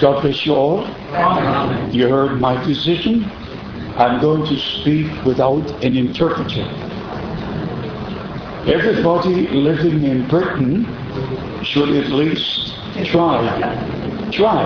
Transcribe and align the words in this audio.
God 0.00 0.22
bless 0.22 0.46
you 0.46 0.54
all. 0.54 0.86
You 1.92 2.08
heard 2.08 2.40
my 2.40 2.62
decision. 2.64 3.24
I'm 3.98 4.18
going 4.18 4.46
to 4.46 4.56
speak 4.58 5.24
without 5.26 5.68
an 5.84 5.94
interpreter. 5.94 6.64
Everybody 8.66 9.48
living 9.48 10.04
in 10.04 10.26
Britain 10.26 10.86
should 11.62 11.90
at 11.90 12.10
least 12.10 12.74
try. 13.04 14.30
Try. 14.32 14.64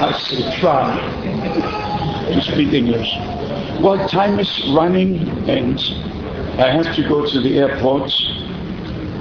I 0.00 0.12
say 0.12 0.60
try 0.60 0.94
to 2.32 2.40
speak 2.42 2.72
English. 2.72 3.10
Well, 3.82 4.08
time 4.08 4.38
is 4.38 4.70
running 4.72 5.18
and 5.48 5.80
I 6.60 6.70
have 6.70 6.94
to 6.94 7.08
go 7.08 7.28
to 7.28 7.40
the 7.40 7.58
airport 7.58 8.12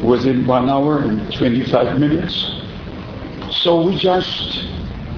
within 0.04 0.46
one 0.46 0.70
hour 0.70 1.00
and 1.00 1.34
25 1.34 2.00
minutes. 2.00 2.67
So 3.52 3.82
we 3.82 3.96
just 3.98 4.66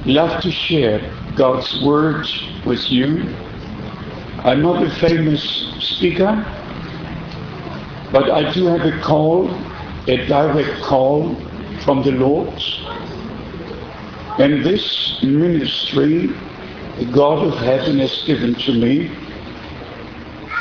love 0.05 0.41
to 0.43 0.51
share 0.51 1.01
God's 1.35 1.81
Word 1.83 2.27
with 2.63 2.91
you. 2.91 3.35
I'm 4.43 4.61
not 4.61 4.83
a 4.83 4.89
famous 4.99 5.43
speaker, 5.79 6.45
but 8.11 8.29
I 8.29 8.53
do 8.53 8.67
have 8.67 8.85
a 8.85 8.99
call, 9.01 9.49
a 10.07 10.27
direct 10.27 10.81
call 10.83 11.35
from 11.83 12.03
the 12.03 12.11
Lord. 12.11 12.61
And 14.37 14.63
this 14.63 15.23
ministry 15.23 16.29
the 16.99 17.05
God 17.05 17.47
of 17.47 17.57
heaven 17.59 17.97
has 17.99 18.23
given 18.25 18.53
to 18.55 18.73
me 18.73 19.09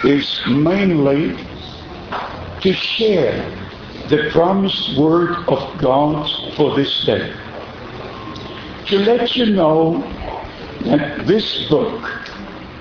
is 0.05 0.41
mainly 0.47 1.37
to 2.63 2.73
share 2.73 3.51
the 4.09 4.31
promised 4.31 4.97
word 4.97 5.37
of 5.49 5.79
God 5.79 6.31
for 6.57 6.75
this 6.75 7.05
day 7.05 7.35
to 8.89 8.99
let 9.01 9.37
you 9.37 9.47
know 9.47 10.01
that 10.85 11.27
this 11.27 11.69
book 11.69 12.03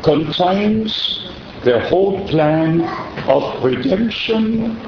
contains 0.03 1.27
the 1.65 1.79
whole 1.89 2.25
plan 2.27 2.81
of 3.27 3.61
redemption 3.63 4.79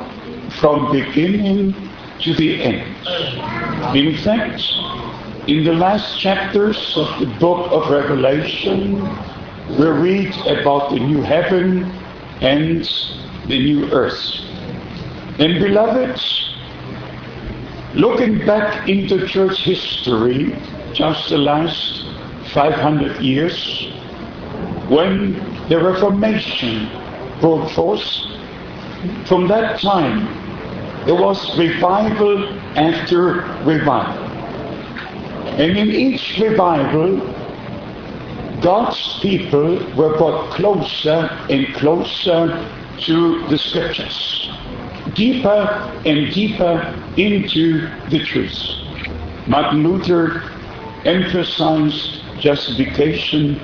from 0.62 0.92
beginning 0.94 1.74
to 2.22 2.34
the 2.36 2.62
end. 2.64 2.96
In 3.98 4.16
fact, 4.18 4.62
in 5.48 5.66
the 5.66 5.74
last 5.74 6.20
chapters 6.20 6.94
of 6.96 7.20
the 7.20 7.26
book 7.40 7.70
of 7.72 7.90
Revelation, 7.90 9.02
we 9.78 9.88
read 9.88 10.34
about 10.48 10.92
the 10.92 11.00
new 11.00 11.22
heaven 11.22 11.84
and 12.42 12.90
the 13.48 13.60
new 13.60 13.92
earth. 13.92 14.40
And 15.40 15.60
beloved, 15.60 16.22
looking 17.94 18.46
back 18.46 18.88
into 18.88 19.28
church 19.28 19.64
history, 19.64 20.56
just 20.94 21.30
the 21.30 21.38
last 21.38 22.06
500 22.54 23.22
years, 23.22 23.88
when 24.90 25.34
the 25.70 25.80
Reformation 25.80 26.90
broke 27.40 27.70
forth, 27.72 28.04
from 29.28 29.48
that 29.48 29.80
time 29.80 30.26
there 31.06 31.16
was 31.16 31.58
revival 31.58 32.50
after 32.78 33.46
revival. 33.64 34.26
And 35.60 35.78
in 35.78 35.90
each 35.90 36.38
revival, 36.40 37.18
God's 38.62 39.20
people 39.22 39.78
were 39.96 40.18
brought 40.18 40.52
closer 40.52 41.30
and 41.50 41.74
closer 41.76 42.70
to 43.02 43.48
the 43.48 43.58
scriptures, 43.58 44.50
deeper 45.14 46.02
and 46.06 46.34
deeper 46.34 47.04
into 47.16 47.90
the 48.10 48.20
truth. 48.26 48.58
Martin 49.48 49.84
Luther 49.84 50.44
emphasized 51.06 52.22
justification. 52.40 53.60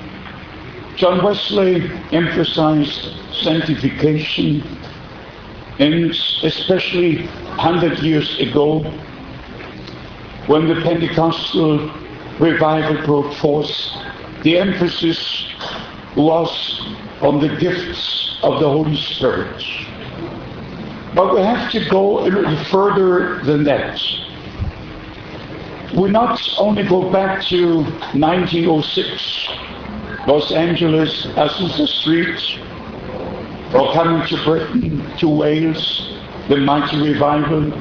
John 0.96 1.24
Wesley 1.24 1.92
emphasized 2.12 3.10
sanctification. 3.34 4.64
And 5.80 6.12
especially 6.44 7.26
100 7.26 8.00
years 8.00 8.40
ago, 8.40 8.80
when 10.48 10.68
the 10.68 10.76
Pentecostal 10.82 11.92
revival 12.40 13.06
broke 13.06 13.34
forth, 13.36 13.72
the 14.44 14.58
emphasis 14.58 15.46
was 16.16 16.82
on 17.22 17.42
the 17.42 17.50
gifts 17.58 18.40
of 18.44 18.62
the 18.62 18.70
Holy 18.70 18.96
Spirit. 18.96 19.64
But 21.14 21.34
we 21.34 21.42
have 21.42 21.72
to 21.72 21.90
go 21.90 22.20
a 22.20 22.30
little 22.30 22.64
further 22.66 23.44
than 23.44 23.64
that 23.66 24.00
we 25.96 26.10
not 26.10 26.42
only 26.58 26.84
go 26.84 27.10
back 27.10 27.42
to 27.46 27.78
1906, 27.78 29.48
Los 30.28 30.52
Angeles, 30.52 31.26
Azusa 31.38 31.88
Street, 31.88 32.60
or 33.74 33.94
coming 33.94 34.28
to 34.28 34.36
Britain, 34.44 35.10
to 35.18 35.30
Wales, 35.30 36.20
the 36.50 36.58
mighty 36.58 37.02
revival, 37.02 37.72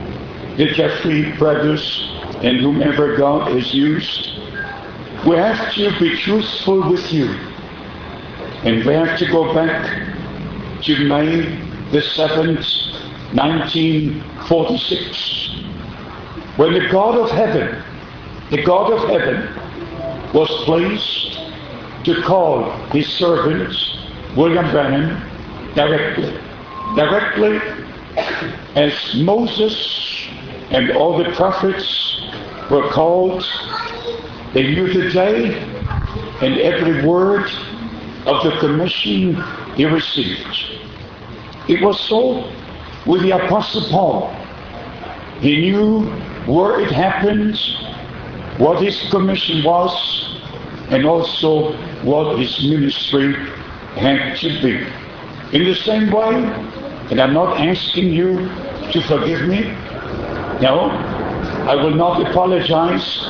the 0.57 0.67
Jeffrey 0.75 1.33
brothers, 1.39 2.09
and 2.43 2.61
whomever 2.61 3.17
God 3.17 3.51
has 3.51 3.75
used. 3.75 4.29
We 5.27 5.35
have 5.37 5.75
to 5.75 5.91
be 5.99 6.17
truthful 6.19 6.89
with 6.89 7.13
you. 7.13 7.35
And 8.63 8.85
we 8.85 8.95
have 8.95 9.19
to 9.19 9.27
go 9.27 9.53
back 9.53 9.85
to 10.85 11.09
May 11.09 11.41
the 11.91 12.01
7th, 12.01 12.65
1946, 13.35 15.51
when 16.57 16.75
the 16.75 16.89
God 16.91 17.19
of 17.19 17.31
heaven 17.31 17.83
the 18.51 18.63
God 18.63 18.93
of 18.93 19.09
heaven 19.09 20.33
was 20.33 20.49
pleased 20.65 21.39
to 22.05 22.23
call 22.23 22.71
his 22.89 23.07
servant 23.07 23.75
William 24.37 24.71
Branham 24.71 25.23
directly. 25.75 26.39
Directly 26.95 27.61
as 28.75 28.93
Moses 29.17 30.29
and 30.71 30.91
all 30.93 31.17
the 31.17 31.31
prophets 31.33 32.21
were 32.71 32.89
called, 32.91 33.45
they 34.53 34.75
knew 34.75 34.93
the 34.93 35.11
day 35.11 35.59
and 36.43 36.59
every 36.61 37.07
word 37.07 37.51
of 38.27 38.45
the 38.45 38.57
commission 38.61 39.43
he 39.75 39.85
received. 39.85 40.81
It 41.69 41.83
was 41.83 41.99
so 42.01 42.53
with 43.07 43.23
the 43.23 43.31
Apostle 43.33 43.89
Paul. 43.91 44.35
He 45.41 45.71
knew 45.71 46.05
where 46.47 46.81
it 46.81 46.91
happened 46.91 47.59
what 48.59 48.83
his 48.83 49.09
commission 49.11 49.63
was 49.65 50.39
and 50.91 51.05
also 51.05 51.73
what 52.03 52.39
his 52.39 52.65
ministry 52.69 53.35
had 53.97 54.37
to 54.39 54.49
be. 54.63 54.77
In 55.57 55.65
the 55.65 55.75
same 55.75 56.11
way, 56.11 56.35
and 57.11 57.21
I'm 57.21 57.35
not 57.35 57.61
asking 57.61 58.13
you 58.13 58.49
to 58.93 59.03
forgive 59.09 59.49
me, 59.49 59.63
no, 60.61 60.91
I 61.69 61.75
will 61.75 61.95
not 61.95 62.31
apologize 62.31 63.25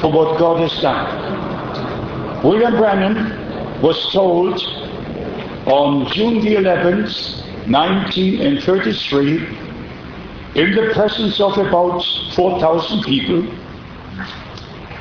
for 0.00 0.12
what 0.12 0.38
God 0.38 0.60
has 0.60 0.78
done. 0.80 2.42
William 2.42 2.76
Branham 2.76 3.80
was 3.82 4.10
told 4.12 4.60
on 5.66 6.06
June 6.12 6.40
the 6.40 6.56
11th, 6.56 7.44
1933, 7.68 9.46
in 10.54 10.74
the 10.74 10.90
presence 10.94 11.40
of 11.40 11.58
about 11.58 12.02
4,000 12.34 13.02
people, 13.04 13.42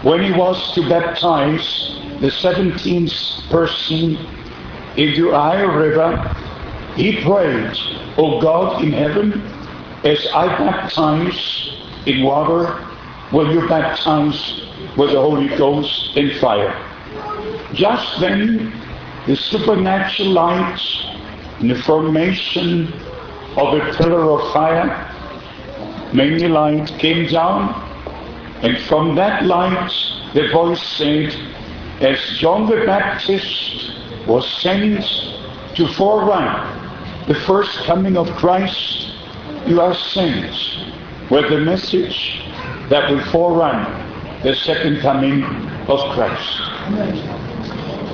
when 0.03 0.23
he 0.23 0.31
was 0.31 0.73
to 0.75 0.87
baptize 0.87 1.99
the 2.21 2.27
17th 2.27 3.49
person 3.49 4.15
in 4.95 5.13
the 5.13 5.29
Ohio 5.29 5.67
River, 5.67 6.35
he 6.95 7.23
prayed, 7.23 7.75
O 8.17 8.39
God 8.39 8.83
in 8.83 8.91
heaven, 8.91 9.41
as 10.03 10.25
I 10.35 10.47
baptize 10.47 11.71
in 12.05 12.23
water, 12.23 12.87
will 13.31 13.51
you 13.51 13.67
baptize 13.67 14.61
with 14.95 15.11
the 15.11 15.19
Holy 15.19 15.47
Ghost 15.57 16.15
and 16.15 16.31
fire? 16.39 16.75
Just 17.73 18.19
then, 18.19 18.71
the 19.25 19.35
supernatural 19.35 20.29
light 20.29 20.79
and 21.59 21.71
the 21.71 21.81
formation 21.81 22.93
of 23.57 23.73
a 23.73 23.93
pillar 23.97 24.31
of 24.31 24.53
fire, 24.53 25.11
many 26.13 26.47
light, 26.47 26.87
came 26.99 27.27
down 27.27 27.86
and 28.63 28.79
from 28.83 29.15
that 29.15 29.45
light, 29.45 29.91
the 30.33 30.47
voice 30.49 30.81
said, 30.81 31.31
as 32.01 32.19
John 32.37 32.67
the 32.67 32.85
Baptist 32.85 33.91
was 34.25 34.47
sent 34.61 35.03
to 35.75 35.85
forerun 35.93 37.27
the 37.27 37.35
first 37.35 37.77
coming 37.85 38.17
of 38.17 38.27
Christ, 38.31 39.13
you 39.67 39.79
are 39.79 39.93
sent 39.93 40.51
with 41.29 41.49
the 41.49 41.59
message 41.59 42.41
that 42.89 43.11
will 43.11 43.21
forerun 43.31 44.41
the 44.41 44.55
second 44.55 45.01
coming 45.01 45.43
of 45.87 45.99
Christ. 46.15 46.61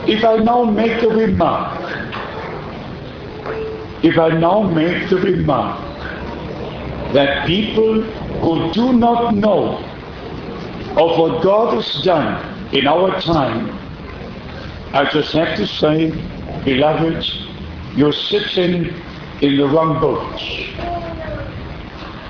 If 0.10 0.26
I 0.26 0.38
now 0.38 0.66
make 0.66 1.00
the 1.00 1.10
remark, 1.10 1.80
if 4.04 4.18
I 4.18 4.30
now 4.38 4.64
make 4.64 5.10
the 5.10 5.18
remark 5.18 5.80
that 7.14 7.48
people 7.48 8.02
who 8.02 8.74
do 8.74 8.92
not 8.92 9.36
know 9.36 9.93
of 10.98 11.18
what 11.18 11.42
God 11.42 11.74
has 11.74 12.04
done 12.04 12.74
in 12.74 12.88
our 12.88 13.20
time, 13.22 13.72
I 14.94 15.10
just 15.12 15.34
have 15.34 15.58
to 15.58 15.66
say, 15.66 16.12
beloved, 16.64 17.26
you're 17.96 18.14
sitting 18.14 18.94
in 19.42 19.58
the 19.58 19.68
wrong 19.68 20.00
boat. 20.00 20.40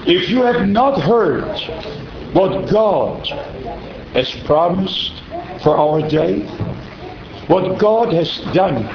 If 0.07 0.29
you 0.29 0.43
have 0.43 0.67
not 0.67 1.01
heard 1.01 1.59
what 2.33 2.69
God 2.69 3.27
has 4.13 4.31
promised 4.45 5.21
for 5.61 5.77
our 5.77 6.07
day, 6.07 6.45
what 7.47 7.79
God 7.79 8.13
has 8.13 8.39
done 8.53 8.87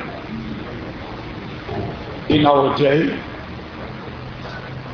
in 2.31 2.47
our 2.47 2.77
day, 2.79 3.23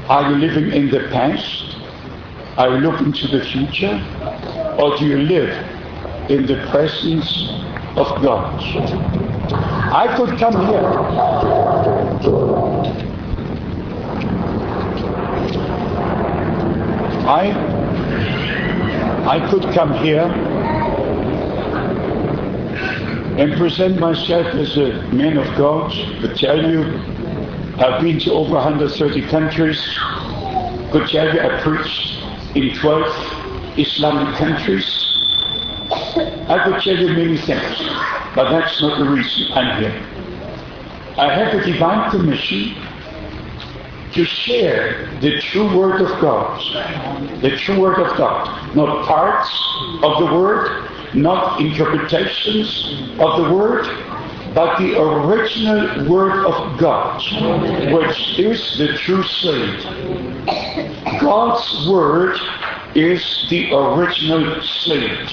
are 0.08 0.30
you 0.32 0.36
living 0.36 0.72
in 0.72 0.90
the 0.90 1.08
past? 1.10 1.76
Are 2.56 2.76
you 2.76 2.90
looking 2.90 3.12
to 3.12 3.26
the 3.28 3.44
future? 3.44 3.98
Or 4.78 4.96
do 4.98 5.06
you 5.06 5.18
live 5.18 5.50
in 6.30 6.46
the 6.46 6.56
presence 6.70 7.48
of 7.96 8.22
God? 8.22 8.60
I 9.92 10.14
could 10.16 10.38
come 10.38 10.66
here 10.66 11.44
I, 17.26 17.52
I 19.26 19.48
could 19.48 19.62
come 19.72 19.94
here 20.04 20.30
and 23.38 23.54
present 23.54 23.98
myself 23.98 24.46
as 24.48 24.76
a 24.76 25.02
man 25.10 25.38
of 25.38 25.46
God, 25.56 25.90
but 26.20 26.36
tell 26.36 26.70
you 26.70 26.82
I've 27.78 28.02
been 28.02 28.18
to 28.20 28.32
over 28.32 28.54
130 28.54 29.22
countries, 29.28 29.82
could 30.92 31.08
tell 31.08 31.34
you 31.34 31.40
I 31.40 31.60
preached 31.62 32.22
in 32.54 32.74
12 32.76 33.33
Islamic 33.76 34.36
countries. 34.36 34.86
I 36.48 36.60
could 36.64 36.82
tell 36.82 36.96
you 36.96 37.08
many 37.08 37.36
things, 37.36 37.78
but 38.34 38.50
that's 38.50 38.80
not 38.80 38.98
the 38.98 39.04
reason 39.04 39.52
I'm 39.52 39.82
here. 39.82 40.14
I 41.16 41.32
have 41.32 41.54
a 41.54 41.64
divine 41.64 42.10
commission 42.10 42.74
to 44.12 44.24
share 44.24 45.06
the 45.20 45.40
true 45.40 45.76
word 45.76 46.00
of 46.00 46.20
God. 46.20 46.60
The 47.42 47.56
true 47.56 47.80
word 47.80 47.98
of 47.98 48.16
God. 48.16 48.74
Not 48.76 49.06
parts 49.06 49.50
of 50.02 50.18
the 50.18 50.34
word, 50.34 50.88
not 51.14 51.60
interpretations 51.60 52.86
of 53.18 53.42
the 53.42 53.54
word, 53.54 53.86
but 54.54 54.78
the 54.78 55.00
original 55.00 56.08
word 56.08 56.46
of 56.46 56.78
God, 56.78 57.20
which 57.92 58.38
is 58.38 58.78
the 58.78 58.96
true 58.98 59.24
seed. 59.24 59.82
God's 61.20 61.88
word 61.88 62.38
is 62.94 63.46
the 63.50 63.72
original 63.72 64.60
seed. 64.62 65.28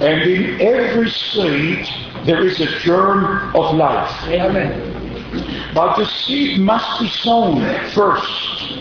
And 0.00 0.22
in 0.22 0.60
every 0.60 1.10
seed 1.10 1.86
there 2.24 2.44
is 2.46 2.60
a 2.60 2.78
germ 2.80 3.54
of 3.54 3.74
life. 3.74 4.10
Amen. 4.28 5.72
But 5.74 5.96
the 5.96 6.06
seed 6.06 6.60
must 6.60 7.00
be 7.00 7.08
sown 7.08 7.60
first 7.90 8.78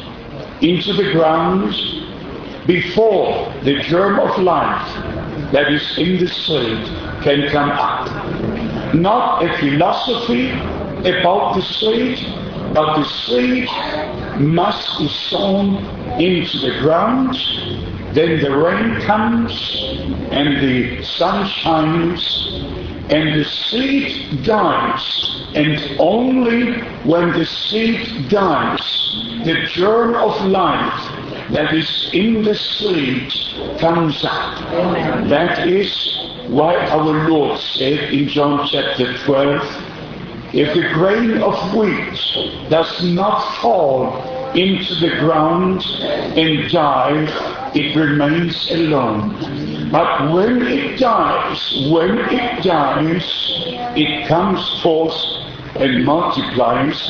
into 0.61 0.93
the 0.93 1.11
ground 1.11 1.73
before 2.65 3.51
the 3.63 3.79
germ 3.81 4.19
of 4.19 4.37
life 4.39 4.87
that 5.51 5.71
is 5.71 5.97
in 5.97 6.19
the 6.19 6.27
seed 6.27 6.85
can 7.23 7.49
come 7.49 7.69
up. 7.71 8.07
Not 8.95 9.43
a 9.43 9.57
philosophy 9.57 10.51
about 10.51 11.55
the 11.55 11.61
seed, 11.61 12.19
but 12.73 12.95
the 12.95 13.05
seed 13.05 13.67
must 14.39 14.99
be 14.99 15.07
sown 15.07 15.77
into 16.19 16.59
the 16.59 16.79
ground. 16.81 17.35
Then 18.13 18.41
the 18.41 18.55
rain 18.55 19.01
comes 19.01 19.51
and 20.31 20.57
the 20.61 21.03
sun 21.03 21.47
shines 21.47 22.73
and 23.09 23.39
the 23.39 23.43
seed 23.43 24.43
dies, 24.43 25.45
and 25.55 25.99
only 25.99 26.81
when 27.03 27.31
the 27.37 27.45
seed 27.45 28.29
dies, 28.29 28.81
the 29.43 29.67
germ 29.73 30.15
of 30.15 30.45
life 30.45 31.49
that 31.51 31.73
is 31.73 32.09
in 32.13 32.43
the 32.43 32.55
seed 32.55 33.31
comes 33.79 34.23
up. 34.23 34.57
That 35.27 35.67
is 35.67 36.17
why 36.47 36.75
our 36.87 37.29
Lord 37.29 37.59
said 37.59 38.13
in 38.13 38.29
John 38.29 38.67
chapter 38.71 39.17
12, 39.25 39.92
if 40.53 40.71
the 40.75 40.87
grain 40.93 41.41
of 41.41 41.73
wheat 41.73 42.69
does 42.69 43.03
not 43.03 43.59
fall 43.59 44.21
into 44.53 44.93
the 44.95 45.09
ground 45.19 45.83
and 46.37 46.71
die, 46.71 47.71
it 47.73 47.95
remains 47.95 48.69
alone. 48.69 49.89
But 49.91 50.31
when 50.31 50.61
it 50.61 50.99
dies, 50.99 51.89
when 51.91 52.19
it 52.19 52.63
dies, 52.63 53.25
it 53.95 54.27
comes 54.27 54.81
forth 54.83 55.15
and 55.75 56.05
multiplies. 56.05 57.01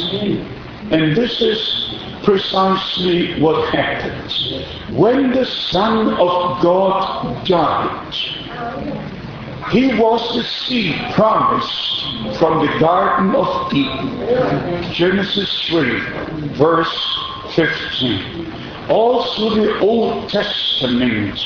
And 0.91 1.15
this 1.15 1.41
is 1.41 1.95
precisely 2.23 3.41
what 3.41 3.73
happened. 3.73 4.97
When 4.97 5.31
the 5.31 5.45
Son 5.45 6.13
of 6.13 6.61
God 6.61 7.45
died, 7.45 9.12
he 9.71 9.93
was 9.99 10.35
the 10.35 10.43
seed 10.43 10.95
promised 11.13 12.37
from 12.37 12.65
the 12.65 12.79
Garden 12.79 13.35
of 13.35 13.73
Eden. 13.73 14.91
Genesis 14.91 15.67
3, 15.69 15.99
verse 16.53 17.17
15. 17.55 18.51
All 18.89 19.23
through 19.35 19.65
the 19.65 19.79
Old 19.79 20.29
Testament, 20.29 21.37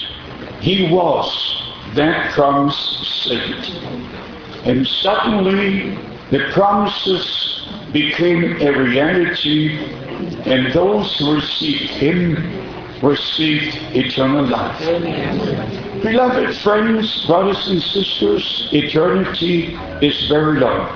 he 0.59 0.91
was 0.91 1.63
that 1.95 2.31
promised 2.33 3.23
seed. 3.23 3.55
And 4.65 4.85
suddenly 4.87 5.95
the 6.31 6.49
promises 6.51 7.67
became 7.93 8.61
a 8.61 8.71
reality, 8.71 9.77
and 10.45 10.73
those 10.73 11.17
who 11.17 11.35
received 11.35 11.91
him 11.91 12.35
received 13.01 13.77
eternal 13.95 14.45
life. 14.45 15.86
Beloved 16.01 16.55
friends, 16.57 17.25
brothers 17.25 17.67
and 17.67 17.81
sisters, 17.81 18.69
eternity 18.71 19.77
is 20.01 20.27
very 20.27 20.59
long. 20.59 20.89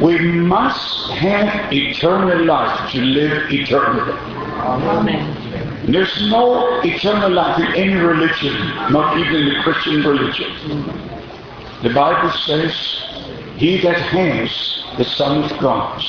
We 0.00 0.18
must 0.18 1.10
have 1.12 1.72
eternal 1.72 2.44
life 2.44 2.90
to 2.92 3.00
live 3.00 3.52
eternally. 3.52 4.12
Amen. 4.12 5.92
There's 5.92 6.30
no 6.30 6.80
eternal 6.80 7.30
life 7.30 7.58
in 7.60 7.74
any 7.74 7.94
religion, 7.94 8.56
not 8.90 9.18
even 9.18 9.44
the 9.50 9.60
Christian 9.62 10.02
religion. 10.02 10.50
The 11.82 11.92
Bible 11.92 12.30
says, 12.30 12.74
He 13.56 13.80
that 13.82 13.98
has 13.98 14.84
the 14.96 15.04
Son 15.04 15.44
of 15.44 15.50
God 15.60 16.00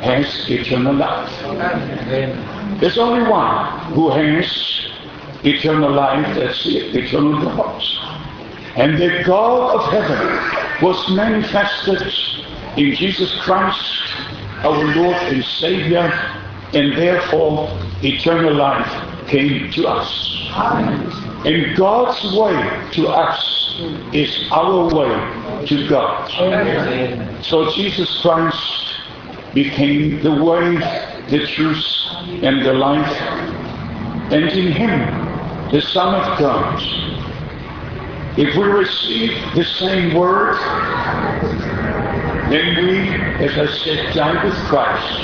has 0.00 0.26
eternal 0.50 0.96
life. 0.96 1.30
Amen. 1.44 2.78
There's 2.80 2.98
only 2.98 3.22
one 3.30 3.92
who 3.92 4.10
has 4.10 4.90
eternal 5.44 5.92
life, 5.92 6.34
that's 6.36 6.66
eternal 6.66 7.40
God. 7.42 7.82
And 8.76 8.96
the 8.96 9.22
God 9.24 9.76
of 9.76 9.92
heaven 9.92 10.82
was 10.82 11.10
manifested 11.10 12.02
in 12.76 12.94
Jesus 12.94 13.38
Christ, 13.42 14.14
our 14.64 14.82
Lord 14.96 15.16
and 15.16 15.44
Savior, 15.44 16.10
and 16.72 16.96
therefore 16.96 17.68
eternal 18.02 18.54
life 18.54 19.28
came 19.28 19.70
to 19.72 19.86
us. 19.88 20.50
And 21.44 21.76
God's 21.76 22.22
way 22.34 22.88
to 22.92 23.08
us 23.08 23.78
is 24.12 24.48
our 24.50 24.94
way 24.94 25.66
to 25.66 25.88
God. 25.88 26.30
So 27.44 27.70
Jesus 27.72 28.22
Christ 28.22 28.94
became 29.52 30.22
the 30.22 30.32
way, 30.42 30.76
the 31.28 31.46
truth, 31.46 31.84
and 32.42 32.64
the 32.64 32.72
life. 32.72 33.20
And 34.32 34.48
in 34.50 34.72
Him, 34.72 35.21
the 35.72 35.80
Son 35.80 36.14
of 36.14 36.38
God, 36.38 36.80
if 38.38 38.54
we 38.54 38.62
receive 38.62 39.30
the 39.54 39.64
same 39.64 40.14
word, 40.14 40.56
then 42.50 42.86
we, 42.86 43.08
as 43.42 43.56
I 43.56 43.66
said, 43.78 44.14
die 44.14 44.44
with 44.44 44.54
Christ. 44.68 45.20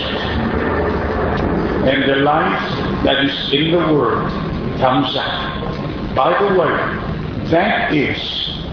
And 1.85 2.03
the 2.11 2.17
life 2.17 3.05
that 3.05 3.23
is 3.27 3.53
in 3.53 3.73
the 3.73 3.93
Word 3.93 4.31
comes 4.79 5.15
out. 5.17 6.15
By 6.15 6.31
the 6.43 6.59
way, 6.59 7.51
that 7.51 7.93
is 7.93 8.19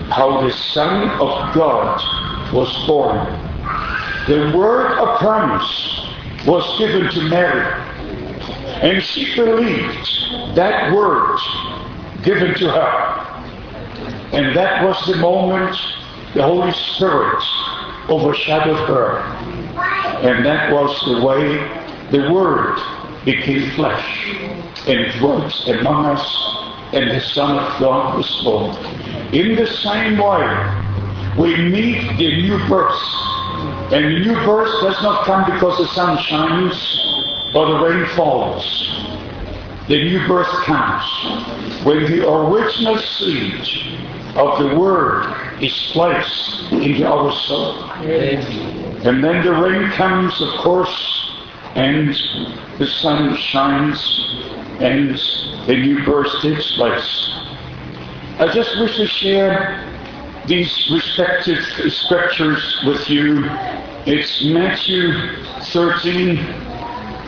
how 0.10 0.48
the 0.48 0.52
Son 0.52 1.10
of 1.10 1.54
God 1.54 2.54
was 2.54 2.74
born. 2.88 3.18
The 4.28 4.58
word 4.58 4.98
of 4.98 5.20
promise 5.20 6.10
was 6.48 6.80
given 6.80 7.12
to 7.12 7.22
Mary. 7.30 7.95
And 8.82 9.02
she 9.02 9.36
believed 9.36 10.56
that 10.56 10.94
word 10.94 11.40
given 12.24 12.54
to 12.56 12.70
her. 12.70 13.26
And 14.34 14.56
that 14.56 14.84
was 14.84 15.02
the 15.08 15.16
moment 15.18 15.78
the 16.34 16.44
Holy 16.44 16.72
Spirit 16.74 17.42
overshadowed 18.10 18.88
her. 18.90 19.20
And 20.28 20.46
that 20.46 20.74
was 20.74 21.00
the 21.06 21.26
way 21.26 21.58
the 22.12 22.32
Word 22.32 22.80
became 23.24 23.72
flesh 23.72 24.28
and 24.88 25.12
dwelt 25.20 25.68
among 25.68 26.06
us 26.06 26.56
and 26.94 27.10
the 27.12 27.20
Son 27.20 27.58
of 27.58 27.80
God 27.80 28.18
was 28.18 28.42
born. 28.44 28.76
In 29.34 29.56
the 29.56 29.68
same 29.68 30.18
way, 30.18 30.86
we 31.38 31.56
meet 31.70 32.18
the 32.18 32.42
new 32.42 32.58
birth. 32.68 33.02
And 33.92 34.06
the 34.06 34.20
new 34.20 34.36
birth 34.46 34.72
does 34.82 35.02
not 35.02 35.26
come 35.26 35.52
because 35.52 35.78
the 35.78 35.88
sun 35.88 36.18
shines 36.24 37.25
or 37.56 37.66
the 37.68 37.80
rain 37.86 38.06
falls. 38.16 38.64
The 39.88 40.04
new 40.04 40.28
birth 40.28 40.52
comes 40.66 41.86
when 41.86 42.04
the 42.12 42.30
original 42.30 42.98
seed 42.98 43.96
of 44.36 44.60
the 44.60 44.76
Word 44.76 45.64
is 45.64 45.74
placed 45.94 46.72
into 46.74 47.06
our 47.08 47.32
soul. 47.32 47.84
And 47.94 49.24
then 49.24 49.46
the 49.46 49.54
rain 49.54 49.90
comes, 49.92 50.42
of 50.42 50.50
course, 50.60 51.32
and 51.76 52.10
the 52.78 52.88
sun 52.88 53.38
shines, 53.38 53.98
and 54.82 55.18
the 55.68 55.78
new 55.78 56.04
birth 56.04 56.42
takes 56.42 56.76
place. 56.76 57.32
I 58.38 58.52
just 58.54 58.78
wish 58.80 58.98
to 58.98 59.08
share 59.08 59.92
these 60.46 60.90
respective 60.92 61.64
scriptures 61.94 62.84
with 62.86 63.10
you. 63.10 63.46
It's 64.06 64.44
Matthew 64.46 65.14
13, 65.72 66.38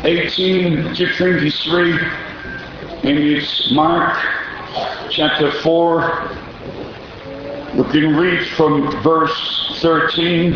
18 0.03 0.93
to 0.93 1.13
23, 1.17 1.91
and 3.03 3.17
it's 3.17 3.71
Mark 3.71 4.17
chapter 5.09 5.51
4. 5.61 6.29
You 7.73 7.83
can 7.85 8.15
read 8.15 8.47
from 8.49 8.91
verse 9.01 9.79
13. 9.81 10.53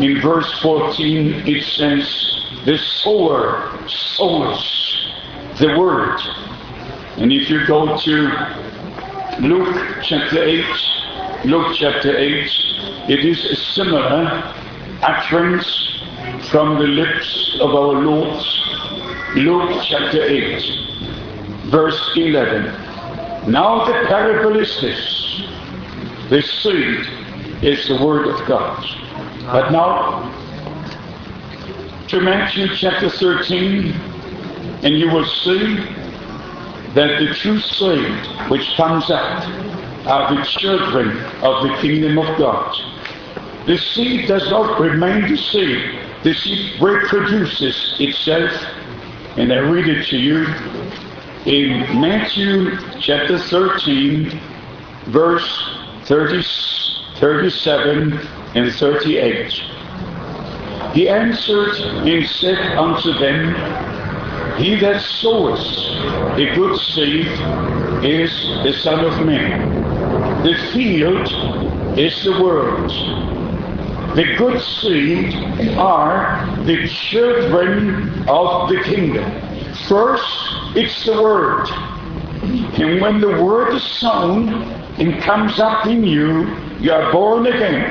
In 0.00 0.20
verse 0.20 0.50
14 0.60 1.46
it 1.46 1.62
says, 1.62 2.34
the 2.64 2.78
sower 2.78 3.78
sows 3.86 5.14
the 5.58 5.78
word. 5.78 6.18
And 7.18 7.32
if 7.32 7.48
you 7.50 7.66
go 7.66 7.96
to 7.96 8.20
Luke 9.40 9.98
chapter 10.02 10.42
8, 10.42 10.64
Luke 11.44 11.76
chapter 11.76 12.16
8, 12.16 12.50
it 13.08 13.24
is 13.24 13.44
a 13.44 13.56
similar 13.56 14.54
utterance 15.02 16.03
from 16.50 16.78
the 16.78 16.86
lips 16.86 17.56
of 17.60 17.74
our 17.74 17.94
Lord. 17.94 18.44
Luke 19.34 19.82
chapter 19.84 20.22
8, 20.22 21.66
verse 21.66 22.00
11. 22.16 23.50
Now 23.50 23.84
the 23.84 24.06
parable 24.06 24.58
is 24.60 24.80
this. 24.80 25.42
The 26.30 26.40
seed 26.40 27.06
is 27.62 27.88
the 27.88 28.02
word 28.04 28.28
of 28.28 28.46
God. 28.46 28.82
But 29.46 29.70
now, 29.70 30.30
to 32.08 32.20
Matthew 32.20 32.68
chapter 32.76 33.10
13, 33.10 33.92
and 34.82 34.98
you 34.98 35.10
will 35.10 35.26
see 35.26 35.76
that 36.94 37.18
the 37.18 37.34
true 37.34 37.58
seed 37.60 38.50
which 38.50 38.66
comes 38.76 39.10
out 39.10 39.44
are 40.06 40.34
the 40.34 40.44
children 40.44 41.18
of 41.42 41.62
the 41.64 41.76
kingdom 41.80 42.18
of 42.18 42.38
God. 42.38 42.74
The 43.66 43.78
seed 43.78 44.28
does 44.28 44.48
not 44.50 44.78
remain 44.78 45.22
the 45.22 45.36
seed. 45.36 46.03
The 46.24 46.32
seed 46.32 46.80
reproduces 46.80 47.96
itself. 48.00 48.50
And 49.36 49.52
I 49.52 49.58
read 49.58 49.86
it 49.86 50.06
to 50.06 50.16
you 50.16 50.46
in 51.44 52.00
Matthew 52.00 52.78
chapter 52.98 53.38
13, 53.38 54.40
verse 55.08 55.78
30, 56.04 56.42
37 57.20 58.12
and 58.54 58.72
38. 58.72 59.52
He 60.94 61.10
answered 61.10 61.74
and 62.08 62.26
said 62.26 62.58
unto 62.78 63.12
them, 63.18 64.56
He 64.56 64.76
that 64.80 65.02
soweth 65.02 65.60
the 66.38 66.50
good 66.54 66.78
seed 66.78 67.26
is 68.02 68.32
the 68.64 68.72
Son 68.72 69.04
of 69.04 69.26
Man. 69.26 70.42
The 70.42 70.54
field 70.72 71.98
is 71.98 72.24
the 72.24 72.42
world. 72.42 73.33
The 74.14 74.36
good 74.36 74.60
seed 74.60 75.34
are 75.76 76.46
the 76.64 76.88
children 76.88 78.28
of 78.28 78.68
the 78.68 78.80
kingdom. 78.84 79.24
First, 79.88 80.24
it's 80.76 81.04
the 81.04 81.20
word. 81.20 81.68
And 82.78 83.00
when 83.00 83.20
the 83.20 83.42
word 83.42 83.74
is 83.74 83.82
sown, 83.82 84.70
it 84.98 85.20
comes 85.22 85.58
up 85.58 85.86
in 85.86 86.04
you, 86.04 86.46
you 86.78 86.92
are 86.92 87.10
born 87.10 87.46
again. 87.46 87.84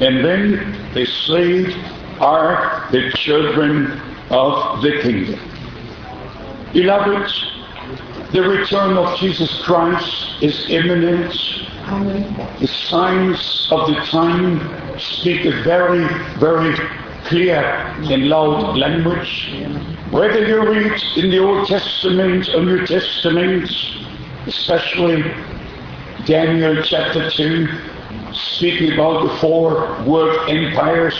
And 0.00 0.24
then 0.24 0.92
the 0.94 1.04
seed 1.04 1.74
are 2.20 2.86
the 2.92 3.10
children 3.16 4.00
of 4.30 4.82
the 4.82 5.00
kingdom. 5.02 5.40
Beloved, 6.72 7.32
the 8.32 8.42
return 8.42 8.96
of 8.96 9.18
Jesus 9.18 9.62
Christ 9.64 10.42
is 10.42 10.68
imminent. 10.68 11.34
The 11.86 12.66
signs 12.66 13.68
of 13.70 13.86
the 13.86 13.94
time 14.06 14.98
speak 14.98 15.44
a 15.44 15.62
very, 15.62 16.04
very 16.38 16.74
clear 17.26 17.62
and 17.62 18.28
loud 18.28 18.76
language. 18.76 19.54
Whether 20.10 20.46
you 20.48 20.68
read 20.68 21.00
in 21.16 21.30
the 21.30 21.38
Old 21.38 21.68
Testament 21.68 22.48
or 22.48 22.64
New 22.64 22.84
Testament, 22.86 23.70
especially 24.46 25.22
Daniel 26.24 26.82
chapter 26.82 27.30
2, 27.30 27.68
speaking 28.32 28.94
about 28.94 29.28
the 29.28 29.38
four 29.38 30.02
world 30.04 30.50
empires. 30.50 31.16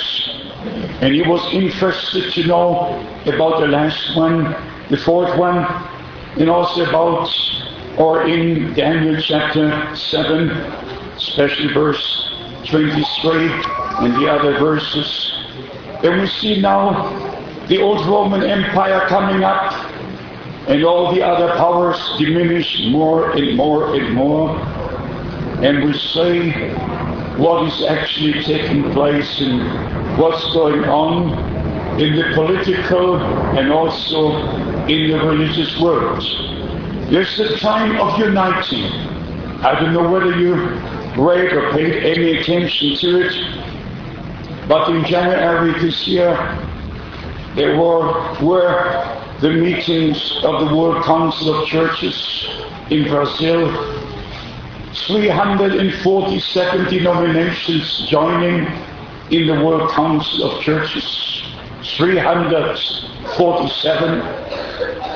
And 1.00 1.14
he 1.14 1.22
was 1.22 1.46
interested 1.54 2.32
to 2.32 2.46
know 2.46 3.06
about 3.26 3.60
the 3.60 3.68
last 3.68 4.16
one, 4.16 4.56
the 4.90 4.96
fourth 4.96 5.38
one, 5.38 5.58
and 6.40 6.50
also 6.50 6.84
about, 6.88 7.28
or 7.98 8.26
in 8.26 8.74
Daniel 8.74 9.20
chapter 9.20 9.94
7, 9.94 10.50
especially 11.16 11.72
verse 11.72 12.30
23 12.66 13.50
and 14.00 14.14
the 14.14 14.28
other 14.28 14.58
verses. 14.58 15.32
And 16.02 16.20
we 16.20 16.26
see 16.26 16.60
now 16.60 17.10
the 17.68 17.80
old 17.80 18.06
Roman 18.06 18.42
Empire 18.42 19.06
coming 19.08 19.44
up 19.44 19.72
and 20.68 20.84
all 20.84 21.14
the 21.14 21.22
other 21.22 21.54
powers 21.56 21.98
diminish 22.18 22.82
more 22.90 23.30
and 23.36 23.56
more 23.56 23.94
and 23.94 24.12
more 24.14 24.50
and 25.62 25.84
we 25.84 25.92
see 25.94 26.50
what 27.40 27.66
is 27.66 27.82
actually 27.88 28.42
taking 28.42 28.92
place 28.92 29.40
and 29.40 30.18
what's 30.18 30.44
going 30.52 30.84
on 30.84 31.98
in 31.98 32.14
the 32.14 32.24
political 32.34 33.16
and 33.16 33.72
also 33.72 34.36
in 34.86 35.10
the 35.10 35.18
religious 35.18 35.80
world. 35.80 36.22
There's 37.08 37.36
the 37.36 37.56
time 37.58 38.00
of 38.00 38.18
uniting. 38.18 38.90
I 39.62 39.78
don't 39.78 39.92
know 39.92 40.10
whether 40.10 40.36
you 40.36 40.54
read 41.16 41.52
or 41.52 41.70
paid 41.70 42.02
any 42.02 42.38
attention 42.38 42.96
to 42.96 43.26
it, 43.26 43.32
but 44.66 44.90
in 44.90 45.04
January 45.04 45.70
this 45.80 46.04
year 46.08 46.34
there 47.54 47.76
were, 47.76 48.36
were 48.42 49.22
the 49.40 49.50
meetings 49.50 50.32
of 50.42 50.68
the 50.68 50.74
World 50.74 51.04
Council 51.04 51.62
of 51.62 51.68
Churches 51.68 52.48
in 52.90 53.06
Brazil 53.08 53.70
347 55.06 56.86
denominations 56.86 58.04
joining 58.08 58.66
in 59.30 59.46
the 59.46 59.64
World 59.64 59.92
Council 59.92 60.50
of 60.50 60.60
Churches. 60.60 61.44
347. 61.96 64.65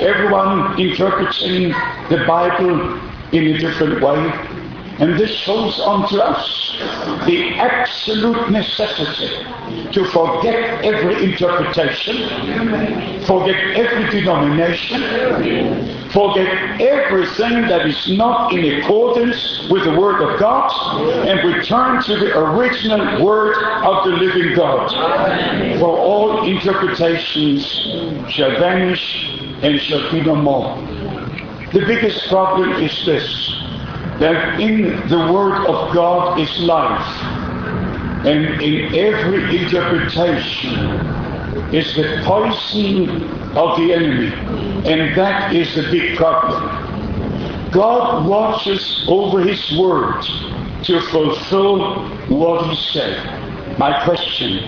Everyone 0.01 0.79
interpreting 0.79 1.69
the 2.09 2.23
Bible 2.27 2.99
in 3.31 3.55
a 3.55 3.57
different 3.59 4.01
way. 4.01 4.61
And 4.99 5.19
this 5.19 5.31
shows 5.31 5.79
unto 5.79 6.17
us 6.17 6.77
the 7.25 7.53
absolute 7.59 8.51
necessity 8.51 9.43
to 9.93 10.05
forget 10.11 10.83
every 10.85 11.31
interpretation, 11.31 13.25
forget 13.25 13.55
every 13.77 14.09
denomination, 14.11 16.09
forget 16.11 16.79
everything 16.81 17.61
that 17.67 17.87
is 17.87 18.17
not 18.17 18.53
in 18.53 18.81
accordance 18.81 19.67
with 19.71 19.85
the 19.85 19.99
Word 19.99 20.21
of 20.21 20.39
God, 20.39 20.71
and 21.27 21.55
return 21.55 22.03
to 22.03 22.15
the 22.17 22.37
original 22.37 23.25
Word 23.25 23.55
of 23.83 24.03
the 24.03 24.11
living 24.11 24.55
God. 24.55 24.89
For 25.79 25.97
all 25.97 26.47
interpretations 26.47 27.63
shall 28.29 28.51
vanish 28.59 29.40
and 29.61 29.79
shall 29.79 30.11
be 30.11 30.21
no 30.21 30.35
more. 30.35 30.75
The 31.73 31.85
biggest 31.85 32.27
problem 32.27 32.73
is 32.83 33.05
this 33.05 33.55
that 34.19 34.59
in 34.59 34.83
the 35.09 35.31
Word 35.33 35.65
of 35.65 35.93
God 35.95 36.39
is 36.39 36.59
life. 36.59 37.07
And 38.23 38.61
in 38.61 38.93
every 38.93 39.57
interpretation 39.57 40.75
is 41.73 41.95
the 41.95 42.21
poison 42.23 43.09
of 43.57 43.79
the 43.79 43.93
enemy. 43.93 44.31
And 44.87 45.17
that 45.17 45.55
is 45.55 45.73
the 45.73 45.89
big 45.89 46.17
problem. 46.17 47.71
God 47.71 48.27
watches 48.27 49.05
over 49.07 49.41
His 49.41 49.71
Word 49.79 50.21
to 50.83 51.01
fulfill 51.09 52.07
what 52.27 52.69
He 52.69 52.75
said. 52.91 53.79
My 53.79 54.03
question, 54.03 54.59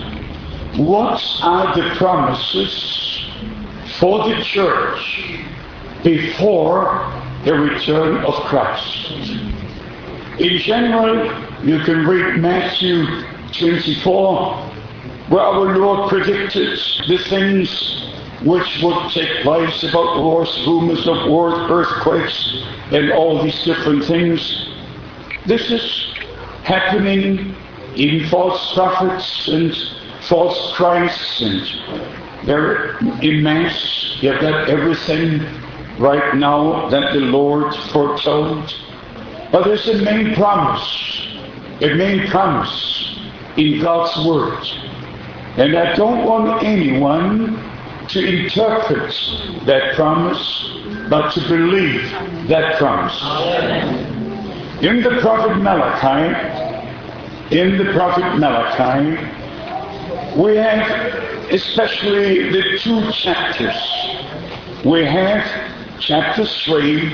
what 0.84 1.22
are 1.42 1.76
the 1.76 1.94
promises 1.94 3.04
for 3.98 4.28
the 4.28 4.42
church 4.42 5.22
before 6.02 7.12
the 7.44 7.54
return 7.54 8.24
of 8.24 8.34
Christ. 8.44 9.10
In 10.38 10.58
general, 10.58 11.64
you 11.64 11.78
can 11.80 12.06
read 12.06 12.40
Matthew 12.40 13.06
24, 13.52 14.56
where 15.28 15.40
our 15.40 15.78
Lord 15.78 16.08
predicted 16.08 16.78
the 17.08 17.18
things 17.28 18.10
which 18.42 18.82
would 18.82 19.10
take 19.12 19.42
place 19.42 19.82
about 19.84 20.22
wars, 20.22 20.64
rumors 20.66 21.06
of 21.06 21.30
wars, 21.30 21.54
earthquakes, 21.70 22.64
and 22.90 23.12
all 23.12 23.42
these 23.42 23.62
different 23.64 24.04
things. 24.04 24.68
This 25.46 25.70
is 25.70 26.14
happening 26.64 27.54
in 27.96 28.28
false 28.28 28.74
prophets 28.74 29.48
and 29.48 29.74
false 30.22 30.74
Christs, 30.76 31.40
and 31.42 32.23
they're 32.46 32.96
immense. 33.22 34.18
You've 34.20 34.40
got 34.40 34.68
everything 34.68 35.40
right 35.98 36.36
now 36.36 36.88
that 36.90 37.12
the 37.12 37.20
Lord 37.20 37.74
foretold. 37.92 38.74
But 39.50 39.64
there's 39.64 39.88
a 39.88 40.02
main 40.02 40.34
promise, 40.34 41.28
a 41.80 41.94
main 41.94 42.28
promise 42.28 43.18
in 43.56 43.80
God's 43.80 44.26
Word. 44.26 44.62
And 45.56 45.76
I 45.76 45.94
don't 45.94 46.26
want 46.26 46.64
anyone 46.64 47.62
to 48.08 48.18
interpret 48.18 49.14
that 49.66 49.94
promise, 49.94 50.68
but 51.08 51.32
to 51.32 51.40
believe 51.48 52.10
that 52.48 52.76
promise. 52.76 53.18
In 54.82 55.02
the 55.02 55.20
prophet 55.20 55.56
Malachi, 55.56 57.56
in 57.56 57.78
the 57.78 57.92
prophet 57.92 58.38
Malachi, 58.38 59.16
we 60.38 60.56
have 60.56 61.33
especially 61.50 62.50
the 62.50 62.78
two 62.78 63.10
chapters. 63.12 63.76
We 64.84 65.04
have 65.04 65.44
chapter 66.00 66.44
3, 66.44 67.10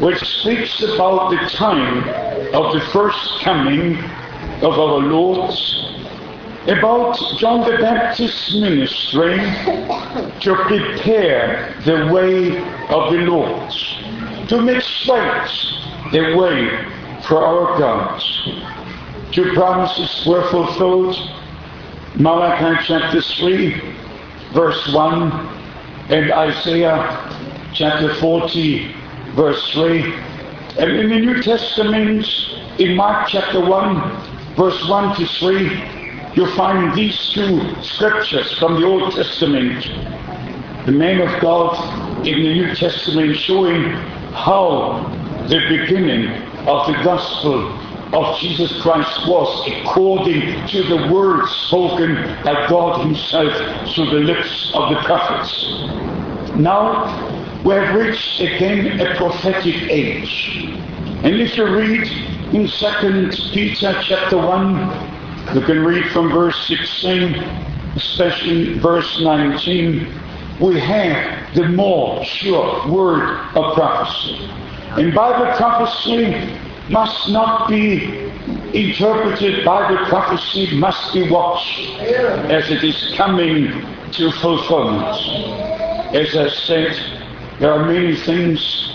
which 0.00 0.18
speaks 0.18 0.82
about 0.82 1.30
the 1.30 1.48
time 1.50 2.08
of 2.54 2.72
the 2.74 2.80
first 2.92 3.40
coming 3.40 3.96
of 4.62 4.78
our 4.78 4.98
Lord 4.98 5.54
about 6.68 7.16
John 7.38 7.60
the 7.60 7.78
Baptist's 7.78 8.54
ministry 8.56 9.36
to 10.40 10.54
prepare 10.66 11.74
the 11.84 12.10
way 12.12 12.58
of 12.88 13.12
the 13.12 13.18
Lord, 13.18 13.70
to 14.48 14.60
make 14.60 14.82
straight 14.82 15.48
the 16.10 16.34
way 16.36 17.22
for 17.22 17.44
our 17.44 17.78
God. 17.78 18.20
Two 19.32 19.52
promises 19.54 20.26
were 20.26 20.48
fulfilled. 20.50 21.16
Malachi 22.18 22.82
chapter 22.86 23.20
3, 23.20 23.78
verse 24.54 24.88
1, 24.94 25.32
and 26.08 26.32
Isaiah 26.32 27.70
chapter 27.74 28.14
40, 28.14 28.94
verse 29.34 29.70
3. 29.72 30.14
And 30.78 30.92
in 30.92 31.10
the 31.10 31.18
New 31.18 31.42
Testament, 31.42 32.26
in 32.78 32.96
Mark 32.96 33.28
chapter 33.28 33.60
1, 33.62 34.54
verse 34.56 34.88
1 34.88 35.16
to 35.16 35.26
3, 35.26 36.32
you 36.36 36.50
find 36.56 36.96
these 36.96 37.32
two 37.34 37.60
scriptures 37.82 38.50
from 38.58 38.80
the 38.80 38.86
Old 38.86 39.12
Testament. 39.12 39.84
The 40.86 40.92
name 40.92 41.20
of 41.20 41.38
God 41.42 42.26
in 42.26 42.42
the 42.42 42.54
New 42.54 42.74
Testament 42.74 43.36
showing 43.36 43.90
how 44.32 45.04
the 45.48 45.60
beginning 45.68 46.30
of 46.66 46.86
the 46.86 46.94
gospel 47.04 47.85
of 48.16 48.38
Jesus 48.38 48.80
Christ 48.80 49.28
was 49.28 49.70
according 49.70 50.66
to 50.68 50.82
the 50.84 51.12
words 51.12 51.50
spoken 51.68 52.14
by 52.42 52.66
God 52.66 53.04
himself 53.04 53.52
through 53.94 54.06
the 54.06 54.20
lips 54.20 54.72
of 54.74 54.88
the 54.88 54.96
prophets. 55.02 55.52
Now 56.56 57.04
we 57.62 57.74
have 57.74 57.94
reached 57.94 58.40
again 58.40 59.00
a 59.00 59.14
prophetic 59.16 59.74
age. 59.90 60.64
And 61.24 61.34
if 61.40 61.58
you 61.58 61.66
read 61.66 62.08
in 62.54 62.66
2 62.66 63.30
Peter 63.52 63.94
chapter 64.02 64.38
1 64.38 65.54
you 65.54 65.60
can 65.60 65.84
read 65.84 66.10
from 66.10 66.30
verse 66.30 66.56
16, 66.66 67.34
especially 67.96 68.78
verse 68.78 69.20
19. 69.20 70.12
We 70.60 70.80
have 70.80 71.54
the 71.54 71.68
more 71.68 72.24
sure 72.24 72.90
word 72.90 73.38
of 73.54 73.74
prophecy. 73.74 74.50
And 74.96 75.14
Bible 75.14 75.54
prophecy 75.56 76.58
must 76.88 77.28
not 77.30 77.68
be 77.68 78.30
interpreted. 78.72 79.64
by 79.64 79.90
the 79.92 79.98
prophecy 80.08 80.76
must 80.76 81.12
be 81.12 81.28
watched 81.30 81.80
as 82.50 82.70
it 82.70 82.84
is 82.84 83.12
coming 83.16 83.68
to 84.12 84.30
fulfillment. 84.32 85.16
As 86.14 86.36
I 86.36 86.48
said, 86.48 86.96
there 87.58 87.72
are 87.72 87.84
many 87.86 88.14
things 88.16 88.92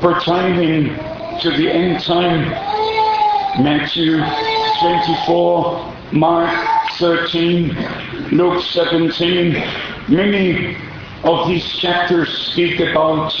pertaining 0.00 0.94
to 1.40 1.50
the 1.50 1.70
end 1.70 2.02
time. 2.02 2.50
Matthew 3.62 4.18
24, 4.80 5.94
Mark 6.12 6.88
13, 6.98 7.68
Luke 8.32 8.62
17. 8.62 9.52
Many 10.08 10.76
of 11.24 11.48
these 11.48 11.64
chapters 11.78 12.28
speak 12.52 12.80
about 12.80 13.34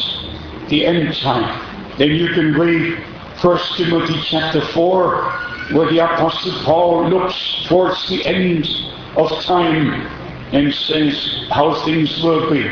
the 0.68 0.86
end 0.86 1.14
time. 1.16 1.98
Then 1.98 2.10
you 2.10 2.28
can 2.28 2.54
read 2.54 2.98
1 3.42 3.58
Timothy 3.76 4.20
chapter 4.24 4.60
4, 4.60 5.32
where 5.72 5.90
the 5.90 5.98
Apostle 5.98 6.62
Paul 6.62 7.08
looks 7.10 7.66
towards 7.66 8.08
the 8.08 8.24
end 8.24 8.68
of 9.16 9.28
time 9.42 10.06
and 10.54 10.72
says 10.72 11.44
how 11.50 11.74
things 11.84 12.22
will 12.22 12.48
be. 12.52 12.62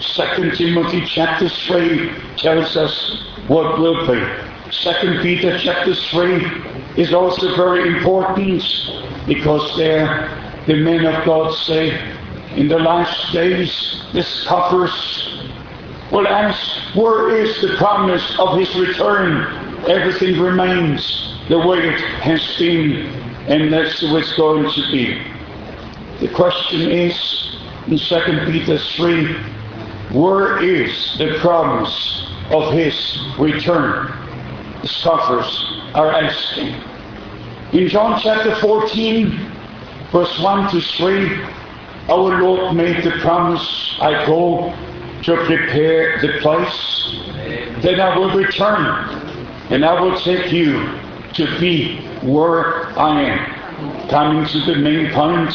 2 0.00 0.50
Timothy 0.54 1.02
chapter 1.06 1.48
3 1.48 2.12
tells 2.36 2.76
us 2.76 3.26
what 3.46 3.78
will 3.78 4.06
be. 4.06 4.20
2 4.70 5.22
Peter 5.22 5.58
chapter 5.58 5.94
3 5.94 7.00
is 7.00 7.14
also 7.14 7.56
very 7.56 7.88
important 7.96 8.62
because 9.26 9.78
there 9.78 10.62
the 10.66 10.76
men 10.76 11.06
of 11.06 11.24
God 11.24 11.54
say 11.54 11.98
in 12.54 12.68
the 12.68 12.78
last 12.78 13.32
days 13.32 14.04
the 14.12 14.22
scoffers 14.22 15.42
will 16.12 16.28
ask 16.28 16.94
where 16.94 17.34
is 17.34 17.62
the 17.62 17.76
promise 17.78 18.38
of 18.38 18.58
his 18.58 18.74
return 18.76 19.67
everything 19.86 20.40
remains 20.40 21.38
the 21.48 21.58
way 21.58 21.78
it 21.78 22.00
has 22.20 22.56
been 22.58 23.06
and 23.48 23.72
that's 23.72 24.00
the 24.00 24.12
way 24.12 24.20
it's 24.20 24.36
going 24.36 24.70
to 24.70 24.82
be. 24.90 25.22
The 26.20 26.28
question 26.34 26.90
is 26.90 27.58
in 27.86 27.98
2 27.98 28.50
Peter 28.50 28.78
3 28.78 29.58
where 30.12 30.62
is 30.62 31.16
the 31.18 31.38
promise 31.38 32.26
of 32.50 32.72
his 32.72 32.94
return? 33.38 34.06
The 34.80 34.88
scoffers 34.88 35.64
are 35.94 36.10
asking. 36.10 36.74
In 37.78 37.88
John 37.88 38.18
chapter 38.22 38.54
14, 38.56 39.52
verse 40.10 40.38
1 40.40 40.70
to 40.70 40.80
3, 40.80 41.42
our 42.08 42.40
Lord 42.40 42.74
made 42.74 43.04
the 43.04 43.10
promise, 43.20 43.98
I 44.00 44.24
go 44.24 44.74
to 45.24 45.36
prepare 45.44 46.18
the 46.22 46.38
place, 46.40 47.18
then 47.82 48.00
I 48.00 48.16
will 48.16 48.34
return, 48.34 49.27
and 49.70 49.84
I 49.84 50.00
will 50.00 50.18
take 50.20 50.52
you 50.52 50.98
to 51.34 51.58
be 51.60 52.00
where 52.22 52.98
I 52.98 53.22
am. 53.22 54.08
Coming 54.08 54.46
to 54.48 54.60
the 54.64 54.76
main 54.76 55.12
point, 55.12 55.54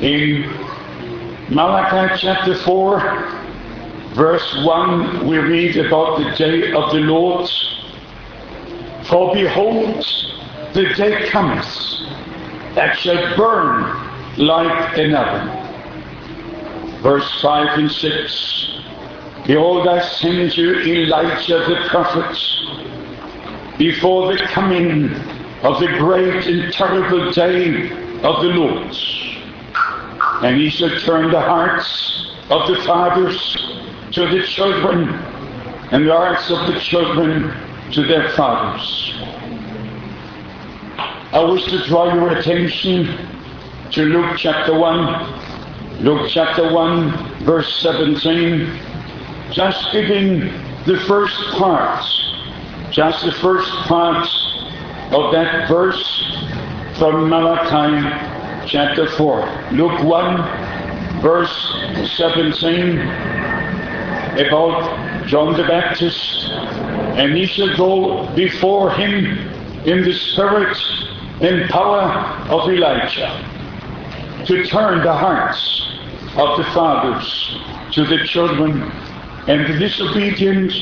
in 0.00 0.42
Malachi 1.54 2.16
chapter 2.18 2.56
4, 2.56 3.00
verse 4.14 4.64
1, 4.64 5.26
we 5.26 5.38
read 5.38 5.76
about 5.76 6.18
the 6.18 6.30
day 6.36 6.72
of 6.72 6.92
the 6.92 7.00
Lord 7.00 7.48
for 9.10 9.34
behold, 9.34 10.06
the 10.72 10.94
day 10.94 11.28
cometh 11.30 11.66
that 12.76 12.96
shall 12.96 13.36
burn 13.36 13.82
like 14.38 14.96
an 14.96 15.14
oven. 15.16 17.02
Verse 17.02 17.28
5 17.40 17.78
and 17.80 17.90
6. 17.90 18.80
Behold, 19.48 19.88
I 19.88 20.00
send 20.00 20.56
you 20.56 20.78
Elijah 20.80 21.58
the 21.58 21.88
prophet 21.88 22.36
before 23.80 24.30
the 24.30 24.38
coming 24.48 25.10
of 25.62 25.80
the 25.80 25.86
great 25.98 26.46
and 26.46 26.70
terrible 26.70 27.32
day 27.32 27.90
of 28.20 28.42
the 28.42 28.48
Lord. 28.48 28.94
And 30.44 30.60
he 30.60 30.68
shall 30.68 31.00
turn 31.00 31.30
the 31.30 31.40
hearts 31.40 32.30
of 32.50 32.68
the 32.68 32.82
fathers 32.82 33.40
to 34.12 34.28
the 34.28 34.46
children, 34.46 35.08
and 35.92 36.06
the 36.06 36.12
hearts 36.12 36.50
of 36.50 36.66
the 36.66 36.78
children 36.78 37.54
to 37.92 38.06
their 38.06 38.28
fathers. 38.32 39.14
I 41.32 41.42
wish 41.50 41.64
to 41.70 41.82
draw 41.86 42.12
your 42.12 42.36
attention 42.36 43.16
to 43.92 44.02
Luke 44.02 44.36
chapter 44.36 44.78
1. 44.78 46.04
Luke 46.04 46.28
chapter 46.30 46.70
1, 46.70 47.44
verse 47.44 47.80
17. 47.80 48.78
Just 49.52 49.90
giving 49.90 50.40
the 50.84 51.02
first 51.08 51.40
part, 51.52 52.04
just 52.90 53.24
the 53.24 53.32
first 53.32 53.70
part 53.86 54.26
of 55.12 55.32
that 55.32 55.68
verse 55.68 56.02
from 56.98 57.28
Malachi 57.28 58.66
chapter 58.66 59.08
4. 59.08 59.70
Luke 59.72 60.02
1, 60.02 61.20
verse 61.22 61.52
17, 62.16 62.98
about 64.38 65.26
John 65.26 65.56
the 65.56 65.62
Baptist, 65.68 66.50
and 67.16 67.36
he 67.36 67.46
shall 67.46 67.76
go 67.76 68.34
before 68.34 68.90
him 68.92 69.38
in 69.86 70.02
the 70.02 70.12
spirit 70.12 70.76
and 71.40 71.70
power 71.70 72.02
of 72.50 72.68
Elijah 72.68 73.46
to 74.46 74.64
turn 74.64 75.04
the 75.04 75.12
hearts 75.12 75.88
of 76.36 76.58
the 76.58 76.64
fathers 76.72 77.56
to 77.92 78.04
the 78.04 78.24
children 78.26 78.82
and 79.46 79.72
the 79.72 79.78
disobedient 79.78 80.72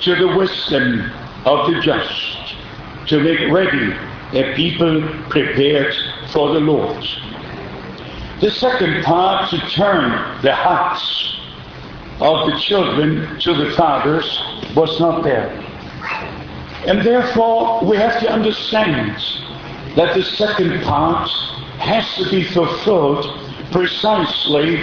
to 0.00 0.14
the 0.14 0.28
wisdom 0.36 1.10
of 1.44 1.70
the 1.70 1.80
just, 1.80 2.54
to 3.08 3.20
make 3.20 3.50
ready 3.50 3.92
a 4.32 4.54
people 4.54 5.02
prepared 5.30 5.94
for 6.32 6.52
the 6.52 6.60
Lord. 6.60 7.04
The 8.40 8.50
second 8.50 9.04
part, 9.04 9.50
to 9.50 9.58
turn 9.70 10.42
the 10.42 10.54
hearts 10.54 11.36
of 12.20 12.50
the 12.50 12.58
children 12.60 13.40
to 13.40 13.54
the 13.54 13.72
fathers, 13.72 14.40
was 14.76 15.00
not 15.00 15.24
there. 15.24 15.50
And 16.86 17.02
therefore, 17.02 17.84
we 17.84 17.96
have 17.96 18.20
to 18.20 18.30
understand 18.30 19.16
that 19.96 20.14
the 20.14 20.22
second 20.22 20.82
part 20.82 21.28
has 21.78 22.04
to 22.16 22.30
be 22.30 22.44
fulfilled 22.44 23.26
precisely 23.72 24.76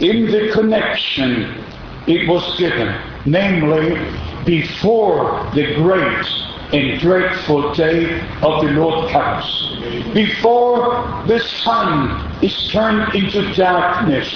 in 0.00 0.26
the 0.26 0.50
connection 0.52 1.64
it 2.06 2.28
was 2.28 2.58
given, 2.58 2.94
namely 3.26 3.96
before 4.44 5.50
the 5.54 5.74
great 5.74 6.26
and 6.72 7.00
dreadful 7.00 7.72
day 7.74 8.20
of 8.42 8.62
the 8.62 8.72
Lord 8.72 9.10
comes. 9.10 10.12
Before 10.12 11.24
the 11.26 11.40
sun 11.40 12.44
is 12.44 12.70
turned 12.70 13.14
into 13.14 13.54
darkness 13.54 14.28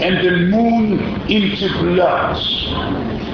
and 0.00 0.24
the 0.24 0.30
moon 0.30 1.00
into 1.28 1.68
blood. 1.82 2.36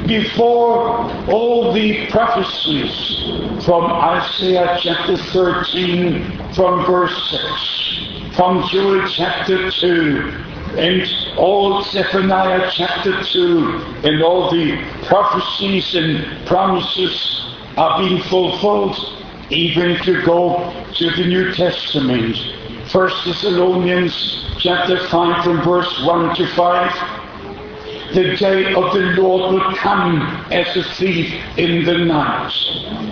Before 0.07 0.89
all 1.31 1.73
the 1.73 2.07
prophecies 2.11 3.65
from 3.65 3.85
Isaiah 3.85 4.79
chapter 4.83 5.17
13 5.17 6.55
from 6.55 6.87
verse 6.87 7.31
6, 7.31 8.37
from 8.37 8.67
Joel 8.69 9.09
chapter 9.11 9.71
2, 9.71 10.52
and 10.79 11.03
all 11.37 11.83
Zephaniah 11.83 12.71
chapter 12.73 13.23
2 13.23 14.01
and 14.05 14.23
all 14.23 14.51
the 14.51 14.77
prophecies 15.07 15.95
and 15.95 16.47
promises 16.47 17.55
are 17.77 18.01
being 18.01 18.23
fulfilled 18.23 18.97
even 19.51 19.97
to 20.05 20.23
go 20.23 20.73
to 20.95 21.11
the 21.11 21.27
New 21.27 21.53
Testament. 21.53 22.37
First 22.91 23.25
Thessalonians 23.27 24.47
chapter 24.59 25.07
5 25.09 25.45
from 25.45 25.63
verse 25.63 26.03
1 26.05 26.37
to 26.37 26.47
5. 26.55 28.15
The 28.15 28.37
day 28.37 28.75
of 28.75 28.93
the 28.95 29.15
Lord 29.21 29.55
will 29.55 29.75
come 29.77 30.21
as 30.51 30.75
a 30.77 30.85
thief 30.95 31.33
in 31.59 31.85
the 31.85 31.99
night. 31.99 32.51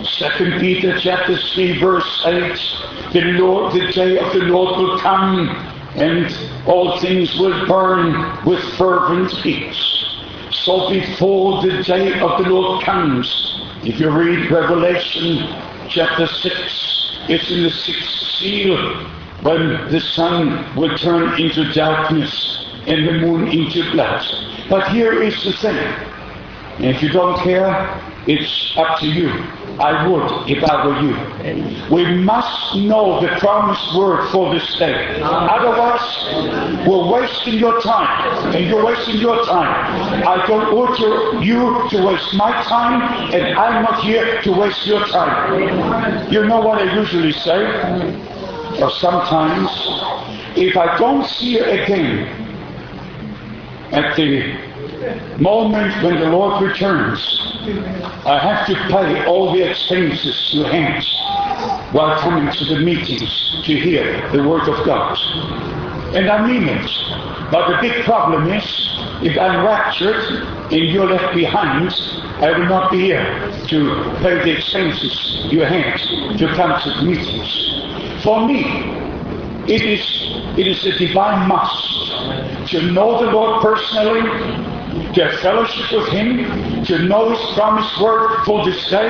Second 0.05 0.59
Peter 0.59 0.99
chapter 0.99 1.37
3 1.37 1.79
verse 1.79 2.21
8. 2.25 3.13
The 3.13 3.21
Lord, 3.39 3.73
the 3.73 3.91
day 3.91 4.17
of 4.17 4.33
the 4.33 4.39
Lord 4.45 4.77
will 4.77 4.99
come 4.99 5.70
and 5.95 6.33
all 6.67 6.99
things 6.99 7.37
will 7.37 7.67
burn 7.67 8.45
with 8.45 8.61
fervent 8.77 9.31
heat. 9.31 9.73
So 10.51 10.89
before 10.89 11.61
the 11.61 11.83
day 11.83 12.19
of 12.19 12.43
the 12.43 12.49
Lord 12.49 12.83
comes, 12.83 13.59
if 13.83 13.99
you 13.99 14.09
read 14.09 14.51
Revelation 14.51 15.37
chapter 15.89 16.27
6, 16.27 17.01
it's 17.29 17.51
in 17.51 17.63
the 17.63 17.71
sixth 17.71 18.09
seal 18.37 19.07
when 19.41 19.91
the 19.91 19.99
sun 19.99 20.75
will 20.75 20.95
turn 20.97 21.39
into 21.41 21.71
darkness 21.73 22.65
and 22.87 23.07
the 23.07 23.13
moon 23.13 23.47
into 23.47 23.89
blood. 23.91 24.23
But 24.69 24.87
here 24.89 25.21
is 25.21 25.43
the 25.43 25.53
thing. 25.53 25.93
If 26.79 27.01
you 27.01 27.09
don't 27.09 27.37
care, 27.39 28.01
it's 28.27 28.73
up 28.77 28.99
to 28.99 29.07
you. 29.07 29.29
I 29.79 30.07
would 30.07 30.49
if 30.49 30.63
I 30.63 30.85
were 30.85 30.99
you. 31.01 31.15
We 31.95 32.05
must 32.23 32.75
know 32.75 33.19
the 33.19 33.29
promised 33.39 33.95
word 33.97 34.29
for 34.29 34.53
this 34.53 34.77
day. 34.77 35.19
Otherwise, 35.21 36.87
we're 36.87 37.11
wasting 37.11 37.55
your 37.55 37.81
time. 37.81 38.53
And 38.55 38.65
you're 38.65 38.85
wasting 38.85 39.15
your 39.15 39.43
time. 39.45 40.23
I 40.27 40.45
don't 40.45 40.75
want 40.75 40.99
you 41.43 41.89
to 41.89 42.05
waste 42.05 42.33
my 42.35 42.51
time, 42.63 43.01
and 43.33 43.57
I'm 43.57 43.83
not 43.83 44.03
here 44.03 44.41
to 44.43 44.51
waste 44.51 44.85
your 44.85 45.03
time. 45.07 46.31
You 46.31 46.45
know 46.45 46.59
what 46.61 46.79
I 46.79 46.93
usually 46.93 47.31
say? 47.31 47.65
Or 48.81 48.91
sometimes, 48.91 49.69
if 50.55 50.77
I 50.77 50.97
don't 50.99 51.25
see 51.25 51.57
you 51.57 51.63
again 51.63 52.27
at 53.91 54.15
the 54.15 54.70
moment 55.39 56.03
when 56.03 56.19
the 56.19 56.29
Lord 56.29 56.61
returns, 56.63 57.19
I 58.25 58.39
have 58.39 58.67
to 58.67 58.75
pay 58.89 59.25
all 59.25 59.53
the 59.53 59.69
expenses 59.69 60.49
you 60.53 60.63
had 60.63 61.03
while 61.93 62.19
coming 62.21 62.51
to 62.51 62.65
the 62.65 62.79
meetings 62.79 63.61
to 63.65 63.79
hear 63.79 64.29
the 64.31 64.47
Word 64.47 64.67
of 64.67 64.85
God. 64.85 65.17
And 66.15 66.29
I 66.29 66.45
mean 66.45 66.67
it. 66.67 66.85
But 67.51 67.69
the 67.69 67.77
big 67.81 68.03
problem 68.05 68.51
is, 68.51 68.63
if 69.23 69.37
I'm 69.37 69.65
raptured 69.65 70.43
and 70.71 70.89
you're 70.89 71.09
left 71.09 71.33
behind, 71.33 71.91
I 72.43 72.57
will 72.57 72.67
not 72.67 72.91
be 72.91 73.01
here 73.01 73.23
to 73.67 74.17
pay 74.21 74.35
the 74.35 74.57
expenses 74.57 75.47
you 75.51 75.61
had 75.61 75.97
to 76.37 76.47
come 76.55 76.79
to 76.81 76.89
the 76.89 77.03
meetings. 77.03 78.23
For 78.23 78.47
me, 78.47 78.63
it 79.67 79.81
is, 79.83 80.01
it 80.57 80.67
is 80.67 80.85
a 80.85 80.97
divine 80.97 81.47
must 81.47 82.69
to 82.71 82.91
know 82.91 83.23
the 83.23 83.31
Lord 83.31 83.61
personally, 83.61 84.21
to 85.13 85.25
have 85.25 85.39
fellowship 85.39 85.91
with 85.91 86.07
Him, 86.09 86.83
to 86.85 86.99
know 86.99 87.29
His 87.29 87.53
promised 87.53 88.01
word 88.01 88.43
for 88.45 88.65
this 88.65 88.89
day, 88.89 89.07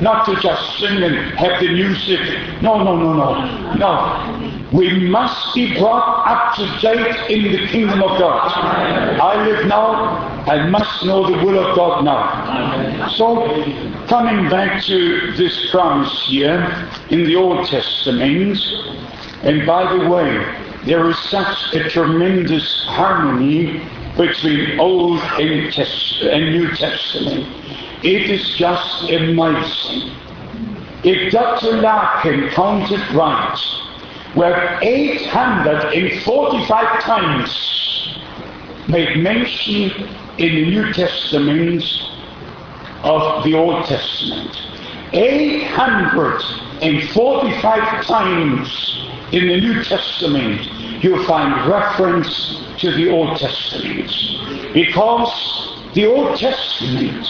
not 0.00 0.26
to 0.26 0.36
just 0.40 0.78
sing 0.78 1.02
and 1.02 1.16
have 1.38 1.60
the 1.60 1.72
music. 1.72 2.20
No, 2.62 2.82
no, 2.82 2.96
no, 2.96 3.12
no. 3.12 3.74
No. 3.74 4.60
We 4.72 5.08
must 5.08 5.54
be 5.54 5.78
brought 5.78 6.26
up 6.26 6.56
to 6.56 6.80
date 6.80 7.30
in 7.30 7.52
the 7.52 7.66
kingdom 7.68 8.02
of 8.02 8.18
God. 8.18 8.50
I 9.20 9.46
live 9.46 9.66
now, 9.66 10.16
I 10.46 10.68
must 10.68 11.04
know 11.04 11.30
the 11.30 11.44
will 11.44 11.64
of 11.64 11.76
God 11.76 12.04
now. 12.04 13.08
So, 13.10 13.46
coming 14.06 14.48
back 14.50 14.82
to 14.84 15.32
this 15.32 15.70
promise 15.70 16.26
here 16.26 16.90
in 17.10 17.24
the 17.24 17.36
Old 17.36 17.68
Testament, 17.68 18.58
and 19.42 19.66
by 19.66 19.96
the 19.96 20.08
way, 20.08 20.44
there 20.84 21.08
is 21.08 21.18
such 21.30 21.72
a 21.74 21.88
tremendous 21.88 22.84
harmony 22.88 23.80
between 24.16 24.78
Old 24.78 25.18
and, 25.40 25.76
and 26.22 26.52
New 26.52 26.70
Testament. 26.76 27.48
It 28.04 28.30
is 28.30 28.56
just 28.56 29.10
amazing. 29.10 30.12
If 31.02 31.32
Dr. 31.32 31.80
Larkin 31.80 32.50
counted 32.50 33.00
right, 33.12 33.58
we're 34.36 34.78
845 34.82 37.02
times 37.02 37.74
made 38.88 39.18
mention 39.18 39.90
in 40.38 40.54
the 40.54 40.70
New 40.70 40.92
Testament 40.92 41.82
of 43.02 43.42
the 43.44 43.54
Old 43.54 43.84
Testament. 43.86 44.56
845 45.12 48.04
times 48.04 49.08
in 49.32 49.48
the 49.48 49.60
New 49.60 49.82
Testament 49.84 50.60
you 51.02 51.24
find 51.24 51.70
reference 51.70 52.62
to 52.78 52.90
the 52.92 53.10
Old 53.10 53.38
Testament. 53.38 54.10
Because 54.72 55.90
the 55.94 56.06
Old 56.06 56.38
Testament, 56.38 57.26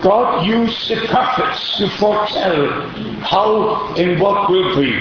God 0.00 0.46
used 0.46 0.88
the 0.88 1.06
prophets 1.08 1.78
to 1.78 1.88
foretell 1.98 2.88
how 3.20 3.94
and 3.94 4.20
what 4.20 4.50
will 4.50 4.76
be. 4.76 4.92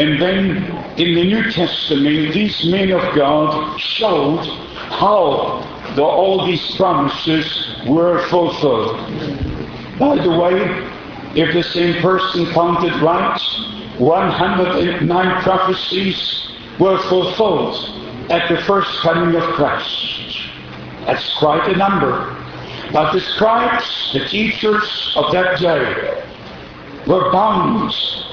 And 0.00 0.20
then 0.20 0.56
in 0.96 1.14
the 1.14 1.24
New 1.24 1.50
Testament, 1.50 2.34
these 2.34 2.64
men 2.70 2.92
of 2.92 3.14
God 3.14 3.78
showed 3.80 4.44
how 4.74 5.64
the, 5.96 6.02
all 6.02 6.46
these 6.46 6.76
promises 6.76 7.76
were 7.86 8.26
fulfilled. 8.28 8.96
By 9.98 10.22
the 10.22 10.30
way, 10.30 10.88
if 11.34 11.52
the 11.52 11.62
same 11.62 12.00
person 12.00 12.46
counted 12.52 12.94
right, 13.02 13.40
109 13.98 15.42
prophecies 15.42 16.48
were 16.78 16.98
fulfilled 17.08 18.30
at 18.30 18.48
the 18.48 18.60
first 18.62 18.90
coming 19.00 19.34
of 19.34 19.42
Christ. 19.54 20.48
That's 21.06 21.38
quite 21.38 21.68
a 21.72 21.76
number. 21.76 22.36
But 22.92 23.12
the 23.12 23.20
scribes, 23.20 24.10
the 24.12 24.26
teachers 24.26 25.12
of 25.16 25.32
that 25.32 25.58
day, 25.58 26.24
were 27.06 27.32
bound 27.32 27.92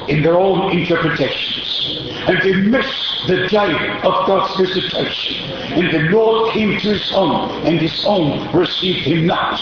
in 0.10 0.22
their 0.22 0.36
own 0.36 0.78
interpretations. 0.78 2.12
And 2.28 2.42
they 2.42 2.54
missed 2.54 3.28
the 3.28 3.48
day 3.48 4.00
of 4.04 4.28
God's 4.28 4.56
visitation. 4.58 5.52
And 5.52 5.94
the 5.94 6.10
Lord 6.12 6.52
came 6.54 6.80
to 6.80 6.94
his 6.94 7.12
own, 7.14 7.50
and 7.66 7.80
his 7.80 8.06
own 8.06 8.54
received 8.56 9.08
him 9.08 9.26
not. 9.26 9.60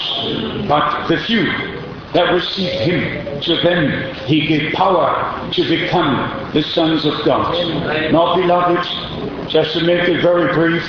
But 0.67 1.07
the 1.07 1.17
few 1.23 1.45
that 2.13 2.31
received 2.31 2.75
him, 2.75 3.41
to 3.41 3.55
them 3.61 4.15
he 4.25 4.45
gave 4.45 4.73
power 4.73 5.49
to 5.51 5.67
become 5.67 6.51
the 6.53 6.61
sons 6.61 7.05
of 7.05 7.13
God. 7.25 7.51
Now, 8.11 8.35
beloved, 8.35 9.49
just 9.49 9.73
to 9.73 9.83
make 9.83 10.07
it 10.07 10.21
very 10.21 10.53
brief, 10.53 10.87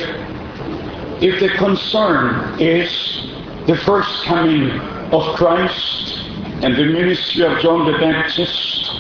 if 1.22 1.40
the 1.40 1.48
concern 1.56 2.60
is 2.60 3.30
the 3.66 3.76
first 3.76 4.24
coming 4.24 4.70
of 5.12 5.34
Christ 5.37 6.18
and 6.62 6.76
the 6.76 6.84
ministry 6.84 7.44
of 7.44 7.58
John 7.60 7.90
the 7.90 7.98
Baptist, 7.98 8.90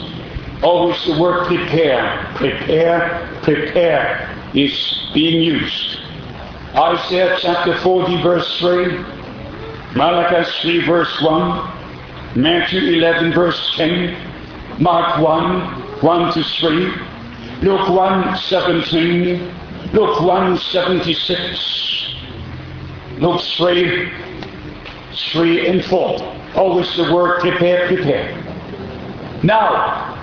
always 0.62 1.04
the 1.04 1.20
word 1.20 1.46
prepare, 1.46 2.32
prepare, 2.36 3.28
prepare 3.42 4.50
is 4.54 5.10
being 5.12 5.42
used. 5.42 5.98
Isaiah 6.74 7.36
chapter 7.40 7.78
40 7.80 8.22
verse 8.22 8.58
3, 8.58 8.86
Malachi 9.94 10.50
3 10.62 10.86
verse 10.86 11.22
1, 11.22 11.73
Matthew 12.36 12.80
11 12.80 13.32
verse 13.32 13.74
10, 13.76 14.82
Mark 14.82 15.20
1, 15.22 16.00
1 16.00 16.34
to 16.34 16.42
3, 16.42 16.92
Luke 17.62 17.88
1, 17.88 18.36
17, 18.36 19.54
Luke 19.92 20.20
1, 20.20 20.58
76, 20.58 22.14
Luke 23.18 23.40
3, 23.56 24.10
3 25.30 25.66
and 25.68 25.84
4. 25.84 26.36
Always 26.56 26.96
the 26.96 27.14
word 27.14 27.40
prepare, 27.40 27.86
prepare. 27.86 28.34
Now, 29.44 30.16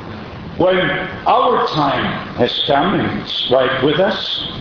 when 0.57 0.79
our 1.25 1.65
time 1.67 2.35
has 2.35 2.61
come 2.67 2.99
and 2.99 3.21
it's 3.21 3.49
right 3.49 3.81
with 3.85 4.01
us, 4.01 4.51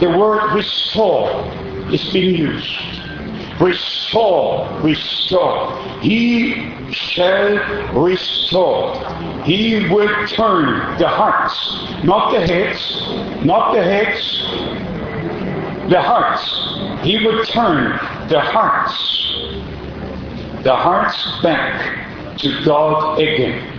the 0.00 0.08
word 0.18 0.54
restore 0.54 1.44
is 1.92 2.10
being 2.10 2.34
used. 2.34 3.07
Restore, 3.60 4.68
restore. 4.82 5.76
He 6.00 6.72
shall 6.92 7.58
restore. 7.92 8.94
He 9.42 9.88
will 9.88 10.28
turn 10.28 10.96
the 10.98 11.08
hearts, 11.08 12.04
not 12.04 12.32
the 12.32 12.46
heads, 12.46 13.44
not 13.44 13.74
the 13.74 13.82
heads, 13.82 14.42
the 15.90 16.00
hearts. 16.00 17.04
He 17.04 17.18
will 17.24 17.44
turn 17.46 17.98
the 18.28 18.40
hearts, 18.40 18.94
the 20.62 20.76
hearts 20.76 21.42
back 21.42 22.38
to 22.38 22.64
God 22.64 23.18
again. 23.18 23.74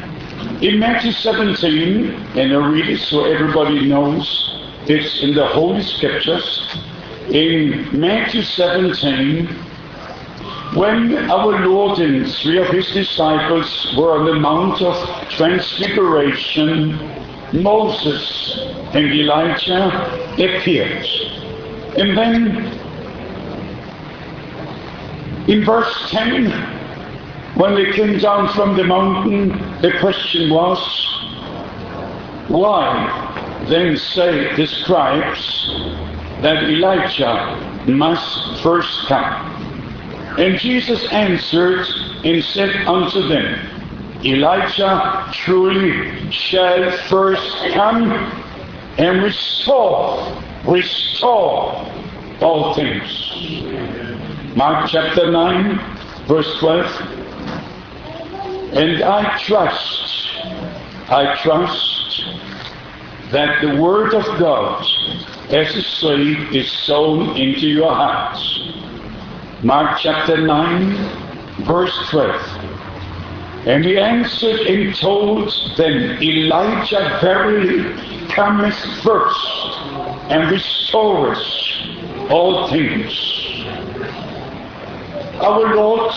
In 0.61 0.79
Matthew 0.79 1.13
17, 1.13 2.09
and 2.37 2.53
I 2.53 2.67
read 2.69 2.89
it 2.89 2.99
so 2.99 3.23
everybody 3.23 3.87
knows, 3.87 4.59
it's 4.87 5.23
in 5.23 5.33
the 5.35 5.47
Holy 5.47 5.83
Scriptures. 5.83 6.77
In 7.29 7.97
Matthew 7.97 8.41
17, 8.41 9.68
when 10.75 11.15
our 11.32 11.67
Lord 11.67 11.99
and 11.99 12.32
three 12.32 12.60
of 12.60 12.67
his 12.67 12.91
disciples 12.91 13.95
were 13.97 14.19
on 14.19 14.25
the 14.25 14.36
Mount 14.36 14.82
of 14.84 15.29
Transfiguration, 15.29 16.91
Moses 17.53 18.60
and 18.93 19.12
Elijah 19.12 19.88
appeared. 20.34 21.05
And 21.97 22.15
then 22.15 22.58
in 25.49 25.65
verse 25.65 26.12
10, 26.12 26.51
when 27.55 27.73
they 27.73 27.91
came 27.93 28.19
down 28.19 28.53
from 28.53 28.77
the 28.77 28.84
mountain, 28.84 29.49
the 29.82 29.97
question 29.99 30.51
was, 30.51 30.79
why 32.47 33.65
then 33.67 33.97
say 33.97 34.55
the 34.55 34.67
scribes 34.67 35.67
that 36.43 36.63
Elijah 36.63 37.84
must 37.88 38.62
first 38.62 39.08
come? 39.08 39.58
And 40.37 40.59
Jesus 40.59 41.03
answered 41.11 41.85
and 42.23 42.43
said 42.43 42.75
unto 42.87 43.27
them, 43.27 43.79
Elijah 44.23 45.31
truly 45.33 46.31
shall 46.31 46.91
first 47.07 47.57
come 47.73 48.11
and 48.97 49.23
restore, 49.23 50.41
restore 50.67 51.89
all 52.41 52.73
things. 52.75 54.55
Mark 54.55 54.89
chapter 54.89 55.31
9, 55.31 56.25
verse 56.27 56.59
12. 56.59 56.85
And 58.73 59.03
I 59.03 59.37
trust, 59.39 60.27
I 61.09 61.35
trust 61.41 62.23
that 63.31 63.61
the 63.61 63.81
word 63.81 64.13
of 64.13 64.25
God 64.37 64.85
as 65.49 65.75
a 65.75 65.81
seed 65.81 66.55
is 66.55 66.71
sown 66.71 67.35
into 67.37 67.67
your 67.67 67.93
hearts. 67.93 68.78
Mark 69.61 69.99
chapter 70.01 70.37
9, 70.37 71.65
verse 71.65 71.93
12. 72.11 73.67
And 73.67 73.83
he 73.83 73.97
answered 73.97 74.61
and 74.61 74.95
told 74.95 75.51
them, 75.75 76.23
Elijah 76.23 77.19
verily 77.19 77.93
cometh 78.29 78.79
first 79.03 79.77
and 80.29 80.49
restoreth 80.49 81.43
all 82.31 82.69
things. 82.69 83.11
Our 85.41 85.75
Lord 85.75 86.13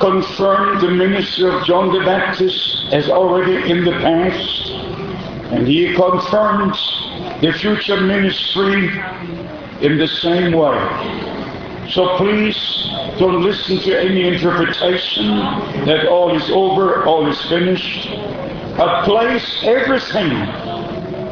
confirmed 0.00 0.80
the 0.80 0.90
ministry 0.90 1.50
of 1.54 1.66
John 1.66 1.92
the 1.92 2.00
Baptist 2.00 2.94
as 2.94 3.10
already 3.10 3.70
in 3.70 3.84
the 3.84 3.92
past, 3.92 4.70
and 5.52 5.68
he 5.68 5.92
confirmed 5.92 6.76
the 7.42 7.52
future 7.52 8.00
ministry 8.00 8.88
in 9.82 9.98
the 9.98 10.08
same 10.08 10.52
way. 10.52 11.35
So 11.90 12.16
please 12.16 12.56
don't 13.18 13.42
listen 13.42 13.78
to 13.78 13.98
any 13.98 14.26
interpretation 14.26 15.38
that 15.86 16.06
all 16.08 16.34
is 16.36 16.50
over, 16.50 17.04
all 17.04 17.28
is 17.28 17.40
finished, 17.48 18.08
but 18.76 19.04
place 19.04 19.62
everything 19.64 20.32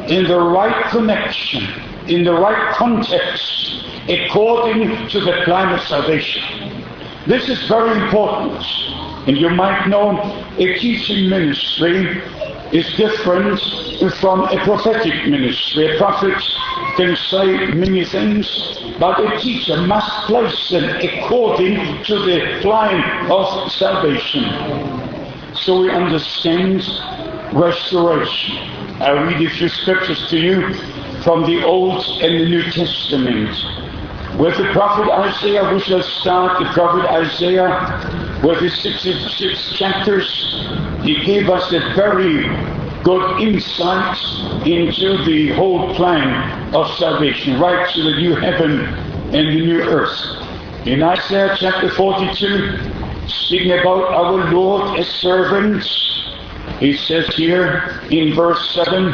in 0.09 0.23
the 0.25 0.39
right 0.39 0.85
connection, 0.91 1.63
in 2.07 2.23
the 2.23 2.33
right 2.33 2.73
context, 2.73 3.83
according 4.07 5.09
to 5.09 5.19
the 5.19 5.41
plan 5.43 5.73
of 5.73 5.81
salvation. 5.81 6.85
This 7.27 7.49
is 7.49 7.67
very 7.67 7.99
important. 8.05 8.63
And 9.27 9.35
you 9.35 9.49
might 9.49 9.87
know 9.87 10.21
a 10.57 10.79
teaching 10.79 11.27
ministry 11.27 12.21
is 12.75 12.85
different 12.97 13.57
from 14.19 14.41
a 14.41 14.57
prophetic 14.65 15.29
ministry. 15.29 15.95
A 15.95 15.97
prophet 15.97 16.35
can 16.97 17.15
say 17.15 17.67
many 17.67 18.03
things, 18.03 18.45
but 18.99 19.17
a 19.17 19.39
teacher 19.39 19.77
must 19.87 20.11
place 20.27 20.69
them 20.69 20.83
according 20.83 22.03
to 22.03 22.15
the 22.19 22.59
plan 22.61 23.31
of 23.31 23.71
salvation. 23.71 24.43
So 25.55 25.79
we 25.79 25.89
understand 25.89 26.83
restoration. 27.53 28.57
I 29.01 29.11
read 29.11 29.41
a 29.41 29.49
few 29.51 29.69
scriptures 29.69 30.27
to 30.29 30.37
you 30.37 30.73
from 31.23 31.43
the 31.45 31.63
Old 31.63 32.03
and 32.21 32.41
the 32.41 32.49
New 32.49 32.63
Testament. 32.71 33.84
With 34.39 34.57
the 34.57 34.69
prophet 34.73 35.09
Isaiah, 35.09 35.73
we 35.73 35.79
shall 35.79 36.03
start 36.03 36.59
the 36.59 36.65
prophet 36.73 37.09
Isaiah 37.09 38.41
with 38.43 38.59
his 38.59 38.77
66 38.81 39.77
chapters. 39.77 40.27
He 41.03 41.23
gave 41.23 41.49
us 41.49 41.71
a 41.71 41.79
very 41.95 42.43
good 43.03 43.39
insight 43.39 44.17
into 44.67 45.23
the 45.23 45.53
whole 45.53 45.95
plan 45.95 46.75
of 46.75 46.85
salvation, 46.97 47.61
right 47.61 47.89
to 47.93 48.03
the 48.03 48.17
new 48.17 48.35
heaven 48.35 48.81
and 48.81 49.57
the 49.57 49.65
new 49.65 49.81
earth. 49.81 50.11
In 50.85 51.01
Isaiah 51.01 51.55
chapter 51.57 51.89
42, 51.89 53.27
speaking 53.29 53.71
about 53.71 54.11
our 54.11 54.51
Lord 54.51 54.99
as 54.99 55.07
servants, 55.07 55.87
he 56.79 56.97
says 56.97 57.33
here 57.35 58.01
in 58.11 58.35
verse 58.35 58.69
7, 58.75 59.13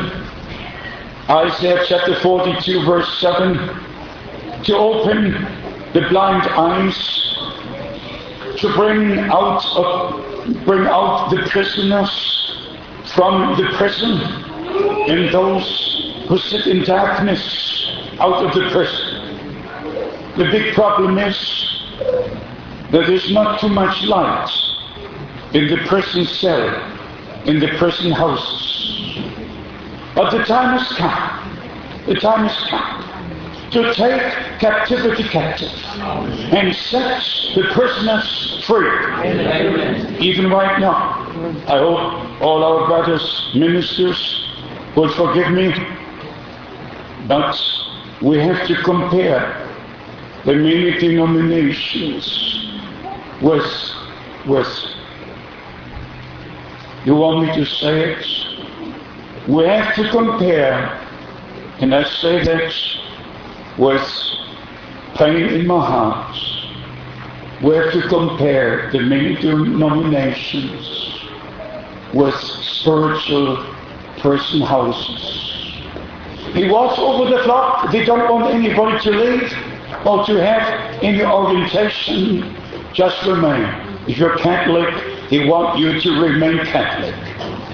Isaiah 1.29 1.86
chapter 1.88 2.19
42, 2.21 2.86
verse 2.86 3.19
7, 3.19 3.90
to 4.63 4.78
open 4.78 5.32
the 5.93 6.08
blind 6.10 6.47
eyes, 6.50 6.95
to 8.60 8.74
bring 8.76 9.19
out 9.30 9.62
bring 10.65 10.86
out 10.86 11.30
the 11.30 11.47
prisoners 11.50 12.12
from 13.15 13.58
the 13.58 13.67
prison, 13.78 14.21
and 15.10 15.34
those 15.34 16.26
who 16.28 16.38
sit 16.38 16.67
in 16.67 16.84
darkness 16.84 17.91
out 18.19 18.45
of 18.45 18.54
the 18.54 18.69
prison. 18.69 19.38
The 20.38 20.45
big 20.45 20.74
problem 20.76 21.17
is 21.17 21.38
that 22.91 23.08
there's 23.08 23.32
not 23.32 23.60
too 23.60 23.69
much 23.69 24.04
light 24.04 24.50
in 25.54 25.67
the 25.67 25.78
prison 25.88 26.26
cell, 26.26 26.69
in 27.45 27.60
the 27.60 27.67
prison 27.78 28.12
houses. 28.12 29.17
But 30.13 30.30
the 30.32 30.43
time 30.43 30.78
has 30.78 30.88
come. 30.97 32.06
The 32.06 32.15
time 32.15 32.47
has 32.47 32.69
come 32.69 33.11
to 33.71 33.93
take 33.93 34.21
captivity 34.60 35.23
captive 35.23 35.71
and 36.53 36.75
set 36.75 37.23
the 37.55 37.63
prisoners 37.73 38.63
free. 38.67 38.88
Amen. 38.88 40.21
Even 40.21 40.49
right 40.49 40.79
now. 40.79 41.21
I 41.67 41.79
hope 41.79 42.41
all 42.41 42.63
our 42.63 42.88
brothers, 42.88 43.51
ministers, 43.55 44.47
will 44.95 45.13
forgive 45.13 45.51
me, 45.53 45.73
but 47.27 47.57
we 48.21 48.39
have 48.39 48.67
to 48.67 48.75
compare 48.84 49.67
the 50.45 50.53
many 50.53 50.91
denominations 50.99 52.81
with, 53.41 53.65
with, 54.45 54.67
you 57.05 57.15
want 57.15 57.47
me 57.47 57.55
to 57.55 57.65
say 57.65 58.13
it? 58.13 59.47
We 59.47 59.63
have 59.65 59.95
to 59.95 60.10
compare, 60.10 60.73
and 61.79 61.95
I 61.95 62.03
say 62.03 62.43
that 62.43 62.73
with 63.77 64.01
pain 65.15 65.43
in 65.53 65.67
my 65.67 65.86
heart. 65.86 66.36
were 67.62 67.91
to 67.91 68.07
compare 68.07 68.91
the 68.91 68.99
many 68.99 69.36
denominations 69.36 71.12
with 72.13 72.36
spiritual 72.36 73.63
person 74.19 74.62
houses. 74.62 75.41
He 76.53 76.69
watched 76.69 76.99
over 76.99 77.29
the 77.29 77.43
flock. 77.43 77.91
They 77.91 78.03
don't 78.03 78.29
want 78.29 78.53
anybody 78.53 78.99
to 79.03 79.12
leave 79.12 79.53
or 80.05 80.25
to 80.25 80.34
have 80.43 81.03
any 81.03 81.23
orientation. 81.23 82.55
Just 82.93 83.25
remain. 83.25 83.63
If 84.07 84.17
you're 84.17 84.38
Catholic, 84.38 85.29
they 85.29 85.47
want 85.47 85.79
you 85.79 86.01
to 86.01 86.21
remain 86.21 86.65
Catholic. 86.65 87.15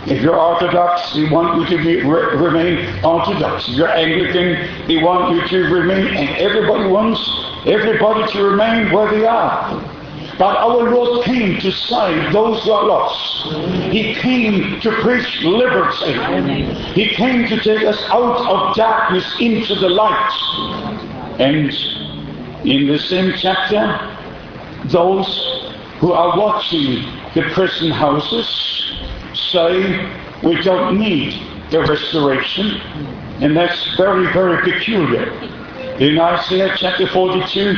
If 0.10 0.22
you're 0.22 0.40
Orthodox, 0.40 1.14
they 1.16 1.28
want 1.30 1.60
you 1.70 1.78
to 1.78 1.84
be, 1.84 2.02
re, 2.02 2.38
remain 2.38 3.04
Orthodox. 3.04 3.68
If 3.68 3.76
you're 3.76 3.90
Anglican, 3.90 4.88
they 4.88 5.04
want 5.04 5.36
you 5.36 5.46
to 5.50 5.74
remain, 5.74 6.08
and 6.08 6.30
everybody 6.38 6.90
wants 6.90 7.20
everybody 7.66 8.32
to 8.32 8.44
remain 8.44 8.94
where 8.94 9.12
they 9.12 9.26
are. 9.26 9.76
But 10.40 10.56
our 10.56 10.90
Lord 10.92 11.26
came 11.26 11.60
to 11.60 11.72
save 11.74 12.32
those 12.32 12.64
who 12.64 12.72
are 12.72 12.86
lost. 12.86 13.92
He 13.92 14.14
came 14.14 14.80
to 14.80 14.92
preach 15.02 15.42
liberty. 15.42 16.14
He 16.94 17.10
came 17.10 17.46
to 17.50 17.60
take 17.60 17.84
us 17.84 18.02
out 18.10 18.48
of 18.48 18.78
darkness 18.78 19.26
into 19.42 19.76
the 19.76 19.90
light. 19.90 21.36
And 21.40 21.74
in 22.66 22.88
the 22.88 22.98
same 22.98 23.34
chapter, 23.36 23.84
those 24.86 25.74
who 26.00 26.14
are 26.14 26.40
watching 26.40 27.04
the 27.34 27.42
prison 27.54 27.92
houses 27.92 28.48
say 29.52 30.10
we 30.44 30.62
don't 30.62 31.00
need 31.00 31.34
the 31.72 31.82
restoration. 31.82 32.82
And 33.42 33.56
that's 33.56 33.96
very, 33.98 34.32
very 34.34 34.62
peculiar. 34.72 35.32
In 36.00 36.20
Isaiah 36.20 36.74
chapter 36.78 37.08
42, 37.08 37.74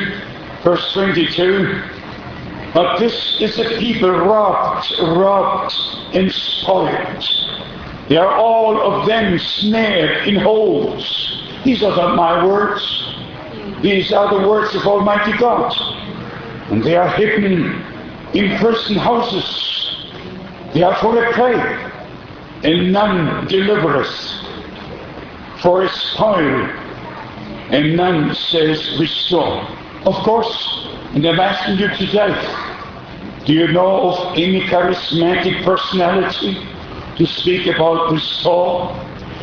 verse 0.64 0.94
22, 0.94 1.84
but 2.74 3.00
this 3.00 3.38
is 3.42 3.58
a 3.60 3.78
people 3.80 4.12
robbed, 4.12 4.92
robbed, 5.00 5.74
and 6.14 6.32
spoiled. 6.32 7.24
They 8.10 8.18
are 8.18 8.36
all 8.38 8.80
of 8.82 9.08
them 9.08 9.40
snared 9.40 10.28
in 10.28 10.36
holes. 10.36 11.44
These 11.64 11.84
are 11.84 11.96
not 11.96 12.16
my 12.16 12.46
words. 12.46 12.84
These 13.82 14.12
are 14.12 14.40
the 14.40 14.48
words 14.48 14.76
of 14.76 14.86
Almighty 14.86 15.38
God. 15.38 15.74
And 16.72 16.84
they 16.84 16.96
are 16.96 17.10
hidden 17.10 17.82
in 18.34 18.58
prison 18.60 18.96
houses 18.96 19.99
they 20.74 20.84
are 20.84 20.96
full 20.98 21.18
of 21.18 21.34
prey, 21.34 21.56
and 22.64 22.94
none 22.94 23.48
delivereth. 23.48 24.46
For 25.62 25.84
a 25.84 25.90
spoil, 25.90 26.70
and 27.72 27.98
none 27.98 28.34
says 28.36 28.98
restore. 29.00 29.62
Of 30.06 30.16
course, 30.24 30.88
and 31.14 31.26
I'm 31.26 31.40
asking 31.40 31.80
you 31.80 31.90
today, 31.96 32.34
do 33.46 33.54
you 33.54 33.68
know 33.70 34.12
of 34.12 34.38
any 34.38 34.62
charismatic 34.62 35.64
personality 35.64 36.56
to 37.18 37.26
speak 37.26 37.66
about 37.68 38.12
restore? 38.12 38.94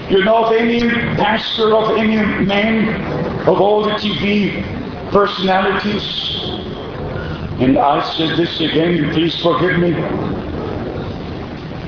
Do 0.09 0.19
you 0.19 0.25
know 0.25 0.45
of 0.45 0.53
any 0.53 0.89
pastor, 1.17 1.75
of 1.75 1.99
any 1.99 2.17
man, 2.47 3.49
of 3.49 3.61
all 3.61 3.83
the 3.83 3.93
TV 3.93 4.63
personalities? 5.11 6.39
And 7.61 7.77
I 7.79 8.01
said 8.17 8.39
this 8.39 8.61
again, 8.61 9.13
please 9.13 9.35
forgive 9.43 9.79
me 9.81 9.93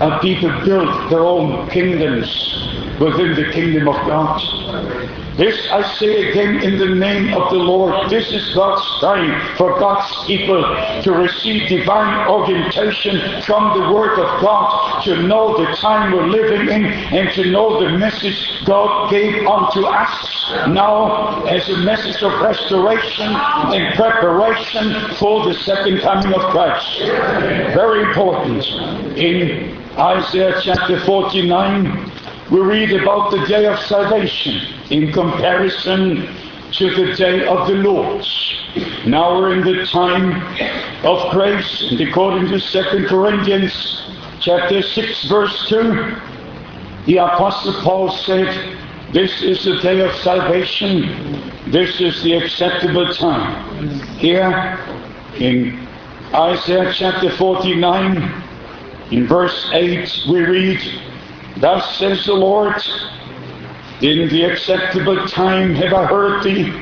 and 0.00 0.20
people 0.20 0.50
built 0.64 1.10
their 1.10 1.20
own 1.20 1.68
kingdoms 1.70 2.28
within 3.00 3.34
the 3.34 3.50
kingdom 3.52 3.88
of 3.88 3.96
God. 4.06 4.40
This 5.38 5.68
I 5.70 5.82
say 5.98 6.30
again 6.30 6.64
in 6.64 6.78
the 6.78 6.96
name 6.96 7.32
of 7.32 7.52
the 7.52 7.58
Lord. 7.58 8.10
This 8.10 8.32
is 8.32 8.54
God's 8.56 8.82
time 9.00 9.56
for 9.56 9.78
God's 9.78 10.26
people 10.26 10.60
to 11.04 11.12
receive 11.12 11.68
divine 11.68 12.28
orientation 12.28 13.42
from 13.42 13.78
the 13.78 13.94
Word 13.94 14.18
of 14.18 14.42
God, 14.42 15.04
to 15.04 15.22
know 15.22 15.56
the 15.56 15.76
time 15.76 16.12
we're 16.12 16.26
living 16.26 16.68
in, 16.68 16.86
and 16.86 17.30
to 17.34 17.52
know 17.52 17.80
the 17.80 17.96
message 17.96 18.64
God 18.64 19.12
gave 19.12 19.46
unto 19.46 19.84
us 19.86 20.66
now 20.70 21.44
as 21.46 21.68
a 21.68 21.76
message 21.84 22.20
of 22.24 22.32
restoration 22.40 23.28
and 23.28 23.94
preparation 23.94 24.92
for 25.18 25.46
the 25.46 25.54
second 25.54 26.00
coming 26.00 26.34
of 26.34 26.40
Christ. 26.50 26.98
Very 27.74 28.02
important. 28.02 28.66
In 29.16 29.87
Isaiah 29.98 30.54
chapter 30.62 31.00
49, 31.00 32.12
we 32.52 32.60
read 32.60 32.92
about 32.92 33.32
the 33.32 33.44
day 33.46 33.66
of 33.66 33.80
salvation 33.80 34.72
in 34.90 35.12
comparison 35.12 36.32
to 36.70 36.94
the 36.94 37.16
day 37.16 37.44
of 37.44 37.66
the 37.66 37.74
Lord. 37.74 38.24
Now 39.06 39.36
we're 39.36 39.54
in 39.54 39.64
the 39.64 39.84
time 39.86 40.40
of 41.04 41.32
grace, 41.32 41.90
and 41.90 42.00
according 42.00 42.46
to 42.50 42.60
2 42.60 43.08
Corinthians 43.08 44.08
chapter 44.38 44.82
6, 44.82 45.24
verse 45.28 45.68
2, 45.68 46.14
the 47.06 47.16
Apostle 47.16 47.72
Paul 47.82 48.12
said, 48.12 48.78
This 49.12 49.42
is 49.42 49.64
the 49.64 49.80
day 49.80 49.98
of 49.98 50.14
salvation, 50.18 51.42
this 51.72 52.00
is 52.00 52.22
the 52.22 52.34
acceptable 52.34 53.12
time. 53.12 53.98
Here 54.18 54.78
in 55.40 55.88
Isaiah 56.32 56.92
chapter 56.94 57.36
49, 57.36 58.44
in 59.10 59.26
verse 59.26 59.68
8 59.72 60.26
we 60.28 60.40
read, 60.42 60.80
Thus 61.56 61.98
says 61.98 62.24
the 62.26 62.34
Lord, 62.34 62.76
In 64.02 64.28
the 64.28 64.44
acceptable 64.44 65.26
time 65.28 65.74
have 65.74 65.92
I 65.94 66.04
heard 66.04 66.44
thee, 66.44 66.72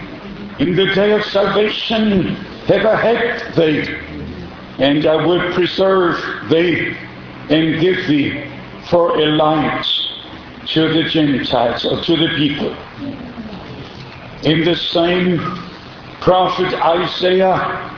in 0.58 0.74
the 0.74 0.92
day 0.94 1.12
of 1.12 1.22
salvation 1.24 2.34
have 2.66 2.84
I 2.84 2.96
helped 2.96 3.56
thee, 3.56 3.98
and 4.78 5.06
I 5.06 5.24
will 5.24 5.52
preserve 5.52 6.16
thee 6.50 6.96
and 7.48 7.80
give 7.80 8.06
thee 8.08 8.50
for 8.90 9.18
a 9.18 9.26
light 9.26 9.86
to 10.66 10.92
the 10.92 11.04
Gentiles 11.04 11.84
or 11.84 12.02
to 12.02 12.16
the 12.16 12.28
people. 12.36 12.76
In 14.42 14.64
the 14.64 14.74
same 14.74 15.38
prophet 16.20 16.74
Isaiah 16.74 17.95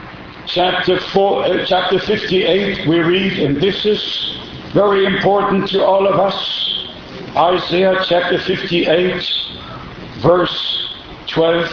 chapter, 0.49 0.99
four, 1.13 1.45
uh, 1.45 1.65
chapter 1.67 1.99
58, 1.99 2.89
we 2.89 3.01
read, 3.01 3.39
and 3.39 3.61
this 3.61 3.85
is 3.85 4.39
very 4.73 5.05
important 5.05 5.69
to 5.69 5.85
all 5.85 6.07
of 6.07 6.19
us, 6.19 6.89
Isaiah 7.37 8.03
chapter 8.07 8.39
58, 8.41 9.23
verse 10.21 10.95
12. 11.27 11.67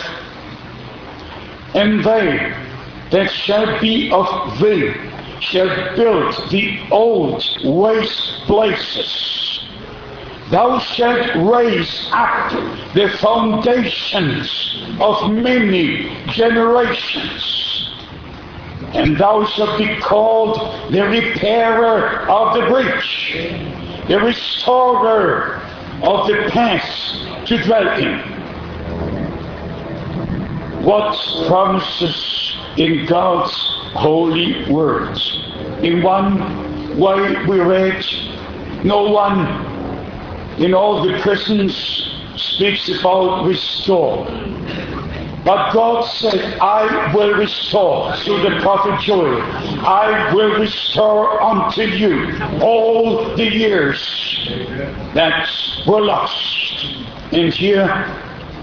And 1.74 2.04
they 2.04 2.54
that 3.12 3.32
shall 3.32 3.80
be 3.80 4.12
of 4.12 4.60
thee 4.60 4.94
shall 5.40 5.96
build 5.96 6.36
the 6.50 6.80
old 6.92 7.44
waste 7.64 8.42
places. 8.46 9.60
Thou 10.50 10.80
shalt 10.80 11.36
raise 11.50 12.10
up 12.12 12.52
the 12.94 13.10
foundations 13.20 14.86
of 15.00 15.32
many 15.32 16.26
generations 16.28 17.75
and 18.94 19.18
thou 19.18 19.46
shalt 19.46 19.78
be 19.78 19.96
called 20.00 20.92
the 20.92 21.02
repairer 21.02 22.30
of 22.30 22.54
the 22.56 22.68
breach, 22.68 23.34
the 24.08 24.20
restorer 24.20 25.62
of 26.04 26.28
the 26.28 26.50
past 26.50 27.48
to 27.48 27.64
dwell 27.64 27.90
in. 28.00 28.20
What 30.84 31.18
promises 31.48 32.56
in 32.78 33.06
God's 33.06 33.54
holy 33.96 34.72
words? 34.72 35.44
In 35.82 36.04
one 36.04 36.98
way 37.00 37.46
we 37.48 37.60
read, 37.60 38.06
no 38.84 39.10
one 39.10 39.76
in 40.62 40.74
all 40.74 41.04
the 41.04 41.20
prisons 41.20 41.76
speaks 42.36 42.88
about 43.00 43.46
restore. 43.46 44.26
But 45.46 45.74
God 45.74 46.02
said, 46.02 46.58
I 46.60 47.14
will 47.14 47.36
restore 47.36 48.16
through 48.18 48.42
the 48.42 48.62
prophet 48.62 49.00
Joel. 49.06 49.44
I 49.86 50.34
will 50.34 50.60
restore 50.60 51.40
unto 51.40 51.84
you 51.84 52.36
all 52.64 53.36
the 53.36 53.46
years 53.46 54.50
that 55.14 55.48
were 55.86 56.02
lost. 56.02 56.96
And 57.32 57.54
here 57.54 57.86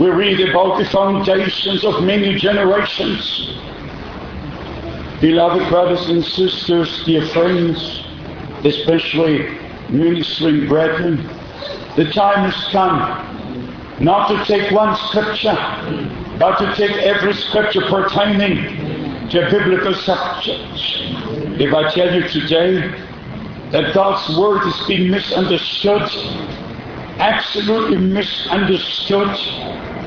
we 0.00 0.10
read 0.10 0.40
about 0.40 0.80
the 0.80 0.84
foundations 0.86 1.84
of 1.84 2.02
many 2.02 2.34
generations. 2.34 3.60
Beloved 5.20 5.68
brothers 5.68 6.08
and 6.08 6.24
sisters, 6.24 7.04
dear 7.04 7.24
friends, 7.28 8.02
especially 8.64 9.56
ministering 9.88 10.66
brethren, 10.66 11.28
the 11.94 12.10
time 12.10 12.50
has 12.50 12.72
come 12.72 14.02
not 14.02 14.26
to 14.26 14.44
take 14.46 14.72
one 14.72 14.96
scripture 14.96 16.21
but 16.38 16.58
to 16.58 16.74
take 16.74 16.96
every 16.98 17.34
scripture 17.34 17.82
pertaining 17.82 19.28
to 19.30 19.46
a 19.46 19.50
biblical 19.50 19.94
subject. 19.94 20.60
If 21.60 21.72
I 21.72 21.90
tell 21.90 22.14
you 22.14 22.28
today 22.28 22.88
that 23.70 23.94
God's 23.94 24.36
word 24.36 24.66
is 24.66 24.86
being 24.86 25.10
misunderstood, 25.10 26.02
absolutely 27.18 27.98
misunderstood, 27.98 29.28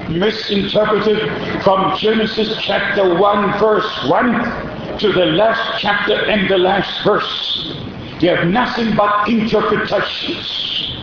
misinterpreted 0.10 1.64
from 1.64 1.98
Genesis 1.98 2.58
chapter 2.62 3.18
1 3.18 3.60
verse 3.60 4.06
1 4.08 5.00
to 5.00 5.12
the 5.12 5.26
last 5.26 5.82
chapter 5.82 6.14
and 6.14 6.50
the 6.50 6.58
last 6.58 7.04
verse, 7.04 7.78
they 8.20 8.28
have 8.28 8.48
nothing 8.48 8.96
but 8.96 9.28
interpretations. 9.28 10.96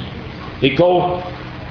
They 0.61 0.71
go 0.71 1.21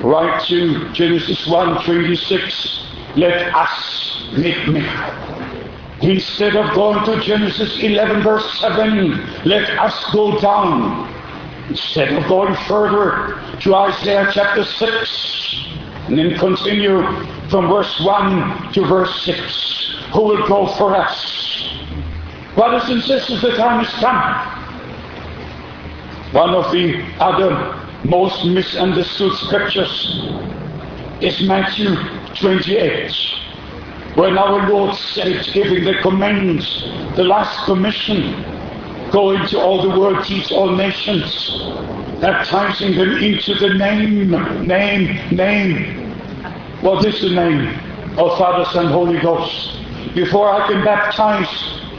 right 0.01 0.43
to 0.47 0.91
Genesis 0.93 1.47
1 1.47 1.83
26. 1.85 2.90
Let 3.15 3.53
us 3.53 4.31
make 4.37 4.67
man. 4.69 5.61
Instead 6.01 6.55
of 6.55 6.73
going 6.73 7.03
to 7.05 7.21
Genesis 7.21 7.77
11 7.79 8.23
verse 8.23 8.59
7, 8.59 9.45
let 9.45 9.69
us 9.77 10.13
go 10.13 10.39
down. 10.39 11.13
Instead 11.69 12.13
of 12.13 12.27
going 12.27 12.55
further 12.67 13.39
to 13.59 13.75
Isaiah 13.75 14.29
chapter 14.33 14.63
6, 14.63 15.65
and 16.07 16.17
then 16.17 16.37
continue 16.39 17.01
from 17.49 17.67
verse 17.67 17.99
1 17.99 18.73
to 18.73 18.85
verse 18.85 19.23
6. 19.25 19.95
Who 20.13 20.21
will 20.23 20.47
go 20.47 20.67
for 20.77 20.95
us? 20.95 21.69
Brothers 22.55 22.89
and 22.89 23.01
sisters, 23.03 23.41
the 23.41 23.55
time 23.57 23.83
has 23.83 23.93
come. 24.01 24.61
One 26.33 26.55
of 26.55 26.71
the 26.71 27.03
other 27.19 27.77
most 28.05 28.45
misunderstood 28.45 29.33
scriptures 29.33 30.29
is 31.21 31.41
Matthew 31.41 31.95
28 32.39 33.11
when 34.15 34.37
our 34.37 34.69
Lord 34.69 34.93
said, 34.95 35.47
giving 35.53 35.85
the 35.85 35.93
commands, 36.01 36.83
the 37.15 37.23
last 37.23 37.63
commission, 37.65 38.43
go 39.09 39.31
into 39.31 39.57
all 39.57 39.81
the 39.81 39.97
world, 39.97 40.25
teach 40.25 40.51
all 40.51 40.75
nations, 40.75 41.61
baptizing 42.19 42.95
them 42.97 43.23
into 43.23 43.55
the 43.55 43.73
name, 43.75 44.31
name, 44.67 45.35
name. 45.35 46.11
What 46.81 47.05
is 47.05 47.21
the 47.21 47.29
name 47.29 47.69
of 48.19 48.37
Father, 48.37 48.65
Son, 48.71 48.87
Holy 48.87 49.19
Ghost? 49.21 49.79
Before 50.13 50.51
I 50.51 50.67
can 50.67 50.83
baptize 50.83 51.47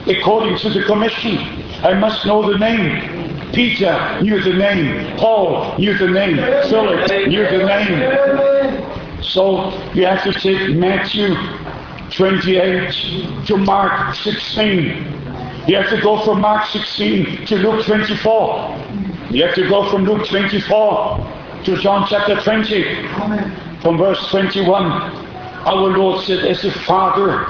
according 0.06 0.58
to 0.58 0.68
the 0.68 0.84
commission, 0.84 1.38
I 1.82 1.94
must 1.94 2.26
know 2.26 2.52
the 2.52 2.58
name. 2.58 3.52
Peter 3.54 4.20
knew 4.22 4.42
the 4.42 4.52
name. 4.52 5.16
Paul 5.16 5.78
knew 5.78 5.96
the 5.96 6.08
name. 6.08 6.36
Philip 6.68 7.08
knew 7.28 7.44
the 7.44 7.64
name. 7.64 8.71
So 9.22 9.70
you 9.94 10.04
have 10.04 10.22
to 10.24 10.32
take 10.32 10.76
Matthew 10.76 11.34
28 12.10 13.46
to 13.46 13.56
Mark 13.56 14.14
16. 14.16 15.22
You 15.66 15.76
have 15.76 15.88
to 15.90 16.00
go 16.00 16.24
from 16.24 16.40
Mark 16.40 16.66
16 16.66 17.46
to 17.46 17.56
Luke 17.56 17.86
24. 17.86 18.78
You 19.30 19.44
have 19.44 19.54
to 19.54 19.68
go 19.68 19.88
from 19.90 20.04
Luke 20.04 20.26
24 20.28 21.62
to 21.64 21.76
John 21.76 22.06
chapter 22.08 22.40
20. 22.40 23.80
From 23.80 23.96
verse 23.96 24.28
21, 24.28 24.66
our 24.72 25.96
Lord 25.96 26.24
said, 26.24 26.44
As 26.44 26.62
the 26.62 26.72
Father 26.72 27.44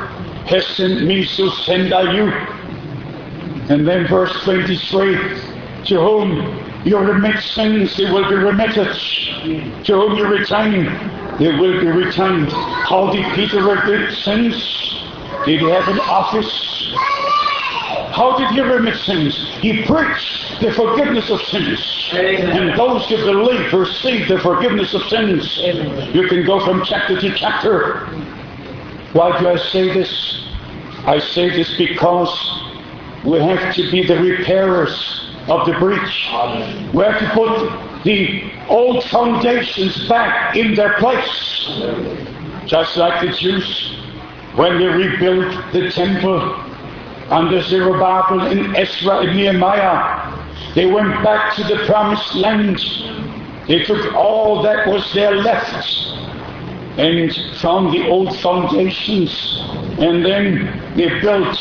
has 0.47 0.67
sent 0.67 1.05
me, 1.05 1.25
so 1.25 1.49
send 1.51 1.95
I 1.95 2.13
you. 2.13 2.29
And 3.71 3.89
then 3.89 4.07
verse 4.07 4.33
23, 4.45 5.15
To 5.87 6.01
whom 6.01 6.72
you 6.85 6.99
remit 6.99 7.41
sins, 7.43 7.97
they 7.97 8.11
will 8.11 8.29
be 8.29 8.35
remitted. 8.35 8.89
To 9.85 9.93
whom 9.93 10.17
you 10.17 10.27
retain, 10.27 10.85
they 11.39 11.57
will 11.57 11.81
be 11.81 11.87
returned. 11.87 12.51
How 12.51 13.13
did 13.13 13.25
Peter 13.35 13.63
remit 13.63 14.13
sins? 14.19 14.55
Did 15.45 15.61
he 15.61 15.69
have 15.71 15.87
an 15.89 16.01
office? 16.01 16.93
How 18.13 18.37
did 18.37 18.49
he 18.51 18.61
remit 18.61 18.97
sins? 18.97 19.35
He 19.61 19.85
preached 19.85 20.61
the 20.61 20.73
forgiveness 20.73 21.31
of 21.31 21.41
sins. 21.43 22.11
Amen. 22.15 22.69
And 22.69 22.79
those 22.79 23.09
who 23.09 23.17
believe 23.17 23.73
receive 23.73 24.29
the 24.29 24.39
forgiveness 24.41 24.93
of 24.93 25.03
sins. 25.03 25.59
Amen. 25.63 26.15
You 26.15 26.29
can 26.29 26.45
go 26.45 26.65
from 26.65 26.85
chapter 26.85 27.21
to 27.21 27.35
chapter. 27.35 28.07
Why 29.13 29.39
do 29.39 29.49
I 29.49 29.57
say 29.57 29.93
this? 29.95 30.45
I 31.07 31.21
say 31.21 31.51
this 31.51 31.77
because 31.79 32.31
we 33.25 33.39
have 33.41 33.75
to 33.75 33.91
be 33.91 34.07
the 34.07 34.21
repairers 34.21 35.32
of 35.49 35.67
the 35.67 35.73
breach. 35.79 36.29
We 36.95 37.03
have 37.05 37.19
to 37.19 37.31
put 37.35 38.05
the 38.05 38.51
old 38.69 39.05
foundations 39.05 40.09
back 40.09 40.57
in 40.57 40.75
their 40.75 40.95
place. 40.95 41.67
Just 42.67 42.97
like 42.97 43.21
the 43.21 43.33
Jews, 43.33 43.97
when 44.55 44.79
they 44.79 44.87
rebuilt 44.87 45.73
the 45.73 45.91
temple 45.91 46.41
under 47.31 47.61
Zerubbabel 47.63 48.41
and 48.41 48.77
Ezra 48.77 49.21
and 49.21 49.37
Nehemiah, 49.37 50.75
they 50.75 50.87
went 50.87 51.23
back 51.25 51.55
to 51.57 51.65
the 51.65 51.85
promised 51.87 52.35
land. 52.35 52.79
They 53.69 53.83
took 53.85 54.15
all 54.15 54.63
that 54.63 54.87
was 54.87 55.13
there 55.13 55.35
left 55.37 55.89
and 56.99 57.33
found 57.59 57.93
the 57.95 58.07
old 58.09 58.39
foundations 58.41 59.61
and 59.99 60.25
then 60.25 60.95
they 60.97 61.21
built 61.21 61.57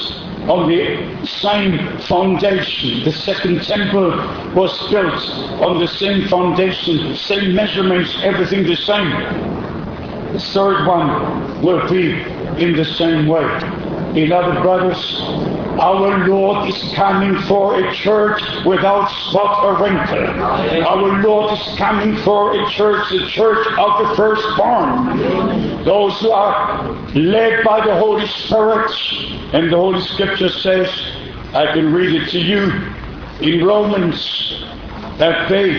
on 0.50 0.70
the 0.70 1.26
same 1.26 2.00
foundation. 2.02 3.04
The 3.04 3.12
second 3.12 3.64
temple 3.64 4.10
was 4.56 4.76
built 4.89 5.22
on 5.62 5.80
the 5.80 5.88
same 5.88 6.28
foundation, 6.28 7.16
same 7.16 7.54
measurements, 7.54 8.16
everything 8.24 8.64
the 8.64 8.76
same. 8.76 9.12
The 10.34 10.39
third 10.39 10.88
one 10.88 11.62
will 11.62 11.88
be 11.89 12.12
in 12.64 12.76
the 12.76 12.86
same 12.86 13.28
way. 13.28 13.48
Beloved 14.14 14.62
brothers, 14.62 15.61
our 15.80 16.28
Lord 16.28 16.69
is 16.69 16.93
coming 16.93 17.39
for 17.43 17.80
a 17.80 17.93
church 17.93 18.41
without 18.65 19.07
spot 19.07 19.63
or 19.63 19.84
wrinkle. 19.84 20.43
Our 20.84 21.22
Lord 21.22 21.53
is 21.53 21.78
coming 21.78 22.17
for 22.24 22.53
a 22.53 22.69
church, 22.69 23.09
the 23.09 23.28
church 23.28 23.65
of 23.78 24.07
the 24.07 24.15
firstborn. 24.15 25.84
Those 25.84 26.19
who 26.19 26.32
are 26.32 26.91
led 27.15 27.63
by 27.63 27.86
the 27.86 27.97
Holy 27.97 28.28
Spirit. 28.28 28.91
And 29.53 29.72
the 29.72 29.78
Holy 29.78 30.01
Scripture 30.01 30.49
says, 30.49 30.89
I 31.53 31.72
can 31.74 31.93
read 31.93 32.22
it 32.22 32.30
to 32.30 32.39
you 32.39 32.72
in 33.41 33.65
Romans, 33.65 34.63
that 35.17 35.49
they 35.49 35.72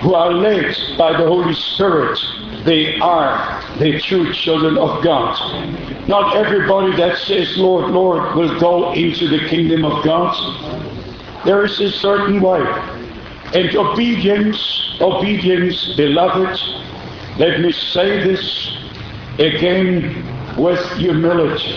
who 0.00 0.14
are 0.14 0.32
led 0.32 0.76
by 0.96 1.12
the 1.12 1.26
Holy 1.26 1.54
Spirit 1.54 2.18
they 2.64 2.98
are 3.00 3.62
the 3.78 4.00
true 4.00 4.32
children 4.32 4.76
of 4.78 5.02
God. 5.02 5.36
Not 6.08 6.36
everybody 6.36 6.96
that 6.96 7.18
says, 7.18 7.56
Lord, 7.56 7.90
Lord, 7.90 8.34
will 8.34 8.58
go 8.58 8.92
into 8.92 9.28
the 9.28 9.46
kingdom 9.48 9.84
of 9.84 10.04
God. 10.04 10.34
There 11.44 11.64
is 11.64 11.80
a 11.80 11.90
certain 11.90 12.40
way. 12.40 12.60
And 13.54 13.74
obedience, 13.76 14.96
obedience, 15.00 15.94
beloved, 15.96 16.60
let 17.38 17.60
me 17.60 17.72
say 17.72 18.22
this 18.22 18.76
again 19.38 20.24
with 20.56 20.84
humility. 20.98 21.76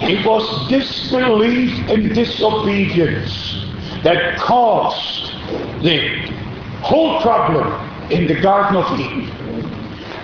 It 0.00 0.26
was 0.26 0.68
disbelief 0.68 1.88
and 1.88 2.14
disobedience 2.14 3.64
that 4.02 4.36
caused 4.38 5.32
the 5.82 6.30
whole 6.82 7.20
problem 7.20 8.10
in 8.10 8.26
the 8.26 8.40
Garden 8.40 8.76
of 8.76 8.98
Eden. 8.98 9.37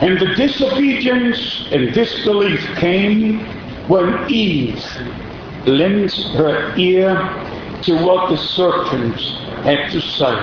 And 0.01 0.19
the 0.19 0.35
disobedience 0.35 1.69
and 1.71 1.93
disbelief 1.93 2.61
came 2.77 3.41
when 3.89 4.31
Eve 4.31 4.83
lent 5.67 6.13
her 6.37 6.75
ear 6.77 7.17
to 7.83 7.95
what 8.05 8.31
the 8.31 8.37
serpent 8.37 9.19
had 9.65 9.91
to 9.91 10.01
say. 10.01 10.35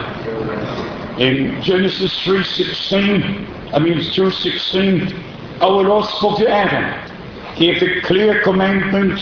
In 1.18 1.62
Genesis 1.62 2.18
3.16, 2.22 3.74
I 3.74 3.80
mean 3.80 3.97
2.16, 3.97 5.62
our 5.62 5.84
Lord 5.84 6.06
spoke 6.06 6.39
to 6.39 6.49
Adam, 6.49 7.10
gave 7.58 7.82
a 7.84 8.02
clear 8.02 8.41
commandment 8.43 9.20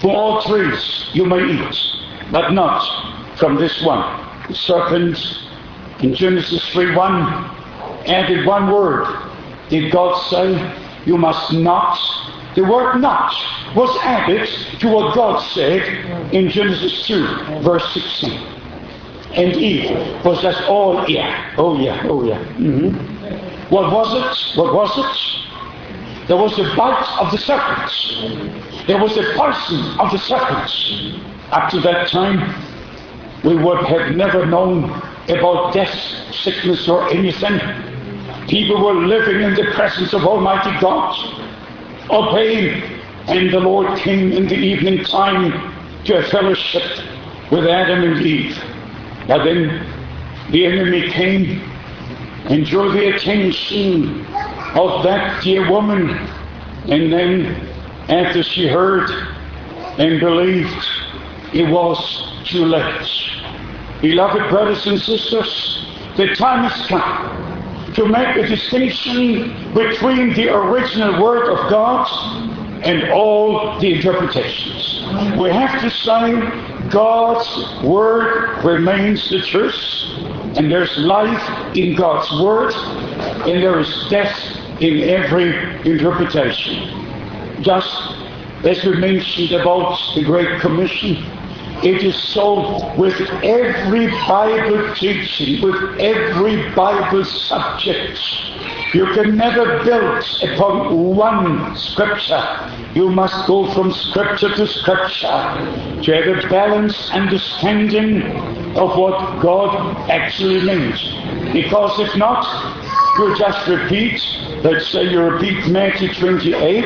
for 0.00 0.14
all 0.14 0.42
trees 0.42 1.10
you 1.12 1.26
may 1.26 1.44
eat, 1.44 1.76
but 2.32 2.50
not 2.50 3.36
from 3.38 3.56
this 3.56 3.82
one. 3.82 4.02
The 4.48 4.54
serpent 4.54 5.18
in 6.00 6.14
Genesis 6.14 6.64
3.1 6.70 8.08
added 8.08 8.46
one 8.46 8.72
word, 8.72 9.06
did 9.68 9.92
God 9.92 10.18
say, 10.30 11.04
you 11.06 11.16
must 11.16 11.52
not? 11.52 11.98
The 12.54 12.62
word 12.64 13.00
not 13.00 13.32
was 13.76 13.96
added 14.02 14.48
to 14.80 14.88
what 14.88 15.14
God 15.14 15.38
said 15.52 16.34
in 16.34 16.48
Genesis 16.48 17.06
2, 17.06 17.62
verse 17.62 17.94
16. 17.94 18.32
And 19.32 19.54
Eve 19.56 20.24
was 20.24 20.40
just 20.40 20.62
all 20.62 21.08
yeah, 21.08 21.54
oh 21.58 21.78
yeah, 21.78 22.02
oh 22.08 22.24
yeah. 22.24 22.42
Mm-hmm. 22.54 23.68
What 23.68 23.92
was 23.92 24.14
it? 24.14 24.58
What 24.58 24.74
was 24.74 24.90
it? 24.96 26.28
There 26.28 26.36
was 26.36 26.58
a 26.58 26.64
bite 26.76 27.06
of 27.20 27.30
the 27.30 27.38
serpent. 27.38 28.86
There 28.86 29.00
was 29.00 29.16
a 29.16 29.34
poison 29.36 30.00
of 30.00 30.10
the 30.10 30.18
serpent. 30.18 31.22
Up 31.52 31.70
to 31.70 31.80
that 31.80 32.08
time, 32.08 32.54
we 33.44 33.54
would 33.54 33.84
have 33.84 34.16
never 34.16 34.44
known 34.44 34.90
about 35.28 35.72
death, 35.74 35.94
sickness, 36.34 36.88
or 36.88 37.08
anything. 37.10 37.60
People 38.48 38.82
were 38.82 38.94
living 38.94 39.42
in 39.42 39.54
the 39.54 39.70
presence 39.74 40.14
of 40.14 40.24
Almighty 40.24 40.70
God, 40.80 41.14
obeying, 42.08 42.82
and 43.26 43.52
the 43.52 43.60
Lord 43.60 43.98
came 43.98 44.32
in 44.32 44.48
the 44.48 44.56
evening 44.56 45.04
time 45.04 45.52
to 46.04 46.16
a 46.16 46.22
fellowship 46.22 46.82
with 47.52 47.66
Adam 47.66 48.04
and 48.04 48.24
Eve. 48.24 48.58
But 49.26 49.44
then 49.44 49.86
the 50.50 50.64
enemy 50.64 51.10
came 51.10 51.60
and 52.46 52.64
drew 52.64 52.90
the 52.90 53.14
attention 53.14 54.24
of 54.74 55.02
that 55.02 55.44
dear 55.44 55.70
woman. 55.70 56.08
And 56.88 57.12
then, 57.12 57.68
after 58.08 58.42
she 58.42 58.66
heard 58.66 59.10
and 59.98 60.20
believed, 60.20 60.86
it 61.52 61.68
was 61.68 62.32
too 62.46 62.64
late. 62.64 63.10
Beloved 64.00 64.48
brothers 64.48 64.86
and 64.86 64.98
sisters, 64.98 65.86
the 66.16 66.34
time 66.34 66.64
has 66.64 66.86
come 66.86 67.47
to 67.98 68.06
make 68.06 68.36
a 68.36 68.46
distinction 68.46 69.74
between 69.74 70.32
the 70.34 70.54
original 70.54 71.20
Word 71.20 71.48
of 71.48 71.68
God 71.68 72.06
and 72.84 73.10
all 73.10 73.76
the 73.80 73.94
interpretations. 73.94 75.02
We 75.36 75.50
have 75.50 75.80
to 75.80 75.90
say 75.90 76.88
God's 76.90 77.82
Word 77.82 78.64
remains 78.64 79.28
the 79.30 79.42
truth, 79.42 79.74
and 80.56 80.70
there's 80.70 80.96
life 80.98 81.76
in 81.76 81.96
God's 81.96 82.30
Word, 82.40 82.72
and 82.72 83.60
there 83.64 83.80
is 83.80 84.06
death 84.10 84.38
in 84.80 85.02
every 85.08 85.50
interpretation. 85.84 87.04
Just 87.62 87.90
as 88.62 88.84
we 88.84 88.96
mentioned 88.96 89.50
about 89.60 89.98
the 90.14 90.22
Great 90.22 90.60
Commission, 90.60 91.16
it 91.84 92.02
is 92.02 92.20
so 92.34 92.92
with 92.96 93.20
every 93.44 94.08
Bible 94.26 94.94
teaching, 94.96 95.62
with 95.62 96.00
every 96.00 96.70
Bible 96.74 97.24
subject. 97.24 98.18
You 98.94 99.06
can 99.14 99.36
never 99.36 99.84
build 99.84 100.24
upon 100.42 101.14
one 101.14 101.76
scripture. 101.76 102.42
You 102.94 103.10
must 103.10 103.46
go 103.46 103.72
from 103.74 103.92
scripture 103.92 104.54
to 104.56 104.66
scripture 104.66 106.02
to 106.02 106.12
have 106.12 106.44
a 106.44 106.48
balanced 106.48 107.12
understanding 107.12 108.22
of 108.76 108.98
what 108.98 109.40
God 109.40 110.10
actually 110.10 110.64
means. 110.64 110.98
Because 111.52 112.00
if 112.00 112.16
not, 112.16 112.44
you 113.18 113.38
just 113.38 113.68
repeat, 113.68 114.20
let's 114.64 114.88
say 114.88 115.04
you 115.04 115.20
repeat 115.20 115.68
Matthew 115.68 116.12
28, 116.14 116.84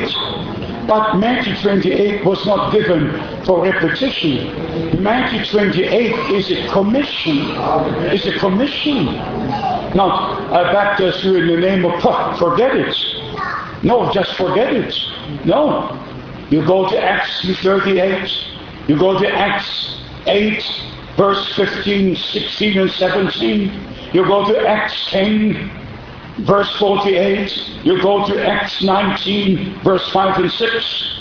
but 0.87 1.15
Matthew 1.15 1.55
28 1.61 2.25
was 2.25 2.45
not 2.45 2.71
given 2.71 3.11
for 3.45 3.63
repetition. 3.63 5.01
Matthew 5.01 5.45
28 5.45 6.13
is 6.31 6.51
a 6.51 6.67
commission. 6.69 7.37
Is 8.11 8.25
a 8.25 8.37
commission. 8.39 9.05
Not 9.95 10.41
I 10.51 10.71
baptize 10.73 11.23
you 11.23 11.35
in 11.35 11.47
the 11.47 11.57
name 11.57 11.85
of 11.85 12.01
God. 12.03 12.37
Forget 12.37 12.75
it. 12.75 12.95
No, 13.83 14.11
just 14.13 14.35
forget 14.35 14.73
it. 14.73 14.95
No. 15.45 15.99
You 16.49 16.65
go 16.65 16.89
to 16.89 16.97
Acts 17.01 17.45
38. 17.61 18.29
You 18.87 18.97
go 18.97 19.17
to 19.19 19.27
Acts 19.27 20.01
8, 20.27 20.63
verse 21.17 21.55
15, 21.55 22.15
16, 22.15 22.79
and 22.79 22.91
17. 22.91 23.71
You 24.13 24.25
go 24.25 24.45
to 24.45 24.67
Acts 24.67 25.09
10, 25.09 25.82
verse 26.39 26.73
48, 26.77 27.51
you 27.83 28.01
go 28.01 28.25
to 28.25 28.45
Acts 28.45 28.81
19, 28.81 29.81
verse 29.83 30.09
5 30.11 30.39
and 30.39 30.51
6, 30.51 31.19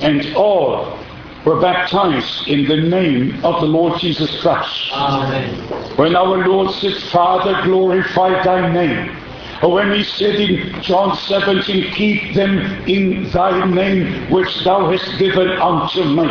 and 0.00 0.34
all 0.36 0.98
were 1.44 1.60
baptized 1.60 2.48
in 2.48 2.66
the 2.66 2.76
name 2.76 3.44
of 3.44 3.60
the 3.60 3.66
Lord 3.66 4.00
Jesus 4.00 4.40
Christ. 4.40 4.90
Amen. 4.92 5.54
When 5.96 6.16
our 6.16 6.46
Lord 6.48 6.70
said, 6.76 6.96
Father, 7.10 7.60
glorify 7.64 8.42
thy 8.42 8.72
name. 8.72 9.20
Or 9.62 9.72
when 9.72 9.92
he 9.92 10.02
said 10.04 10.36
in 10.36 10.82
John 10.82 11.16
17, 11.16 11.92
keep 11.92 12.34
them 12.34 12.58
in 12.88 13.30
thy 13.30 13.64
name 13.66 14.30
which 14.30 14.64
thou 14.64 14.90
hast 14.90 15.18
given 15.18 15.48
unto 15.48 16.04
me. 16.04 16.26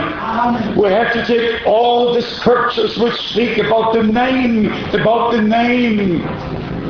We 0.80 0.89
have 0.89 1.14
to 1.14 1.26
take 1.26 1.66
all 1.66 2.14
the 2.14 2.22
scriptures 2.22 2.98
which 2.98 3.16
speak 3.16 3.58
about 3.58 3.94
the 3.94 4.04
name, 4.04 4.72
about 4.94 5.32
the 5.32 5.41
name. 5.41 6.22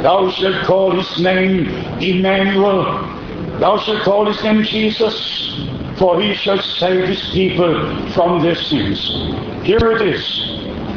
Thou 0.04 0.30
shalt 0.32 0.66
call 0.66 0.92
his 0.92 1.24
name 1.24 1.70
Emmanuel. 2.02 2.84
Thou 3.58 3.78
shalt 3.78 4.04
call 4.04 4.26
his 4.26 4.44
name 4.44 4.62
Jesus, 4.64 5.66
for 5.98 6.22
he 6.22 6.34
shall 6.34 6.62
save 6.62 7.08
his 7.08 7.22
people 7.32 7.74
from 8.12 8.44
their 8.44 8.56
sins. 8.56 9.00
Here 9.64 9.94
it 9.94 10.02
is. 10.02 10.26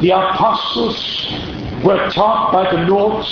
The 0.01 0.11
apostles 0.11 0.99
were 1.85 2.11
taught 2.11 2.53
by 2.53 2.69
the 2.69 2.83
Lord 2.91 3.25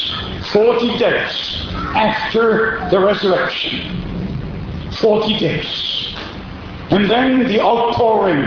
40 0.53 0.97
days 0.97 1.66
after 1.97 2.89
the 2.91 3.01
resurrection. 3.01 4.93
40 5.01 5.39
days. 5.41 6.14
And 6.91 7.11
then 7.11 7.49
the 7.49 7.61
outpouring. 7.61 8.45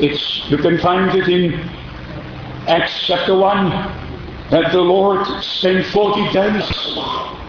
It's, 0.00 0.48
you 0.48 0.56
can 0.56 0.78
find 0.78 1.14
it 1.14 1.28
in 1.28 1.60
Acts 2.66 3.04
chapter 3.06 3.36
1, 3.36 4.03
that 4.50 4.72
the 4.72 4.80
Lord 4.80 5.26
spent 5.42 5.86
40 5.86 6.32
days 6.32 6.98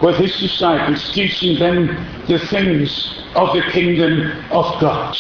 with 0.01 0.17
his 0.17 0.37
disciples, 0.39 1.11
teaching 1.13 1.59
them 1.59 1.87
the 2.27 2.39
things 2.47 3.21
of 3.35 3.53
the 3.53 3.61
kingdom 3.71 4.43
of 4.51 4.79
God. 4.79 5.15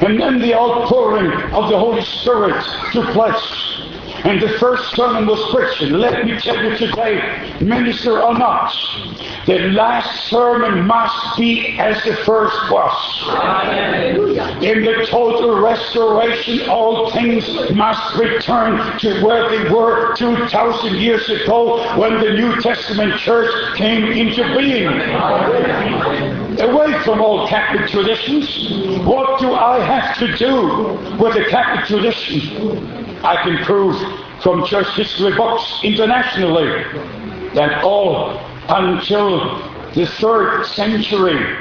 And 0.00 0.20
then 0.20 0.38
the 0.38 0.54
outpouring 0.54 1.30
of 1.52 1.70
the 1.70 1.78
Holy 1.78 2.02
Spirit 2.02 2.64
took 2.92 3.06
place. 3.10 3.97
And 4.24 4.40
the 4.42 4.58
first 4.58 4.96
sermon 4.96 5.26
was 5.26 5.40
Christian. 5.50 6.00
Let 6.00 6.24
me 6.26 6.38
tell 6.40 6.62
you 6.62 6.76
today, 6.76 7.56
minister 7.60 8.20
or 8.20 8.36
not, 8.36 8.72
the 9.46 9.58
last 9.70 10.28
sermon 10.28 10.86
must 10.86 11.38
be 11.38 11.78
as 11.78 12.02
the 12.02 12.16
first 12.24 12.56
was. 12.70 13.18
In 14.62 14.84
the 14.84 15.06
total 15.08 15.60
restoration, 15.60 16.68
all 16.68 17.10
things 17.12 17.46
must 17.74 18.16
return 18.16 18.98
to 18.98 19.24
where 19.24 19.48
they 19.48 19.70
were 19.70 20.14
2,000 20.16 20.96
years 20.96 21.28
ago 21.30 21.96
when 21.96 22.14
the 22.20 22.32
New 22.34 22.60
Testament 22.60 23.18
church 23.20 23.50
came 23.76 24.04
into 24.04 24.42
being. 24.58 24.88
Away 26.60 26.98
from 27.04 27.20
all 27.20 27.46
Catholic 27.46 27.88
traditions, 27.88 29.04
what 29.06 29.38
do 29.40 29.52
I 29.52 29.78
have 29.78 30.18
to 30.18 30.36
do 30.36 31.22
with 31.22 31.34
the 31.34 31.44
Catholic 31.48 31.86
tradition? 31.86 33.07
I 33.24 33.42
can 33.42 33.64
prove 33.64 33.96
from 34.42 34.64
church 34.66 34.88
history 34.94 35.34
books 35.36 35.80
internationally 35.82 36.84
that 37.54 37.82
all 37.82 38.38
until 38.68 39.58
the 39.94 40.06
third 40.06 40.64
century 40.66 41.56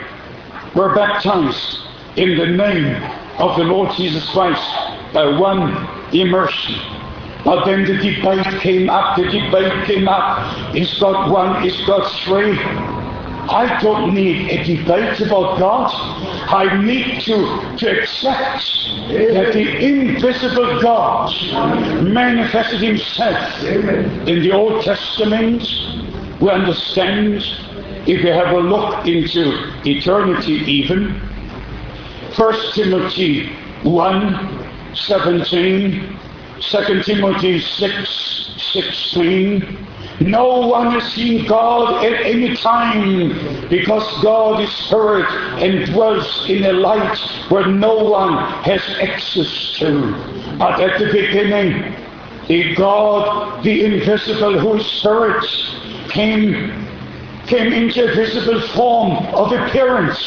were 0.75 0.93
baptized 0.93 1.79
in 2.15 2.37
the 2.37 2.45
name 2.45 3.01
of 3.39 3.57
the 3.57 3.63
Lord 3.63 3.95
Jesus 3.95 4.29
Christ 4.31 4.61
by 5.13 5.37
one 5.37 5.87
immersion. 6.13 6.75
But 7.43 7.65
then 7.65 7.85
the 7.85 7.97
debate 7.97 8.61
came 8.61 8.89
up, 8.89 9.15
the 9.15 9.23
debate 9.23 9.85
came 9.85 10.07
up. 10.07 10.75
Is 10.75 10.93
God 10.99 11.31
one? 11.31 11.65
Is 11.65 11.79
God 11.87 12.05
three? 12.23 13.06
I 13.49 13.79
don't 13.81 14.13
need 14.13 14.49
a 14.49 14.63
debate 14.63 15.19
about 15.21 15.57
God. 15.57 15.91
I 16.49 16.81
need 16.83 17.21
to, 17.21 17.77
to 17.77 17.99
accept 17.99 18.63
that 19.07 19.53
the 19.53 19.77
invisible 19.77 20.81
God 20.81 21.31
manifested 22.03 22.81
himself 22.81 23.63
in 23.63 24.41
the 24.41 24.51
Old 24.51 24.83
Testament. 24.83 25.63
We 26.41 26.49
understand 26.49 27.41
if 28.05 28.23
you 28.23 28.31
have 28.31 28.53
a 28.53 28.59
look 28.59 29.05
into 29.05 29.71
eternity 29.85 30.53
even. 30.53 31.19
1 32.35 32.55
Timothy 32.73 33.49
1 33.83 34.95
17, 34.95 36.19
2 36.59 37.03
Timothy 37.03 37.59
6 37.59 38.37
16, 38.73 39.86
no 40.19 40.67
one 40.67 40.91
has 40.91 41.13
seen 41.13 41.45
God 41.45 42.03
at 42.03 42.25
any 42.25 42.55
time 42.55 43.69
because 43.69 44.03
God 44.23 44.61
is 44.61 44.69
spirit 44.71 45.29
and 45.61 45.85
dwells 45.93 46.49
in 46.49 46.65
a 46.65 46.73
light 46.73 47.17
where 47.49 47.67
no 47.67 47.97
one 47.97 48.37
has 48.63 48.81
access 48.99 49.77
to. 49.79 50.11
But 50.57 50.81
at 50.81 50.99
the 50.99 51.11
beginning, 51.11 51.95
the 52.47 52.73
God, 52.75 53.63
the 53.63 53.85
invisible, 53.85 54.57
whose 54.59 54.85
spirit, 54.85 55.45
came 56.09 56.87
came 57.47 57.71
into 57.71 58.03
a 58.03 58.13
visible 58.13 58.59
form 58.69 59.25
of 59.33 59.53
appearance, 59.53 60.17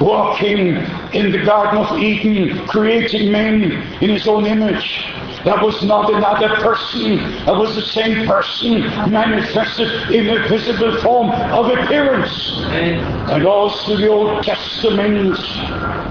walking 0.00 0.76
in 1.12 1.32
the 1.32 1.42
Garden 1.44 1.78
of 1.78 1.98
Eden, 1.98 2.66
creating 2.66 3.30
man 3.30 3.62
in 4.02 4.10
his 4.10 4.26
own 4.26 4.46
image. 4.46 5.04
That 5.44 5.62
was 5.62 5.82
not 5.82 6.12
another 6.12 6.48
person. 6.56 7.16
That 7.46 7.56
was 7.56 7.74
the 7.74 7.82
same 7.82 8.26
person 8.26 8.80
manifested 9.10 10.10
in 10.10 10.28
a 10.28 10.48
visible 10.48 11.00
form 11.00 11.30
of 11.30 11.66
appearance. 11.78 12.60
And 12.70 13.46
also 13.46 13.96
the 13.96 14.08
Old 14.08 14.42
Testament, 14.42 15.36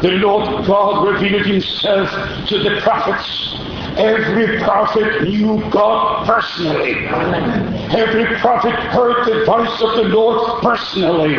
the 0.02 0.12
Lord 0.14 0.66
God 0.66 1.08
revealed 1.08 1.46
himself 1.46 2.10
to 2.48 2.58
the 2.58 2.80
prophets. 2.82 3.56
Every 3.98 4.60
prophet 4.64 5.24
knew 5.24 5.64
God 5.70 6.26
personally. 6.26 7.06
Every 7.96 8.26
prophet 8.38 8.74
heard 8.74 9.26
the 9.28 9.46
voice 9.46 9.82
of 9.82 9.96
the 9.96 10.10
Lord 10.10 10.62
personally. 10.64 11.36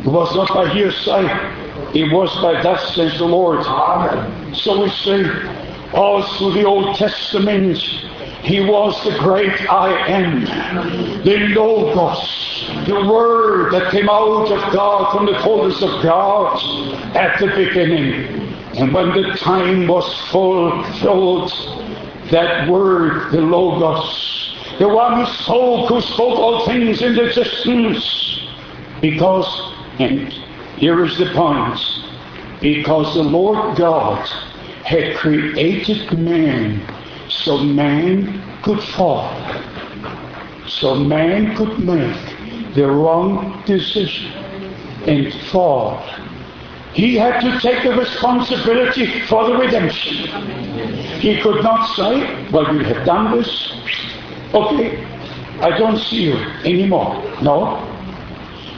It 0.00 0.06
was 0.06 0.34
not 0.34 0.48
by 0.48 0.68
hearsay. 0.68 1.59
It 1.94 2.12
was 2.12 2.32
by 2.40 2.62
thus 2.62 2.94
says 2.94 3.18
the 3.18 3.24
Lord. 3.24 3.64
So 4.54 4.82
we 4.82 4.90
say, 4.90 5.24
all 5.92 6.22
through 6.38 6.52
the 6.52 6.64
Old 6.64 6.94
Testament, 6.96 7.78
he 8.42 8.60
was 8.60 9.02
the 9.04 9.18
great 9.18 9.68
I 9.70 9.90
am, 10.08 10.44
the 11.24 11.36
Logos, 11.54 12.86
the 12.86 13.04
Word 13.10 13.72
that 13.72 13.90
came 13.90 14.08
out 14.08 14.50
of 14.50 14.72
God 14.72 15.12
from 15.12 15.26
the 15.26 15.38
fullness 15.40 15.82
of 15.82 16.02
God 16.02 16.56
at 17.16 17.38
the 17.40 17.48
beginning. 17.48 18.48
And 18.78 18.94
when 18.94 19.08
the 19.08 19.36
time 19.36 19.88
was 19.88 20.06
fulfilled, 20.30 21.52
that 22.30 22.70
word, 22.70 23.32
the 23.32 23.40
Logos, 23.40 24.56
the 24.78 24.88
one 24.88 25.24
who 25.24 25.32
spoke, 25.32 25.88
who 25.88 26.00
spoke 26.00 26.38
all 26.38 26.66
things 26.66 27.02
into 27.02 27.24
existence, 27.24 28.40
because, 29.00 29.74
and 29.98 30.32
here 30.80 31.04
is 31.04 31.18
the 31.18 31.30
point, 31.34 31.78
because 32.62 33.14
the 33.14 33.22
Lord 33.22 33.76
God 33.76 34.26
had 34.82 35.14
created 35.14 36.18
man 36.18 36.80
so 37.28 37.58
man 37.58 38.42
could 38.62 38.82
fall, 38.82 39.30
so 40.66 40.94
man 40.94 41.54
could 41.54 41.80
make 41.80 42.74
the 42.74 42.86
wrong 42.90 43.62
decision 43.66 44.32
and 45.06 45.34
fall. 45.50 46.02
He 46.94 47.14
had 47.14 47.40
to 47.40 47.60
take 47.60 47.84
the 47.84 47.94
responsibility 47.94 49.20
for 49.26 49.48
the 49.48 49.56
redemption. 49.58 50.16
He 51.20 51.42
could 51.42 51.62
not 51.62 51.94
say, 51.94 52.50
well, 52.50 52.74
you 52.74 52.82
have 52.84 53.04
done 53.04 53.36
this. 53.36 53.72
Okay, 54.54 55.04
I 55.60 55.76
don't 55.76 55.98
see 55.98 56.22
you 56.22 56.36
anymore. 56.64 57.22
No, 57.42 57.89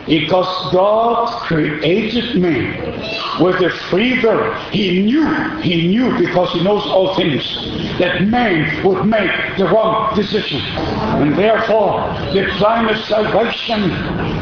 because 0.06 0.72
God 0.72 1.28
created 1.42 2.40
man 2.40 3.40
with 3.40 3.56
a 3.56 3.70
free 3.88 4.20
will. 4.22 4.52
He 4.70 5.02
knew, 5.02 5.26
he 5.60 5.88
knew 5.88 6.18
because 6.18 6.52
he 6.52 6.62
knows 6.62 6.84
all 6.86 7.14
things, 7.14 7.44
that 7.98 8.22
man 8.22 8.84
would 8.84 9.06
make 9.06 9.30
the 9.56 9.64
wrong 9.66 10.14
decision. 10.16 10.60
And 10.60 11.36
therefore, 11.38 12.00
the 12.32 12.48
plan 12.58 12.88
of 12.88 12.98
salvation 13.04 13.90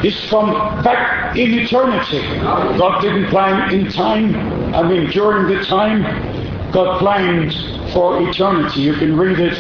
is 0.04 0.18
from 0.28 0.50
back 0.82 1.36
in 1.36 1.58
eternity. 1.58 2.20
God 2.40 3.02
didn't 3.02 3.28
plan 3.28 3.72
in 3.74 3.90
time, 3.90 4.34
I 4.74 4.82
mean 4.82 5.10
during 5.10 5.54
the 5.54 5.64
time, 5.64 6.02
God 6.72 7.00
planned 7.00 7.52
for 7.92 8.22
eternity. 8.28 8.80
You 8.80 8.94
can 8.94 9.16
read 9.16 9.40
it 9.40 9.58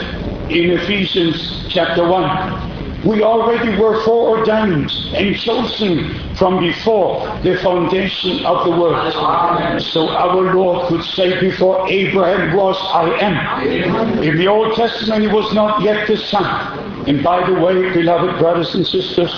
in 0.50 0.70
Ephesians 0.70 1.66
chapter 1.68 2.08
1. 2.08 2.69
We 3.04 3.22
already 3.22 3.80
were 3.80 4.02
foreordained 4.04 4.90
and 5.14 5.34
chosen 5.34 6.34
from 6.34 6.60
before 6.60 7.26
the 7.42 7.56
foundation 7.62 8.44
of 8.44 8.64
the 8.64 8.72
world. 8.72 9.82
So 9.82 10.08
our 10.10 10.54
Lord 10.54 10.88
could 10.88 11.04
say 11.04 11.40
before 11.40 11.88
Abraham 11.88 12.54
was, 12.54 12.76
I 12.92 13.08
am. 13.20 14.22
In 14.22 14.36
the 14.36 14.48
Old 14.48 14.74
Testament 14.74 15.22
he 15.22 15.28
was 15.28 15.52
not 15.54 15.82
yet 15.82 16.06
the 16.08 16.18
Son. 16.18 17.08
And 17.08 17.22
by 17.22 17.48
the 17.48 17.58
way, 17.58 17.90
beloved 17.94 18.38
brothers 18.38 18.74
and 18.74 18.86
sisters, 18.86 19.32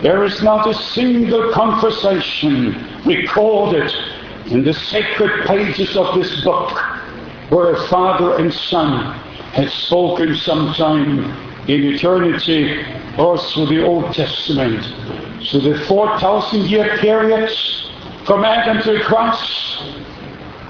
there 0.00 0.24
is 0.24 0.42
not 0.42 0.66
a 0.66 0.74
single 0.74 1.52
conversation 1.52 2.74
recorded 3.04 3.92
in 4.46 4.64
the 4.64 4.72
sacred 4.72 5.46
pages 5.46 5.94
of 5.96 6.14
this 6.14 6.42
book 6.42 6.70
where 7.50 7.74
a 7.74 7.88
father 7.88 8.38
and 8.38 8.52
son 8.52 9.14
had 9.52 9.70
spoken 9.70 10.34
sometime 10.34 11.53
in 11.68 11.82
eternity 11.84 12.84
or 13.18 13.38
through 13.38 13.66
the 13.66 13.84
Old 13.84 14.12
Testament. 14.14 14.84
So 15.42 15.58
the 15.60 15.78
4,000 15.86 16.62
year 16.62 16.96
period 16.98 17.50
from 18.26 18.44
Adam 18.44 18.82
to 18.82 18.98
the 18.98 19.04
cross 19.04 19.84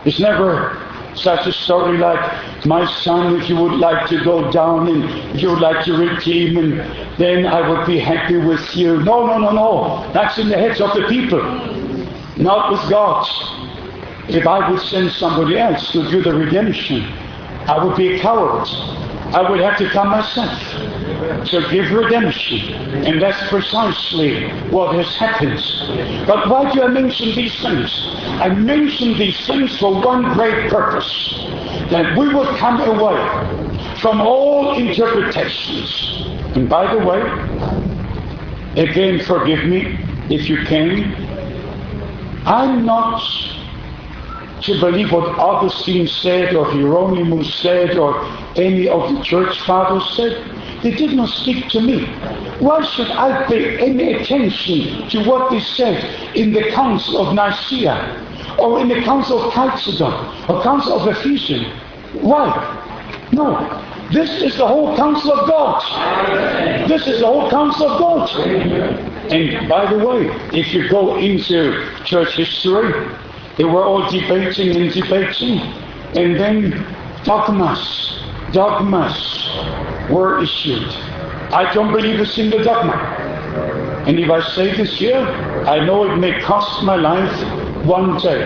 is 0.04 0.20
never 0.20 0.80
such 1.14 1.46
a 1.46 1.52
story 1.52 1.96
like, 1.98 2.66
my 2.66 2.84
son, 3.02 3.40
if 3.40 3.48
you 3.48 3.56
would 3.56 3.78
like 3.78 4.08
to 4.08 4.22
go 4.24 4.50
down 4.50 4.88
and 4.88 5.04
if 5.34 5.42
you 5.42 5.50
would 5.50 5.60
like 5.60 5.84
to 5.84 5.96
redeem, 5.96 6.56
and 6.56 7.18
then 7.18 7.46
I 7.46 7.68
would 7.68 7.86
be 7.86 7.98
happy 7.98 8.36
with 8.36 8.74
you. 8.74 9.02
No, 9.04 9.26
no, 9.26 9.38
no, 9.38 9.50
no. 9.50 10.12
That's 10.12 10.38
in 10.38 10.48
the 10.48 10.56
heads 10.56 10.80
of 10.80 10.92
the 10.94 11.06
people, 11.08 11.42
not 12.36 12.72
with 12.72 12.90
God. 12.90 13.26
If 14.28 14.46
I 14.46 14.70
would 14.70 14.80
send 14.80 15.12
somebody 15.12 15.58
else 15.58 15.92
to 15.92 16.10
do 16.10 16.22
the 16.22 16.34
redemption, 16.34 17.02
I 17.68 17.82
would 17.84 17.96
be 17.96 18.14
a 18.14 18.20
coward. 18.20 18.66
I 19.34 19.50
would 19.50 19.58
have 19.60 19.76
to 19.78 19.88
come 19.90 20.10
myself 20.10 20.56
to 21.48 21.68
give 21.68 21.90
redemption. 21.90 22.72
And 23.04 23.20
that's 23.20 23.48
precisely 23.48 24.48
what 24.70 24.94
has 24.94 25.12
happened. 25.16 25.60
But 26.26 26.48
why 26.48 26.72
do 26.72 26.82
I 26.82 26.86
mention 26.88 27.34
these 27.34 27.60
things? 27.60 27.90
I 28.40 28.50
mention 28.50 29.18
these 29.18 29.44
things 29.44 29.76
for 29.80 30.00
one 30.00 30.34
great 30.34 30.70
purpose. 30.70 31.34
That 31.90 32.16
we 32.16 32.32
will 32.32 32.46
come 32.58 32.80
away 32.80 33.98
from 34.00 34.20
all 34.20 34.78
interpretations. 34.78 36.22
And 36.54 36.68
by 36.68 36.94
the 36.94 37.04
way, 37.04 37.20
again 38.80 39.18
forgive 39.24 39.64
me 39.64 39.98
if 40.30 40.48
you 40.48 40.64
can, 40.64 41.12
I'm 42.46 42.84
not 42.84 43.20
to 44.64 44.80
believe 44.80 45.12
what 45.12 45.38
Augustine 45.38 46.06
said 46.06 46.54
or 46.54 46.64
Hieronymus 46.64 47.54
said 47.54 47.98
or 47.98 48.24
any 48.56 48.88
of 48.88 49.12
the 49.12 49.22
church 49.22 49.60
fathers 49.62 50.08
said. 50.16 50.82
They 50.82 50.92
did 50.92 51.12
not 51.12 51.28
speak 51.28 51.68
to 51.70 51.80
me. 51.80 52.06
Why 52.60 52.82
should 52.84 53.10
I 53.10 53.46
pay 53.46 53.78
any 53.78 54.14
attention 54.14 55.08
to 55.10 55.24
what 55.28 55.50
they 55.50 55.60
said 55.60 56.36
in 56.36 56.52
the 56.52 56.70
Council 56.70 57.26
of 57.26 57.34
Nicaea 57.34 58.56
or 58.58 58.80
in 58.80 58.88
the 58.88 59.02
Council 59.02 59.42
of 59.42 59.52
Chalcedon 59.52 60.12
or 60.48 60.62
Council 60.62 60.98
of 60.98 61.08
Ephesians? 61.08 61.66
Why? 62.20 62.48
No. 63.32 63.58
This 64.12 64.42
is 64.42 64.56
the 64.56 64.66
whole 64.66 64.96
counsel 64.96 65.32
of 65.32 65.48
God. 65.48 66.88
This 66.88 67.06
is 67.06 67.20
the 67.20 67.26
whole 67.26 67.50
counsel 67.50 67.88
of 67.88 67.98
God. 67.98 68.30
And 69.32 69.68
by 69.68 69.90
the 69.90 69.98
way, 70.06 70.26
if 70.52 70.72
you 70.74 70.88
go 70.88 71.16
into 71.16 71.88
church 72.04 72.36
history, 72.36 72.92
they 73.56 73.64
were 73.64 73.84
all 73.84 74.10
debating 74.10 74.76
and 74.76 74.92
debating. 74.92 75.58
And 76.16 76.36
then 76.38 76.70
dogmas, 77.24 78.20
dogmas 78.52 79.48
were 80.10 80.42
issued. 80.42 80.88
I 81.52 81.72
don't 81.72 81.92
believe 81.92 82.20
a 82.20 82.26
single 82.26 82.62
dogma. 82.62 82.94
And 84.06 84.18
if 84.18 84.30
I 84.30 84.42
say 84.50 84.76
this 84.76 84.98
here, 84.98 85.18
I 85.18 85.84
know 85.84 86.10
it 86.12 86.16
may 86.16 86.40
cost 86.40 86.82
my 86.84 86.96
life 86.96 87.86
one 87.86 88.18
day. 88.18 88.42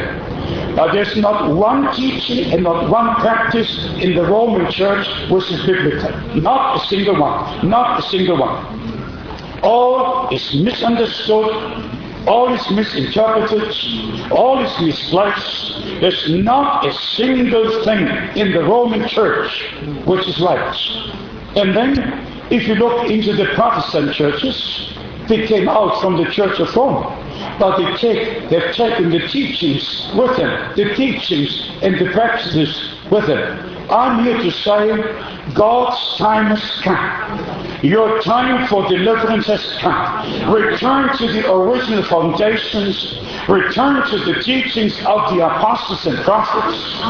But 0.77 0.93
there's 0.93 1.17
not 1.17 1.55
one 1.55 1.95
teaching 1.95 2.53
and 2.53 2.63
not 2.63 2.89
one 2.91 3.15
practice 3.17 3.87
in 4.01 4.15
the 4.15 4.23
Roman 4.23 4.71
Church 4.71 5.07
which 5.31 5.51
is 5.51 5.65
biblical. 5.67 6.11
Not 6.41 6.77
a 6.77 6.87
single 6.87 7.19
one. 7.21 7.69
Not 7.69 7.99
a 7.99 8.03
single 8.03 8.39
one. 8.39 9.61
All 9.63 10.29
is 10.33 10.55
misunderstood 10.55 11.98
all 12.29 12.53
is 12.53 12.71
misinterpreted, 12.71 14.31
all 14.31 14.63
is 14.65 14.81
misplaced. 14.81 16.01
There's 16.01 16.31
not 16.31 16.87
a 16.87 16.93
single 16.93 17.85
thing 17.85 18.07
in 18.37 18.53
the 18.53 18.63
Roman 18.63 19.09
Church 19.09 19.75
which 20.05 20.29
is 20.29 20.39
right. 20.41 20.77
And 21.57 21.75
then, 21.75 22.27
if 22.53 22.69
you 22.69 22.75
look 22.75 23.11
into 23.11 23.35
the 23.35 23.47
Protestant 23.55 24.15
churches, 24.15 24.95
they 25.29 25.47
came 25.47 25.69
out 25.69 26.01
from 26.01 26.17
the 26.17 26.31
Church 26.31 26.61
of 26.61 26.75
Rome. 26.77 27.03
But 27.59 27.79
they 27.79 27.97
take, 27.97 28.51
they've 28.51 28.75
taken 28.75 29.11
the 29.11 29.27
teachings 29.29 30.13
with 30.17 30.37
them, 30.37 30.77
the 30.77 30.95
teachings 30.95 31.71
and 31.83 31.99
the 31.99 32.11
practices 32.13 32.99
with 33.11 33.27
them. 33.27 33.68
I'm 33.91 34.23
here 34.23 34.37
to 34.37 34.51
say 34.51 35.53
God's 35.55 36.19
time 36.19 36.55
has 36.55 36.81
come. 36.83 37.83
Your 37.83 38.21
time 38.23 38.67
for 38.67 38.87
deliverance 38.87 39.47
has 39.47 39.79
come. 39.79 40.53
Return 40.53 41.17
to 41.17 41.33
the 41.33 41.51
original 41.51 42.03
foundations. 42.03 43.19
Return 43.49 44.07
to 44.11 44.19
the 44.19 44.43
teachings 44.43 44.99
of 45.07 45.35
the 45.35 45.47
apostles 45.47 46.05
and 46.07 46.19
prophets. 46.25 47.01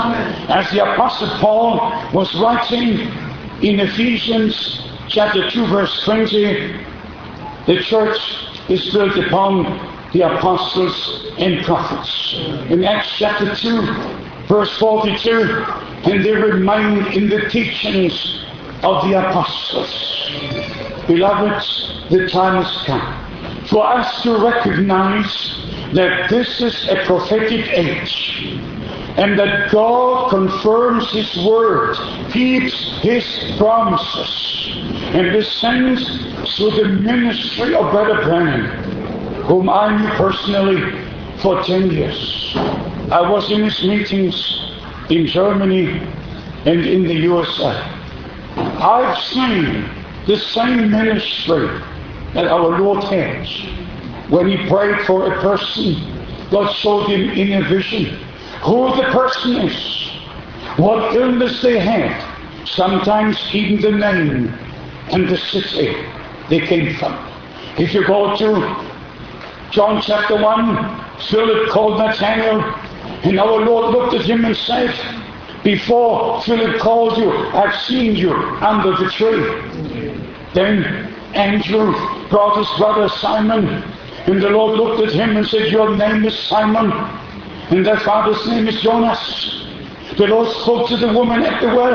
As 0.51 0.71
the 0.71 0.93
apostle 0.93 1.29
Paul 1.41 2.13
was 2.13 2.33
writing 2.37 3.11
in 3.61 3.81
Ephesians 3.81 4.89
chapter 5.09 5.51
2 5.51 5.67
verse 5.67 6.05
20, 6.05 6.85
the 7.67 7.83
church 7.83 8.19
is 8.69 8.93
built 8.93 9.17
upon 9.17 9.65
the 10.13 10.21
apostles 10.21 11.35
and 11.39 11.65
prophets. 11.65 12.35
In 12.71 12.85
Acts 12.85 13.11
chapter 13.17 13.53
2 13.53 14.47
verse 14.47 14.79
42, 14.79 15.88
and 16.05 16.25
they 16.25 16.33
remain 16.33 17.07
in 17.13 17.29
the 17.29 17.49
teachings 17.49 18.45
of 18.83 19.09
the 19.09 19.19
apostles. 19.19 19.91
Beloved, 21.07 21.65
the 22.11 22.29
time 22.29 22.63
has 22.63 22.87
come 22.87 23.67
for 23.67 23.87
us 23.87 24.23
to 24.23 24.39
recognize 24.39 25.57
that 25.95 26.31
this 26.31 26.61
is 26.61 26.89
a 26.89 27.05
prophetic 27.05 27.67
age 27.77 28.59
and 29.17 29.39
that 29.39 29.71
God 29.71 30.31
confirms 30.31 31.11
His 31.13 31.45
word, 31.45 31.97
keeps 32.31 33.01
His 33.03 33.25
promises, 33.59 34.71
and 35.15 35.33
descends 35.33 36.07
through 36.57 36.71
the 36.71 36.89
ministry 36.89 37.75
of 37.75 37.91
Brother 37.91 38.23
Branham, 38.23 39.43
whom 39.45 39.69
I 39.69 39.97
knew 39.97 40.09
personally 40.11 41.09
for 41.41 41.63
10 41.63 41.91
years. 41.91 42.53
I 43.11 43.29
was 43.29 43.51
in 43.51 43.65
his 43.65 43.83
meetings 43.85 44.69
in 45.11 45.27
Germany 45.27 45.89
and 46.67 46.81
in 46.85 47.05
the 47.05 47.15
USA. 47.15 47.73
I've 48.57 49.19
seen 49.25 49.89
the 50.27 50.37
same 50.37 50.91
ministry 50.91 51.69
that 52.35 52.47
our 52.47 52.79
Lord 52.79 53.05
has. 53.05 53.49
When 54.31 54.49
he 54.49 54.69
prayed 54.69 55.07
for 55.07 55.33
a 55.33 55.41
person, 55.41 55.95
God 56.51 56.73
showed 56.75 57.07
him 57.07 57.31
in 57.31 57.63
a 57.63 57.69
vision 57.69 58.19
who 58.63 58.95
the 58.97 59.05
person 59.05 59.57
is, 59.57 60.11
what 60.77 61.15
illness 61.15 61.63
they 61.63 61.79
had, 61.79 62.13
sometimes 62.67 63.39
even 63.53 63.81
the 63.81 63.93
name 63.93 64.49
and 65.11 65.29
the 65.29 65.39
city 65.39 65.97
they 66.51 66.61
came 66.61 66.95
from. 66.97 67.15
If 67.79 67.95
you 67.95 68.07
go 68.07 68.37
to 68.37 68.51
John 69.71 70.03
chapter 70.03 70.37
1, 70.41 71.21
Philip 71.31 71.71
called 71.71 71.99
Nathanael, 71.99 72.61
and 73.25 73.39
our 73.41 73.61
Lord 73.61 73.93
looked 73.95 74.15
at 74.15 74.27
him 74.27 74.45
and 74.45 74.57
said, 74.57 74.95
Before 75.65 76.41
Philip 76.43 76.81
called 76.81 77.19
you, 77.19 77.31
I've 77.31 77.75
seen 77.83 78.15
you 78.15 78.33
under 78.33 78.97
the 78.97 79.11
tree. 79.11 80.19
Then 80.55 80.85
Andrew 81.35 81.93
brought 82.29 82.59
his 82.59 82.79
brother 82.79 83.09
Simon, 83.09 83.69
and 84.27 84.43
the 84.43 84.51
Lord 84.51 84.79
looked 84.79 85.09
at 85.09 85.13
him 85.13 85.37
and 85.37 85.47
said, 85.47 85.71
Your 85.73 85.97
name 85.97 86.25
is 86.25 86.39
Simon, 86.39 86.93
and 87.71 87.85
thy 87.85 87.99
father's 88.05 88.47
name 88.47 88.69
is 88.69 88.81
Jonas. 88.81 89.65
The 90.17 90.27
Lord 90.27 90.49
spoke 90.57 90.89
to 90.89 90.97
the 90.97 91.13
woman 91.13 91.43
at 91.43 91.61
the 91.61 91.69
well, 91.69 91.95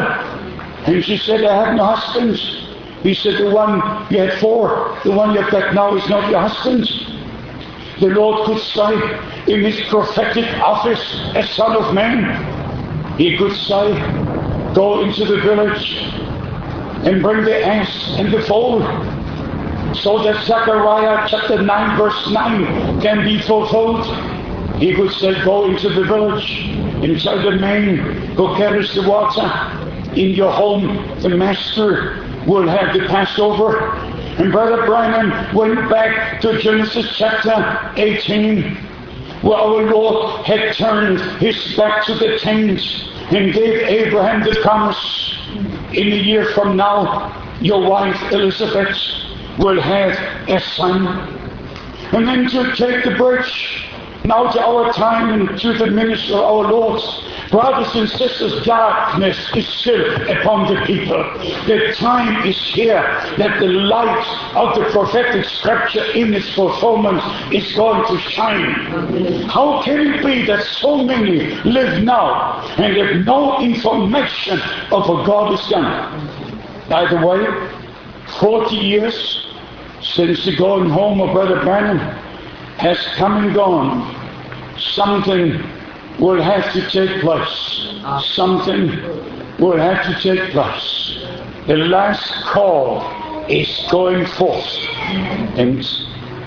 and 0.86 1.04
she 1.04 1.18
said, 1.18 1.44
I 1.46 1.66
have 1.66 1.76
no 1.76 1.86
husband. 1.86 2.38
He 3.02 3.14
said, 3.14 3.38
The 3.38 3.50
one 3.50 3.76
you 4.12 4.20
had 4.20 4.40
four, 4.40 4.98
the 5.04 5.12
one 5.12 5.34
you've 5.34 5.50
got 5.50 5.74
now 5.74 5.96
is 5.96 6.08
not 6.10 6.30
your 6.30 6.42
husband. 6.42 7.13
The 8.00 8.08
Lord 8.08 8.46
could 8.46 8.60
say 8.60 9.54
in 9.54 9.64
his 9.64 9.80
prophetic 9.88 10.46
office 10.62 11.02
as 11.36 11.50
Son 11.52 11.76
of 11.76 11.94
Man, 11.94 13.18
he 13.18 13.38
could 13.38 13.56
say, 13.56 13.94
Go 14.74 15.04
into 15.04 15.26
the 15.26 15.40
village 15.42 15.98
and 17.06 17.22
bring 17.22 17.44
the 17.44 17.66
ass 17.66 18.16
and 18.18 18.34
the 18.34 18.42
foal 18.42 18.80
so 19.94 20.24
that 20.24 20.44
Zechariah 20.46 21.28
chapter 21.30 21.62
9 21.62 21.98
verse 21.98 22.32
9 22.32 23.02
can 23.02 23.24
be 23.24 23.40
fulfilled. 23.42 24.06
He 24.78 24.96
could 24.96 25.12
say, 25.12 25.34
Go 25.44 25.66
into 25.66 25.90
the 25.90 26.04
village 26.04 26.62
and 27.04 27.22
tell 27.22 27.42
the 27.42 27.58
man 27.58 27.98
who 28.36 28.56
carries 28.56 28.94
the 28.96 29.08
water 29.08 29.48
in 30.16 30.32
your 30.32 30.52
home, 30.52 31.20
the 31.22 31.30
master 31.30 32.24
will 32.48 32.68
have 32.68 32.94
the 32.94 33.06
Passover 33.08 34.13
and 34.38 34.52
Brother 34.52 34.86
Branham 34.88 35.56
went 35.56 35.90
back 35.92 36.42
to 36.42 36.60
Genesis 36.60 37.16
chapter 37.16 37.94
18, 38.02 38.64
where 39.44 39.58
our 39.58 39.84
Lord 39.84 40.44
had 40.46 40.74
turned 40.74 41.20
his 41.40 41.76
back 41.76 42.04
to 42.08 42.16
the 42.16 42.40
tent 42.40 42.82
and 43.32 43.54
gave 43.54 43.84
Abraham 43.84 44.44
the 44.44 44.60
promise 44.64 45.38
in 45.92 46.12
a 46.12 46.16
year 46.16 46.46
from 46.54 46.76
now, 46.76 47.32
your 47.62 47.88
wife 47.88 48.20
Elizabeth 48.32 48.98
will 49.60 49.80
have 49.80 50.18
a 50.50 50.60
son. 50.60 51.08
And 52.12 52.28
then 52.28 52.50
to 52.50 52.76
take 52.76 53.04
the 53.04 53.16
bridge 53.16 53.86
now 54.26 54.52
to 54.52 54.62
our 54.62 54.92
time 54.94 55.42
and 55.42 55.60
to 55.60 55.74
the 55.74 55.88
minister 55.88 56.36
of 56.36 56.44
our 56.44 56.72
Lord 56.72 57.02
Brothers 57.54 57.94
and 57.94 58.10
sisters, 58.10 58.66
darkness 58.66 59.38
is 59.56 59.68
still 59.68 60.16
upon 60.28 60.74
the 60.74 60.82
people. 60.88 61.24
The 61.68 61.94
time 61.96 62.48
is 62.48 62.58
here 62.74 63.04
that 63.38 63.60
the 63.60 63.68
light 63.68 64.56
of 64.56 64.76
the 64.76 64.90
prophetic 64.90 65.46
scripture 65.46 66.04
in 66.16 66.34
its 66.34 66.52
fulfillment 66.56 67.22
is 67.54 67.72
going 67.76 68.08
to 68.08 68.18
shine. 68.32 69.44
How 69.44 69.84
can 69.84 70.00
it 70.00 70.26
be 70.26 70.48
that 70.48 70.64
so 70.64 71.04
many 71.04 71.54
live 71.62 72.04
now 72.04 72.60
and 72.78 72.98
have 72.98 73.24
no 73.24 73.62
information 73.62 74.60
of 74.92 75.08
what 75.08 75.28
God 75.28 75.52
has 75.52 75.70
done? 75.70 76.90
By 76.90 77.08
the 77.08 77.24
way, 77.24 77.46
40 78.40 78.76
years 78.76 79.48
since 80.02 80.44
the 80.44 80.56
going 80.56 80.90
home 80.90 81.22
of 81.22 81.34
Brother 81.34 81.62
Branham 81.62 82.00
has 82.78 82.98
come 83.16 83.46
and 83.46 83.54
gone. 83.54 84.20
Something 84.80 85.62
will 86.20 86.42
have 86.42 86.72
to 86.74 86.90
take 86.90 87.22
place. 87.22 88.02
Something 88.34 88.90
will 89.60 89.78
have 89.78 90.04
to 90.06 90.22
take 90.22 90.52
place. 90.52 91.20
The 91.68 91.78
last 91.78 92.32
call 92.46 93.02
is 93.50 93.88
going 93.92 94.26
forth. 94.26 94.68
And 95.58 95.86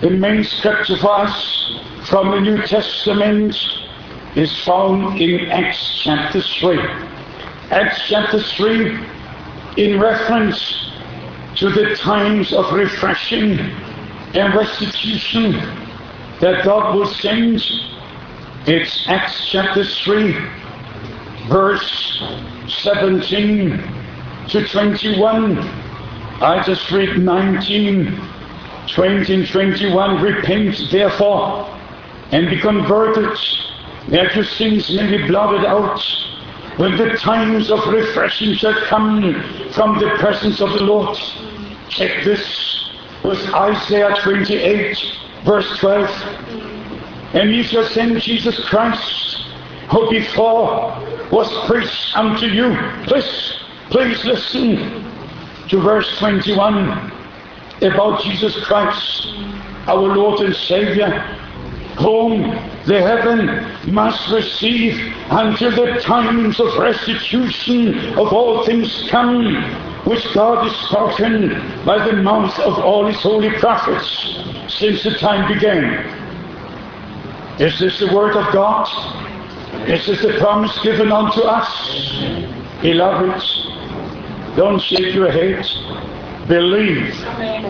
the 0.00 0.10
main 0.10 0.44
scripture 0.44 0.96
for 0.98 1.20
us 1.20 1.80
from 2.08 2.30
the 2.32 2.40
New 2.40 2.62
Testament 2.66 3.56
is 4.34 4.64
found 4.64 5.20
in 5.20 5.50
Acts 5.50 6.00
chapter 6.02 6.40
3. 6.42 6.78
Acts 7.70 8.02
chapter 8.08 8.42
3 8.42 9.06
in 9.76 10.00
reference 10.00 10.90
to 11.56 11.70
the 11.70 11.96
times 11.96 12.52
of 12.52 12.72
refreshing 12.72 13.58
and 14.34 14.54
restitution 14.54 15.85
that 16.40 16.64
God 16.64 16.94
will 16.94 17.06
send 17.06 17.62
it's 18.68 19.06
Acts 19.06 19.48
chapter 19.48 19.84
3, 19.84 20.34
verse 21.48 22.20
17 22.82 23.80
to 24.48 24.66
21. 24.66 25.58
I 25.58 26.64
just 26.66 26.90
read 26.90 27.16
19, 27.18 28.20
20 28.92 29.34
and 29.34 29.48
21. 29.48 30.20
Repent 30.20 30.80
therefore 30.90 31.78
and 32.32 32.50
be 32.50 32.60
converted 32.60 33.38
that 34.08 34.34
your 34.34 34.44
sins 34.44 34.90
may 34.96 35.16
be 35.16 35.28
blotted 35.28 35.64
out 35.64 36.02
when 36.76 36.96
the 36.96 37.16
times 37.18 37.70
of 37.70 37.86
refreshing 37.86 38.54
shall 38.54 38.74
come 38.86 39.70
from 39.74 40.00
the 40.00 40.10
presence 40.18 40.60
of 40.60 40.70
the 40.70 40.82
Lord. 40.82 41.16
Check 41.88 42.24
this 42.24 42.90
with 43.22 43.38
Isaiah 43.54 44.14
28, 44.22 44.98
verse 45.46 45.78
12. 45.78 46.10
And 47.34 47.50
ye 47.50 47.62
shall 47.62 47.84
send 47.84 48.20
Jesus 48.20 48.58
Christ, 48.68 49.46
who 49.90 50.10
before 50.10 51.00
was 51.30 51.48
preached 51.68 52.16
unto 52.16 52.46
you. 52.46 52.76
Please, 53.04 53.52
please 53.90 54.24
listen 54.24 55.04
to 55.68 55.80
verse 55.80 56.18
21 56.18 57.12
about 57.82 58.22
Jesus 58.22 58.58
Christ, 58.64 59.28
our 59.86 60.16
Lord 60.16 60.40
and 60.40 60.54
Savior, 60.54 61.10
whom 61.98 62.42
the 62.86 63.00
heaven 63.00 63.92
must 63.92 64.28
receive 64.30 65.14
until 65.30 65.70
the 65.70 66.00
times 66.00 66.58
of 66.58 66.76
restitution 66.76 68.18
of 68.18 68.32
all 68.32 68.64
things 68.64 69.06
come, 69.10 69.62
which 70.04 70.24
God 70.34 70.66
has 70.66 70.76
spoken 70.88 71.84
by 71.84 72.04
the 72.04 72.14
mouth 72.14 72.58
of 72.60 72.78
all 72.78 73.06
his 73.06 73.16
holy 73.16 73.50
prophets 73.58 74.55
since 74.68 75.02
the 75.02 75.14
time 75.18 75.52
began. 75.52 75.84
Is 77.60 77.78
this 77.78 77.98
the 77.98 78.14
word 78.14 78.36
of 78.36 78.52
God? 78.52 78.86
Is 79.88 80.06
this 80.06 80.20
the 80.22 80.36
promise 80.38 80.76
given 80.82 81.10
unto 81.12 81.40
us? 81.40 82.12
Beloved, 82.82 83.42
don't 84.56 84.80
shake 84.80 85.14
your 85.14 85.30
head. 85.30 85.64
Believe 86.48 87.08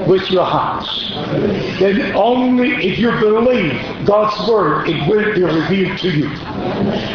with 0.07 0.31
your 0.31 0.45
hearts. 0.45 1.11
Then 1.79 2.15
only 2.15 2.73
if 2.87 2.99
you 2.99 3.11
believe 3.13 3.73
God's 4.05 4.49
word, 4.49 4.89
it 4.89 5.09
will 5.09 5.35
be 5.35 5.43
revealed 5.43 5.99
to 5.99 6.11
you. 6.11 6.31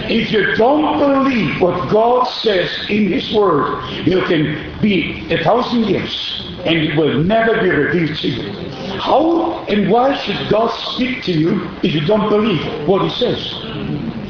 If 0.09 0.31
you 0.31 0.55
don't 0.55 0.97
believe 0.97 1.61
what 1.61 1.91
God 1.91 2.23
says 2.23 2.69
in 2.89 3.11
His 3.11 3.31
word, 3.33 3.83
you 4.07 4.21
can 4.23 4.81
be 4.81 5.31
a 5.31 5.43
thousand 5.43 5.83
years 5.83 6.50
and 6.65 6.77
it 6.77 6.95
will 6.97 7.23
never 7.23 7.59
be 7.61 7.69
revealed 7.69 8.17
to 8.19 8.27
you. 8.27 8.69
How 8.99 9.65
and 9.65 9.89
why 9.89 10.15
should 10.17 10.49
God 10.49 10.69
speak 10.93 11.23
to 11.23 11.31
you 11.31 11.69
if 11.83 11.93
you 11.93 12.01
don't 12.05 12.29
believe 12.29 12.87
what 12.87 13.01
He 13.01 13.09
says? 13.09 13.53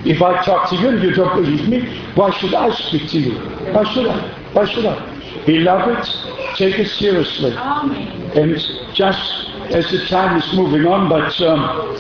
If 0.05 0.21
I 0.21 0.43
talk 0.43 0.69
to 0.69 0.75
you 0.75 0.89
and 0.89 1.03
you 1.03 1.13
don't 1.13 1.36
believe 1.36 1.67
me, 1.67 2.01
why 2.15 2.32
should 2.32 2.53
I 2.53 2.73
speak 2.73 3.09
to 3.11 3.19
you? 3.19 3.39
Why 3.73 3.84
should 3.93 4.07
I? 4.07 4.51
Why 4.53 4.65
should 4.65 4.86
I? 4.86 5.45
Beloved, 5.45 6.07
take 6.55 6.79
it 6.79 6.88
seriously. 6.88 7.53
And 7.55 8.55
just 8.93 9.49
as 9.71 9.89
the 9.91 10.05
time 10.07 10.38
is 10.38 10.53
moving 10.53 10.86
on, 10.86 11.09
but 11.09 11.39
um, 11.41 11.97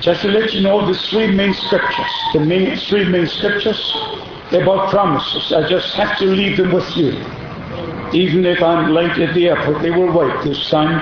just 0.00 0.22
to 0.22 0.28
let 0.28 0.52
you 0.52 0.60
know 0.60 0.86
the 0.86 0.98
three 1.10 1.34
main 1.34 1.54
scriptures, 1.54 2.12
the 2.32 2.40
main, 2.40 2.76
three 2.76 3.08
main 3.08 3.26
scriptures 3.26 3.80
about 4.52 4.90
promises. 4.90 5.52
I 5.52 5.68
just 5.68 5.94
have 5.94 6.18
to 6.18 6.26
leave 6.26 6.56
them 6.56 6.72
with 6.72 6.96
you. 6.96 7.12
Even 8.14 8.46
if 8.46 8.62
I'm 8.62 8.92
late 8.92 9.18
at 9.18 9.34
the 9.34 9.48
airport, 9.48 9.82
they 9.82 9.90
will 9.90 10.12
wait 10.16 10.44
this 10.44 10.70
time. 10.70 11.00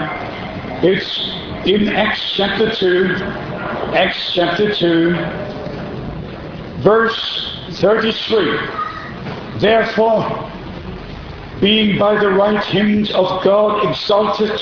It's 0.83 1.31
in 1.67 1.89
Acts 1.89 2.33
chapter 2.37 2.75
2, 2.75 3.17
Acts 3.95 4.33
chapter 4.35 4.75
2, 4.75 5.11
verse 6.81 7.79
33. 7.81 8.59
Therefore, 9.59 10.51
being 11.61 11.99
by 11.99 12.19
the 12.19 12.31
right 12.31 12.65
hand 12.65 13.11
of 13.11 13.45
God 13.45 13.91
exalted, 13.91 14.59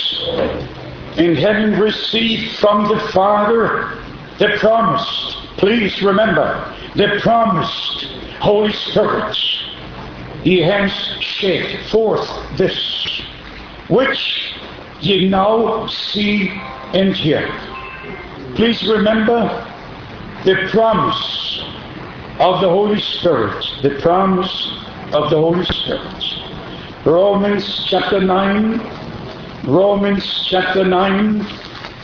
and 1.18 1.38
having 1.38 1.78
received 1.78 2.57
from 2.59 2.88
the 2.88 2.98
Father 3.12 3.96
the 4.38 4.57
promised, 4.59 5.36
please 5.57 6.03
remember, 6.03 6.74
the 6.96 7.20
promised 7.22 8.07
Holy 8.40 8.72
Spirit, 8.72 9.36
he 10.43 10.61
has 10.62 10.91
shed 11.20 11.86
forth 11.91 12.28
this, 12.57 13.22
which 13.88 14.55
ye 15.01 15.28
now 15.28 15.86
see 15.86 16.49
and 16.95 17.14
hear. 17.14 17.49
Please 18.55 18.82
remember 18.88 19.66
the 20.45 20.66
promise 20.70 21.62
of 22.38 22.62
the 22.62 22.68
Holy 22.68 23.01
Spirit. 23.01 23.64
The 23.82 23.99
promise 24.01 24.72
of 25.12 25.28
the 25.30 25.36
Holy 25.36 25.64
Spirit. 25.66 27.05
Romans 27.05 27.86
chapter 27.88 28.20
9. 28.20 28.80
Romans 29.64 30.47
chapter 30.49 30.84
9. 30.84 31.41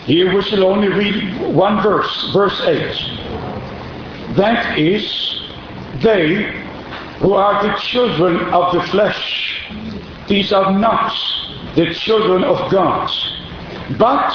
Here 0.05 0.34
we 0.34 0.43
shall 0.43 0.64
only 0.64 0.89
read 0.89 1.55
one 1.55 1.82
verse, 1.82 2.32
verse 2.34 2.61
8. 2.61 4.37
That 4.37 4.78
is, 4.78 5.41
they 6.03 6.65
who 7.18 7.32
are 7.32 7.62
the 7.62 7.74
children 7.78 8.36
of 8.52 8.72
the 8.74 8.82
flesh, 8.88 9.62
these 10.28 10.52
are 10.52 10.72
not 10.76 11.12
the 11.74 11.94
children 11.94 12.44
of 12.44 12.70
God, 12.70 13.10
but 13.98 14.32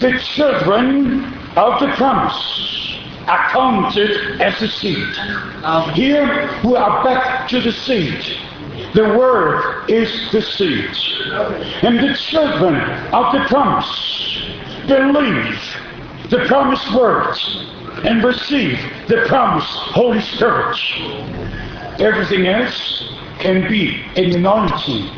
the 0.00 0.18
children 0.18 1.24
of 1.56 1.80
the 1.80 1.88
promise, 1.96 2.98
accounted 3.22 4.40
as 4.40 4.60
a 4.60 4.68
seed. 4.68 5.14
Here 5.94 6.50
we 6.64 6.76
are 6.76 7.04
back 7.04 7.48
to 7.48 7.60
the 7.60 7.72
seed. 7.72 8.22
The 8.94 9.02
word 9.02 9.88
is 9.88 10.10
the 10.32 10.42
seed. 10.42 10.90
And 11.82 11.98
the 11.98 12.14
children 12.14 12.74
of 13.14 13.32
the 13.32 13.44
promise 13.48 14.38
believe 14.86 15.58
the 16.30 16.44
promised 16.46 16.92
word 16.94 17.36
and 18.04 18.22
receive 18.22 18.78
the 19.08 19.24
promised 19.26 19.68
Holy 19.68 20.20
Spirit. 20.20 20.76
Everything 22.00 22.46
else 22.46 23.14
can 23.38 23.68
be 23.68 24.02
an 24.16 24.34
anointing, 24.34 25.08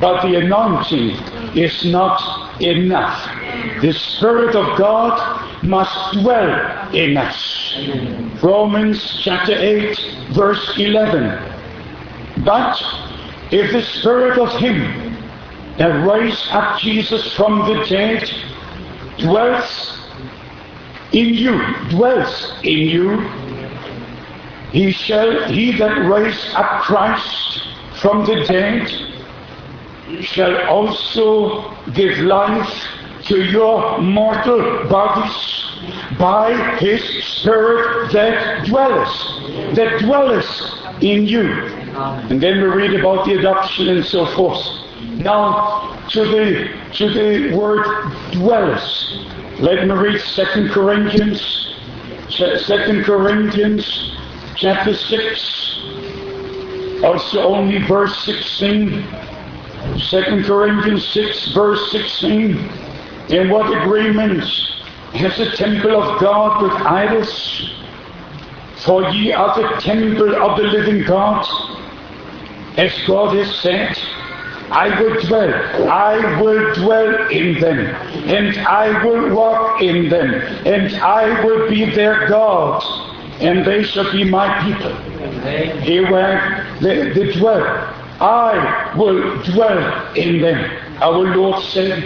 but 0.00 0.22
the 0.22 0.36
anointing 0.36 1.10
is 1.56 1.84
not 1.84 2.60
enough. 2.60 3.80
The 3.80 3.92
Spirit 3.92 4.56
of 4.56 4.78
God 4.78 5.62
must 5.62 6.14
dwell 6.14 6.94
in 6.94 7.16
us. 7.16 7.76
Romans 8.42 9.20
chapter 9.22 9.52
8, 9.52 9.98
verse 10.32 10.78
11. 10.78 12.44
But 12.44 12.82
if 13.50 13.72
the 13.72 13.82
Spirit 13.82 14.38
of 14.38 14.50
Him 14.60 15.16
that 15.78 16.04
raised 16.04 16.48
up 16.50 16.80
Jesus 16.80 17.34
from 17.34 17.60
the 17.68 17.84
dead 17.86 18.28
dwells 19.18 19.98
in 21.12 21.34
you, 21.34 21.60
dwells 21.90 22.52
in 22.62 22.78
you, 22.78 23.47
he 24.72 24.90
shall, 24.90 25.50
he 25.50 25.76
that 25.78 25.96
raised 26.08 26.54
up 26.54 26.82
Christ 26.82 27.68
from 28.00 28.26
the 28.26 28.44
dead 28.44 28.88
shall 30.22 30.66
also 30.68 31.74
give 31.92 32.18
life 32.18 32.86
to 33.24 33.44
your 33.44 33.98
mortal 33.98 34.88
bodies 34.88 35.64
by 36.18 36.76
his 36.78 37.02
spirit 37.24 38.12
that 38.12 38.66
dwelleth, 38.66 39.74
that 39.74 40.00
dwelleth 40.00 41.02
in 41.02 41.26
you. 41.26 41.50
And 42.30 42.40
then 42.40 42.60
we 42.60 42.68
read 42.68 42.94
about 42.94 43.26
the 43.26 43.38
adoption 43.38 43.88
and 43.88 44.04
so 44.04 44.26
forth. 44.34 44.64
Now 45.16 46.06
to 46.10 46.24
the 46.24 46.68
to 46.94 47.10
the 47.12 47.56
word 47.56 47.84
dwelleth. 48.32 48.82
Let 49.60 49.86
me 49.86 49.94
read 49.94 50.20
2 50.20 50.68
Corinthians, 50.70 51.74
2 52.30 53.02
Corinthians 53.04 54.17
chapter 54.58 54.92
6, 54.92 55.80
also 57.04 57.54
only 57.54 57.78
verse 57.86 58.24
16. 58.24 59.06
2 60.10 60.44
Corinthians 60.44 61.06
6, 61.08 61.54
verse 61.54 61.92
16. 61.92 62.56
In 63.28 63.50
what 63.50 63.66
agreement 63.82 64.42
has 65.12 65.36
the 65.38 65.50
temple 65.56 66.02
of 66.02 66.20
God 66.20 66.62
with 66.62 66.72
idols? 66.72 67.72
For 68.84 69.08
ye 69.10 69.32
are 69.32 69.54
the 69.60 69.80
temple 69.80 70.34
of 70.34 70.56
the 70.58 70.64
living 70.64 71.04
God, 71.04 71.46
as 72.76 72.92
God 73.06 73.36
has 73.36 73.54
said, 73.60 73.96
I 74.70 75.00
will 75.00 75.20
dwell, 75.22 75.88
I 75.88 76.40
will 76.40 76.74
dwell 76.74 77.28
in 77.30 77.60
them, 77.60 77.78
and 77.78 78.58
I 78.58 79.04
will 79.04 79.34
walk 79.34 79.82
in 79.82 80.08
them, 80.08 80.34
and 80.66 80.94
I 80.96 81.44
will 81.44 81.68
be 81.68 81.86
their 81.94 82.28
God, 82.28 82.82
and 83.40 83.64
they 83.64 83.82
shall 83.84 84.10
be 84.10 84.24
my 84.24 84.62
people. 84.64 84.94
Here 85.80 86.10
where 86.10 86.66
they, 86.80 87.10
they 87.10 87.32
dwell, 87.38 87.64
I 88.20 88.94
will 88.96 89.42
dwell 89.44 90.14
in 90.14 90.40
them. 90.40 91.02
Our 91.02 91.36
Lord 91.36 91.62
said, 91.64 92.02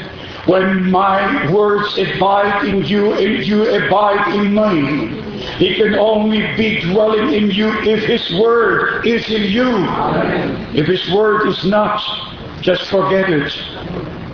when 0.46 0.90
my 0.90 1.50
words 1.52 1.96
abide 1.96 2.66
in 2.66 2.84
you 2.84 3.12
and 3.12 3.46
you 3.46 3.62
abide 3.76 4.34
in 4.34 4.54
me, 4.54 5.22
he 5.56 5.74
can 5.74 5.94
only 5.94 6.40
be 6.56 6.80
dwelling 6.80 7.32
in 7.32 7.50
you 7.50 7.68
if 7.82 8.04
His 8.04 8.38
Word 8.40 9.06
is 9.06 9.28
in 9.30 9.42
you. 9.42 9.68
Amen. 9.68 10.76
If 10.76 10.86
His 10.86 11.10
Word 11.12 11.48
is 11.48 11.64
not, 11.64 12.00
just 12.60 12.90
forget 12.90 13.30
it. 13.30 13.52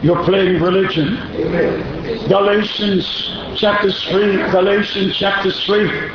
You're 0.02 0.22
playing 0.24 0.62
religion. 0.62 1.18
Amen. 1.34 2.28
Galatians 2.28 3.04
chapter 3.56 3.90
3, 3.90 4.36
Galatians 4.50 5.16
chapter 5.16 5.50
3, 5.50 6.10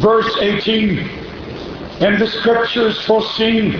verse 0.00 0.36
18. 0.40 0.98
And 2.00 2.20
the 2.20 2.26
scriptures 2.26 3.04
foreseen 3.06 3.72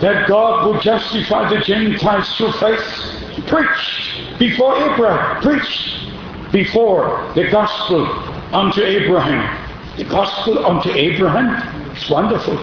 that 0.00 0.26
God 0.26 0.66
would 0.66 0.82
justify 0.82 1.48
the 1.54 1.60
Gentiles 1.60 2.34
through 2.36 2.52
faith. 2.52 3.46
Preach 3.46 4.38
before 4.38 4.76
Abraham. 4.76 5.42
Preach 5.42 6.08
before 6.50 7.30
the 7.34 7.48
gospel 7.50 8.06
unto 8.54 8.82
Abraham. 8.82 9.58
The 9.96 10.04
gospel 10.04 10.64
unto 10.64 10.90
Abraham? 10.90 11.92
It's 11.92 12.08
wonderful. 12.08 12.56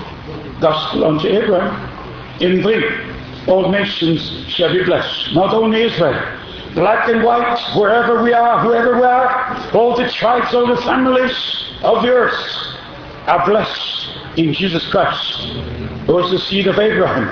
Gospel 0.59 1.05
unto 1.05 1.27
Abraham. 1.27 2.41
In 2.41 2.63
thee 2.63 3.09
all 3.47 3.71
nations 3.71 4.21
shall 4.47 4.73
be 4.73 4.83
blessed. 4.83 5.33
Not 5.33 5.53
only 5.53 5.83
Israel. 5.83 6.37
Black 6.73 7.09
and 7.09 7.23
white, 7.23 7.59
wherever 7.75 8.23
we 8.23 8.31
are, 8.33 8.59
whoever 8.59 8.95
we 8.95 9.03
are, 9.03 9.71
all 9.73 9.95
the 9.95 10.07
tribes, 10.09 10.53
all 10.53 10.67
the 10.67 10.81
families 10.81 11.33
of 11.83 12.03
the 12.03 12.09
earth 12.09 12.78
are 13.28 13.45
blessed 13.45 14.09
in 14.38 14.53
Jesus 14.53 14.89
Christ, 14.89 15.39
who 16.05 16.20
is 16.20 16.32
the 16.32 16.39
seed 16.39 16.67
of 16.67 16.80
Abraham. 16.80 17.28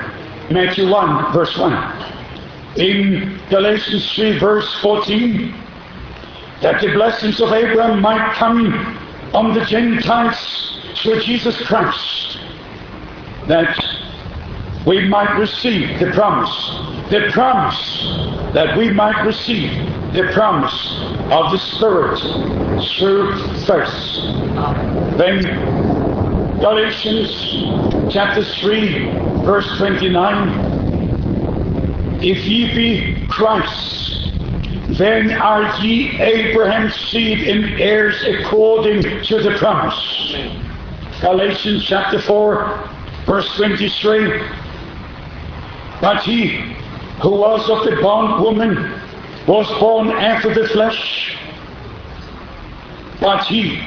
Matthew 0.54 0.90
1, 0.90 1.34
verse 1.34 1.58
1. 1.58 2.80
In 2.80 3.40
Galatians 3.50 4.14
3, 4.14 4.40
verse 4.40 4.74
14, 4.82 5.54
that 6.62 6.82
the 6.82 6.94
blessings 6.94 7.40
of 7.42 7.52
Abraham 7.52 8.02
might 8.02 8.34
come 8.34 8.98
on 9.34 9.54
the 9.54 9.66
Gentiles 9.66 10.80
through 11.02 11.22
Jesus 11.22 11.58
Christ, 11.66 12.40
that 13.48 13.76
we 14.88 15.08
might 15.10 15.38
receive 15.38 16.00
the 16.00 16.10
promise, 16.12 16.50
the 17.12 17.30
promise 17.34 18.04
that 18.54 18.78
we 18.78 18.90
might 18.90 19.22
receive 19.26 19.70
the 20.14 20.32
promise 20.34 20.96
of 21.30 21.52
the 21.52 21.58
Spirit 21.58 22.18
through 22.96 23.36
faith. 23.66 23.92
Then 25.18 25.42
Galatians 26.62 27.30
chapter 28.14 28.46
3, 28.46 29.10
verse 29.46 29.68
29. 29.78 32.24
If 32.24 32.46
ye 32.46 32.74
be 32.74 33.28
Christ, 33.28 34.32
then 34.98 35.34
are 35.34 35.68
ye 35.84 36.18
Abraham's 36.18 36.96
seed 36.96 37.46
and 37.46 37.82
heirs 37.82 38.24
according 38.26 39.02
to 39.02 39.44
the 39.44 39.52
promise. 39.58 40.34
Galatians 41.20 41.84
chapter 41.84 42.22
4, 42.22 42.90
verse 43.26 43.54
23. 43.58 44.64
But 46.02 46.24
he 46.24 46.76
who 47.22 47.32
was 47.32 47.68
of 47.70 47.84
the 47.86 48.02
bondwoman 48.02 49.02
was 49.48 49.68
born 49.80 50.10
after 50.10 50.54
the 50.54 50.68
flesh. 50.70 51.36
But 53.20 53.46
he 53.46 53.82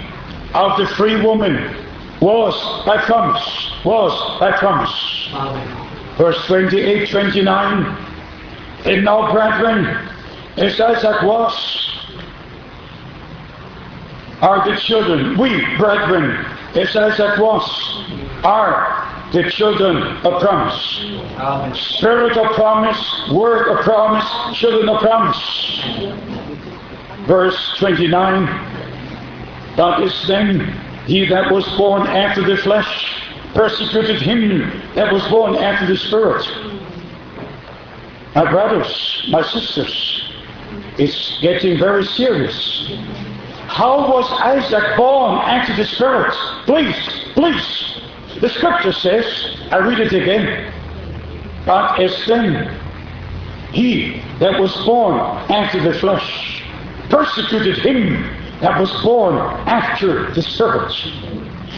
of 0.55 0.79
the 0.79 0.87
free 0.97 1.21
woman 1.23 1.77
was 2.21 2.55
by 2.85 2.99
promise. 2.99 3.71
Was 3.85 4.41
by 4.41 4.53
promise. 4.53 5.29
Verse 6.19 6.45
28, 6.47 7.09
29. 7.09 8.07
And 8.85 9.05
now, 9.05 9.33
brethren, 9.33 10.09
as 10.57 10.81
Isaac 10.81 11.23
was, 11.23 11.91
are 14.41 14.69
the 14.69 14.77
children, 14.81 15.39
we, 15.39 15.77
brethren, 15.77 16.45
as 16.75 16.97
Isaac 16.97 17.39
was, 17.39 17.65
are 18.43 19.00
the 19.33 19.51
children 19.51 19.97
of 20.27 20.41
promise. 20.41 21.81
Spirit 21.97 22.37
of 22.37 22.53
promise, 22.55 23.31
word 23.33 23.69
of 23.69 23.85
promise, 23.85 24.59
children 24.59 24.89
of 24.89 25.01
promise. 25.01 25.83
Verse 27.27 27.75
29. 27.79 28.47
That 29.77 30.03
is 30.03 30.27
then 30.27 30.61
he 31.07 31.27
that 31.27 31.51
was 31.53 31.67
born 31.77 32.07
after 32.07 32.43
the 32.43 32.57
flesh 32.57 33.23
persecuted 33.55 34.21
him 34.21 34.61
that 34.95 35.13
was 35.13 35.27
born 35.29 35.57
after 35.57 35.87
the 35.87 35.97
spirit. 35.97 36.47
My 38.35 38.49
brothers, 38.49 39.27
my 39.31 39.43
sisters, 39.43 40.31
it's 40.99 41.41
getting 41.41 41.79
very 41.79 42.05
serious. 42.05 42.93
How 43.67 44.13
was 44.13 44.31
Isaac 44.43 44.97
born 44.97 45.39
after 45.39 45.75
the 45.75 45.85
Spirit? 45.85 46.35
Please, 46.67 46.97
please. 47.35 48.00
The 48.41 48.49
scripture 48.49 48.93
says, 48.93 49.25
I 49.71 49.79
read 49.79 50.01
it 50.01 50.13
again. 50.13 50.73
But 51.67 52.01
as 52.01 52.27
then 52.27 52.81
he 53.73 54.23
that 54.39 54.59
was 54.59 54.75
born 54.85 55.21
after 55.51 55.81
the 55.81 55.93
flesh 55.99 56.63
persecuted 57.11 57.79
him 57.79 58.23
that 58.61 58.81
was 58.81 58.91
born 59.03 59.37
after 59.67 60.33
the 60.33 60.43
Spirit. 60.43 60.93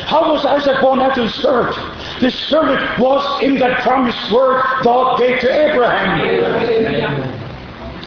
How 0.07 0.33
was 0.33 0.45
Isaac 0.45 0.81
born 0.81 1.01
after 1.01 1.23
the 1.23 1.31
Spirit? 1.31 1.75
The 2.21 2.31
Spirit 2.31 2.99
was 2.99 3.43
in 3.43 3.59
that 3.59 3.81
promised 3.83 4.31
word 4.33 4.63
God 4.83 5.19
gave 5.19 5.41
to 5.41 5.71
Abraham. 5.71 7.23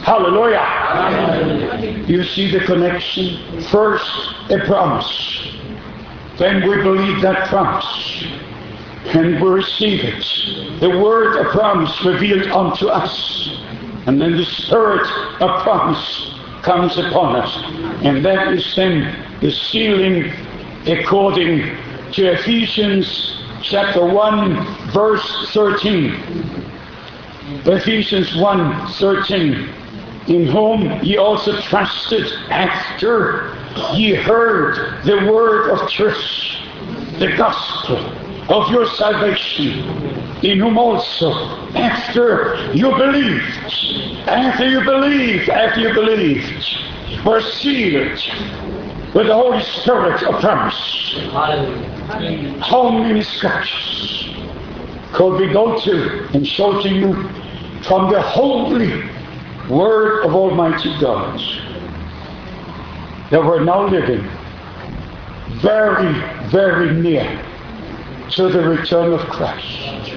Hallelujah. 0.02 0.64
You 2.06 2.22
see 2.24 2.50
the 2.50 2.60
connection? 2.60 3.62
First, 3.70 4.08
a 4.50 4.58
promise. 4.66 5.55
Then 6.38 6.68
we 6.68 6.76
believe 6.82 7.22
that 7.22 7.48
promise. 7.48 8.24
And 9.06 9.40
we 9.40 9.48
receive 9.48 10.00
it. 10.04 10.80
The 10.80 10.90
word 10.90 11.36
of 11.38 11.52
promise 11.52 12.04
revealed 12.04 12.48
unto 12.48 12.88
us. 12.88 13.58
And 14.06 14.20
then 14.20 14.36
the 14.36 14.44
spirit 14.44 15.06
of 15.40 15.62
promise 15.62 16.34
comes 16.62 16.98
upon 16.98 17.36
us. 17.36 17.56
And 18.04 18.24
that 18.24 18.52
is 18.52 18.74
then 18.74 19.24
the 19.40 19.50
sealing 19.50 20.32
according 20.86 21.76
to 22.12 22.32
Ephesians 22.32 23.42
chapter 23.62 24.04
1 24.04 24.90
verse 24.92 25.50
13. 25.52 26.14
Ephesians 27.64 28.36
1 28.36 28.88
13 28.92 29.68
in 30.28 30.46
whom 30.46 31.02
ye 31.02 31.16
also 31.16 31.60
trusted 31.60 32.26
after 32.50 33.56
ye 33.94 34.14
heard 34.14 35.04
the 35.04 35.30
word 35.30 35.70
of 35.70 35.88
truth, 35.90 36.16
the 37.18 37.34
gospel 37.36 37.98
of 38.52 38.70
your 38.70 38.86
salvation, 38.86 39.84
in 40.42 40.58
whom 40.58 40.78
also 40.78 41.32
after 41.74 42.70
you 42.72 42.90
believed, 42.96 44.26
after 44.26 44.68
you 44.68 44.82
believed, 44.84 45.48
after 45.48 45.80
you 45.80 45.94
believed, 45.94 47.24
were 47.24 47.40
sealed 47.40 48.20
with 49.14 49.28
the 49.28 49.34
Holy 49.34 49.62
Spirit 49.62 50.22
of 50.24 50.40
promise. 50.40 51.18
How 52.60 52.90
many 52.90 53.22
scriptures 53.22 54.34
could 55.12 55.40
we 55.40 55.52
go 55.52 55.80
to 55.80 56.28
and 56.34 56.46
show 56.46 56.82
to 56.82 56.88
you 56.88 57.14
from 57.84 58.10
the 58.10 58.20
holy 58.20 59.08
Word 59.68 60.24
of 60.24 60.34
Almighty 60.34 60.96
God 61.00 61.40
that 63.30 63.44
we're 63.44 63.64
now 63.64 63.88
living 63.88 64.28
very, 65.60 66.12
very 66.50 66.94
near 66.94 67.44
to 68.30 68.48
the 68.48 68.68
return 68.68 69.12
of 69.12 69.20
Christ. 69.28 70.12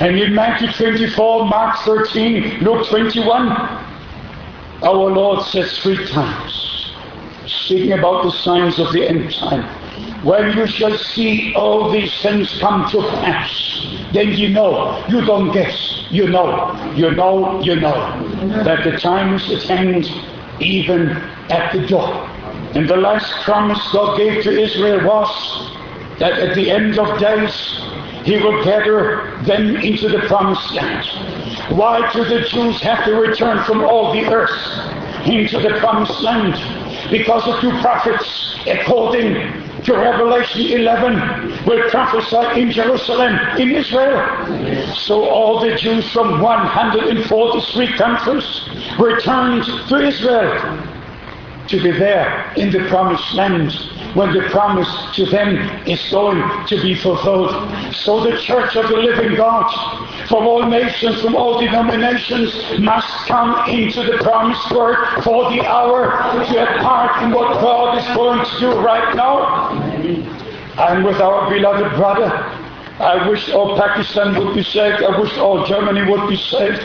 And 0.00 0.18
in 0.18 0.34
Matthew 0.34 0.72
24, 0.72 1.46
Mark 1.46 1.78
13, 1.84 2.64
Luke 2.64 2.88
21, 2.88 3.48
our 4.82 4.92
Lord 4.92 5.44
says 5.46 5.78
three 5.78 6.04
times, 6.08 6.92
speaking 7.46 7.92
about 7.92 8.24
the 8.24 8.32
signs 8.32 8.80
of 8.80 8.92
the 8.92 9.08
end 9.08 9.32
time, 9.32 9.83
when 10.22 10.56
you 10.56 10.66
shall 10.66 10.96
see 10.96 11.54
all 11.54 11.90
these 11.90 12.12
things 12.22 12.58
come 12.58 12.88
to 12.90 13.02
pass, 13.20 13.86
then 14.12 14.32
you 14.32 14.48
know, 14.48 15.04
you 15.08 15.20
don't 15.24 15.52
guess, 15.52 16.06
you 16.10 16.26
know, 16.28 16.72
you 16.94 17.10
know, 17.10 17.60
you 17.60 17.76
know, 17.76 17.92
that 18.64 18.84
the 18.84 18.98
time 18.98 19.34
is 19.34 19.50
at 19.50 19.62
hand, 19.64 20.06
even 20.60 21.10
at 21.50 21.72
the 21.72 21.86
door. 21.86 22.26
And 22.74 22.88
the 22.88 22.96
last 22.96 23.30
promise 23.44 23.80
God 23.92 24.16
gave 24.16 24.42
to 24.44 24.50
Israel 24.50 25.06
was 25.06 25.78
that 26.18 26.32
at 26.32 26.54
the 26.54 26.70
end 26.70 26.98
of 26.98 27.18
days, 27.20 27.80
he 28.24 28.38
will 28.38 28.64
gather 28.64 29.38
them 29.42 29.76
into 29.76 30.08
the 30.08 30.20
promised 30.20 30.72
land. 30.72 31.06
Why 31.76 32.10
do 32.12 32.24
the 32.24 32.40
Jews 32.48 32.80
have 32.80 33.04
to 33.04 33.14
return 33.14 33.62
from 33.64 33.84
all 33.84 34.12
the 34.12 34.24
earth 34.32 35.26
into 35.26 35.60
the 35.60 35.78
promised 35.80 36.22
land? 36.22 36.83
Because 37.14 37.46
of 37.46 37.60
two 37.60 37.70
prophets, 37.80 38.58
according 38.66 39.34
to 39.84 39.92
Revelation 39.94 40.62
11 40.62 41.64
will 41.64 41.88
prophesy 41.88 42.60
in 42.60 42.72
Jerusalem, 42.72 43.38
in 43.56 43.70
Israel. 43.70 44.96
So 44.96 45.28
all 45.28 45.60
the 45.60 45.76
Jews 45.76 46.10
from 46.10 46.40
143 46.40 47.96
countries 47.96 48.68
returned 48.98 49.62
to 49.90 49.96
Israel 50.04 50.58
to 51.68 51.82
be 51.84 51.92
there 51.92 52.52
in 52.56 52.72
the 52.72 52.80
promised 52.88 53.32
land 53.34 53.70
when 54.14 54.32
the 54.32 54.48
promise 54.50 54.88
to 55.16 55.26
them 55.26 55.56
is 55.86 56.00
going 56.10 56.40
to 56.66 56.80
be 56.82 56.94
fulfilled. 56.94 57.50
So 57.94 58.22
the 58.22 58.38
church 58.38 58.76
of 58.76 58.88
the 58.88 58.96
living 58.96 59.36
God 59.36 59.68
from 60.28 60.46
all 60.46 60.66
nations, 60.68 61.20
from 61.20 61.34
all 61.34 61.60
denominations 61.60 62.54
must 62.78 63.08
come 63.26 63.68
into 63.68 64.02
the 64.04 64.18
promised 64.22 64.70
word 64.70 64.96
for 65.22 65.50
the 65.50 65.66
hour 65.66 66.10
to 66.32 66.58
have 66.58 66.82
part 66.82 67.22
in 67.24 67.32
what 67.32 67.60
God 67.60 67.98
is 67.98 68.16
going 68.16 68.44
to 68.44 68.60
do 68.60 68.80
right 68.80 69.14
now. 69.16 69.70
And 70.78 71.04
with 71.04 71.20
our 71.20 71.50
beloved 71.50 71.96
brother, 71.96 72.26
I 73.00 73.28
wish 73.28 73.50
all 73.50 73.76
Pakistan 73.76 74.38
would 74.38 74.54
be 74.54 74.62
saved. 74.62 75.02
I 75.02 75.18
wish 75.20 75.36
all 75.38 75.66
Germany 75.66 76.08
would 76.10 76.28
be 76.28 76.36
saved. 76.36 76.80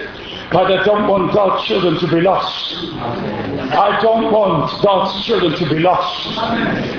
But 0.52 0.72
I 0.72 0.84
don't 0.84 1.08
want 1.08 1.32
God's 1.34 1.64
children 1.68 2.00
to 2.00 2.08
be 2.08 2.22
lost. 2.22 2.74
I 2.74 4.00
don't 4.02 4.34
want 4.34 4.82
God's 4.82 5.24
children 5.24 5.54
to 5.60 5.70
be 5.70 5.80
lost. 5.80 6.39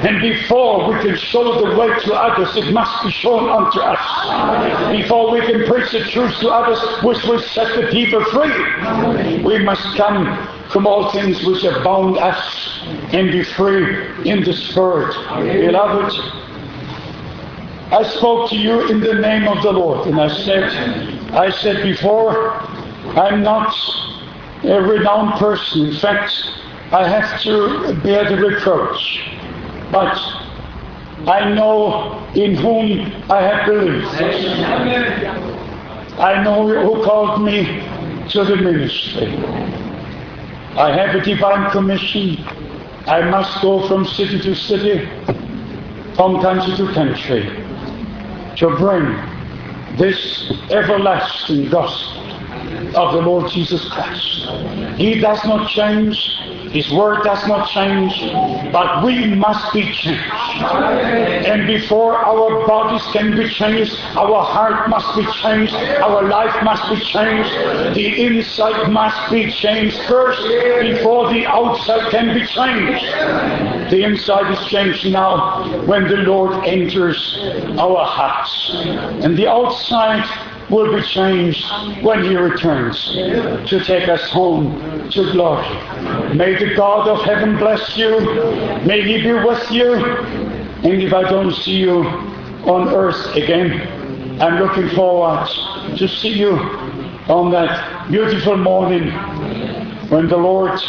And 0.07 0.20
before 0.20 0.88
we 0.88 1.01
can 1.01 1.16
show 1.16 1.59
the 1.59 1.76
way 1.76 1.88
to 1.88 2.14
others, 2.14 2.57
it 2.57 2.72
must 2.72 3.05
be 3.05 3.11
shown 3.11 3.48
unto 3.48 3.80
us. 3.80 4.92
Before 4.92 5.32
we 5.32 5.40
can 5.40 5.66
preach 5.66 5.90
the 5.90 6.05
truth 6.11 6.38
to 6.40 6.51
others, 6.51 6.78
which 7.03 7.24
will 7.24 7.40
set 7.40 7.74
the 7.74 7.88
people 7.90 8.24
free, 8.26 9.42
we 9.42 9.59
must 9.64 9.82
come 9.96 10.46
from 10.70 10.86
all 10.86 11.11
things 11.11 11.44
which 11.44 11.62
have 11.62 11.82
bound 11.82 12.18
us 12.18 12.80
and 13.12 13.32
be 13.32 13.42
free 13.42 14.30
in 14.30 14.44
the 14.44 14.53
Spirit. 14.53 15.12
Beloved, 15.66 16.14
I 17.92 18.05
spoke 18.05 18.48
to 18.51 18.57
you 18.57 18.88
in 18.88 19.01
the 19.01 19.14
name 19.14 19.48
of 19.48 19.64
the 19.64 19.72
Lord, 19.72 20.07
and 20.07 20.20
I 20.20 20.28
said, 20.28 20.62
I 21.32 21.51
said 21.51 21.82
before, 21.82 22.70
I'm 23.16 23.42
not 23.42 23.74
a 24.62 24.80
renowned 24.80 25.32
person. 25.40 25.86
In 25.86 25.96
fact, 25.96 26.32
I 26.92 27.08
have 27.08 27.42
to 27.42 28.00
bear 28.04 28.28
the 28.28 28.36
reproach. 28.36 29.20
But 29.90 30.16
I 31.26 31.52
know 31.52 32.24
in 32.34 32.54
whom 32.54 33.00
I 33.30 33.42
have 33.42 33.66
believed. 33.66 34.06
I 36.20 36.42
know 36.44 36.68
who 36.68 37.04
called 37.04 37.42
me 37.42 37.64
to 38.30 38.44
the 38.44 38.56
ministry. 38.56 39.36
I 40.76 40.92
have 40.92 41.16
a 41.16 41.20
divine 41.24 41.70
commission. 41.72 42.44
I 43.06 43.22
must 43.28 43.61
go 43.61 43.88
from 43.88 44.04
city 44.04 44.38
to 44.40 44.54
city, 44.54 45.08
from 46.14 46.40
country 46.42 46.76
to 46.76 46.92
country, 46.92 47.42
to 48.56 48.76
bring 48.76 49.96
this 49.96 50.52
everlasting 50.70 51.70
gospel 51.70 52.39
of 52.95 53.12
the 53.12 53.21
Lord 53.21 53.51
Jesus 53.51 53.89
Christ. 53.89 54.49
He 54.97 55.21
does 55.21 55.43
not 55.45 55.68
change. 55.71 56.16
His 56.73 56.91
word 56.93 57.25
does 57.25 57.47
not 57.49 57.68
change. 57.68 58.12
But 58.73 59.05
we 59.05 59.35
must 59.35 59.73
be 59.73 59.83
changed. 59.93 60.33
And 61.51 61.66
before 61.66 62.16
our 62.16 62.66
bodies 62.66 63.03
can 63.12 63.37
be 63.37 63.49
changed, 63.49 63.97
our 64.16 64.45
heart 64.45 64.89
must 64.89 65.16
be 65.16 65.25
changed. 65.43 65.75
Our 65.75 66.29
life 66.29 66.55
must 66.64 66.89
be 66.91 67.01
changed. 67.07 67.51
The 67.97 68.27
inside 68.27 68.91
must 68.91 69.33
be 69.33 69.51
changed 69.51 70.01
first 70.07 70.43
before 70.81 71.33
the 71.33 71.47
outside 71.47 72.11
can 72.11 72.35
be 72.35 72.47
changed. 72.47 73.05
The 73.91 74.05
inside 74.05 74.53
is 74.53 74.64
changed 74.66 75.11
now 75.11 75.83
when 75.87 76.09
the 76.09 76.18
Lord 76.18 76.64
enters 76.66 77.39
our 77.79 78.05
hearts. 78.05 78.71
And 79.25 79.37
the 79.37 79.49
outside 79.49 80.25
will 80.71 80.95
be 80.97 81.03
changed 81.03 81.64
when 82.03 82.23
He 82.25 82.37
returns 82.37 83.05
to 83.12 83.83
take 83.85 84.09
us 84.09 84.29
home 84.31 85.11
to 85.11 85.33
glory. 85.33 85.66
May 86.35 86.55
the 86.55 86.75
God 86.75 87.09
of 87.09 87.25
heaven 87.25 87.57
bless 87.57 87.97
you. 87.97 88.21
May 88.87 89.03
He 89.03 89.23
be 89.23 89.33
with 89.33 89.71
you. 89.71 89.95
And 89.95 91.03
if 91.03 91.12
I 91.12 91.23
don't 91.23 91.53
see 91.53 91.77
you 91.77 92.05
on 92.64 92.89
earth 92.89 93.35
again, 93.35 94.41
I'm 94.41 94.62
looking 94.62 94.89
forward 94.91 95.47
to 95.99 96.09
see 96.09 96.31
you 96.31 96.53
on 97.29 97.51
that 97.53 98.11
beautiful 98.11 98.57
morning 98.57 99.11
when 100.09 100.29
the 100.29 100.37
Lord, 100.37 100.81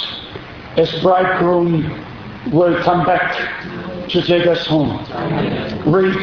as 0.78 1.02
bridegroom, 1.02 2.06
will 2.52 2.82
come 2.84 3.06
back 3.06 4.10
to 4.10 4.22
take 4.22 4.48
us 4.48 4.66
home. 4.66 5.06
Read 5.86 6.16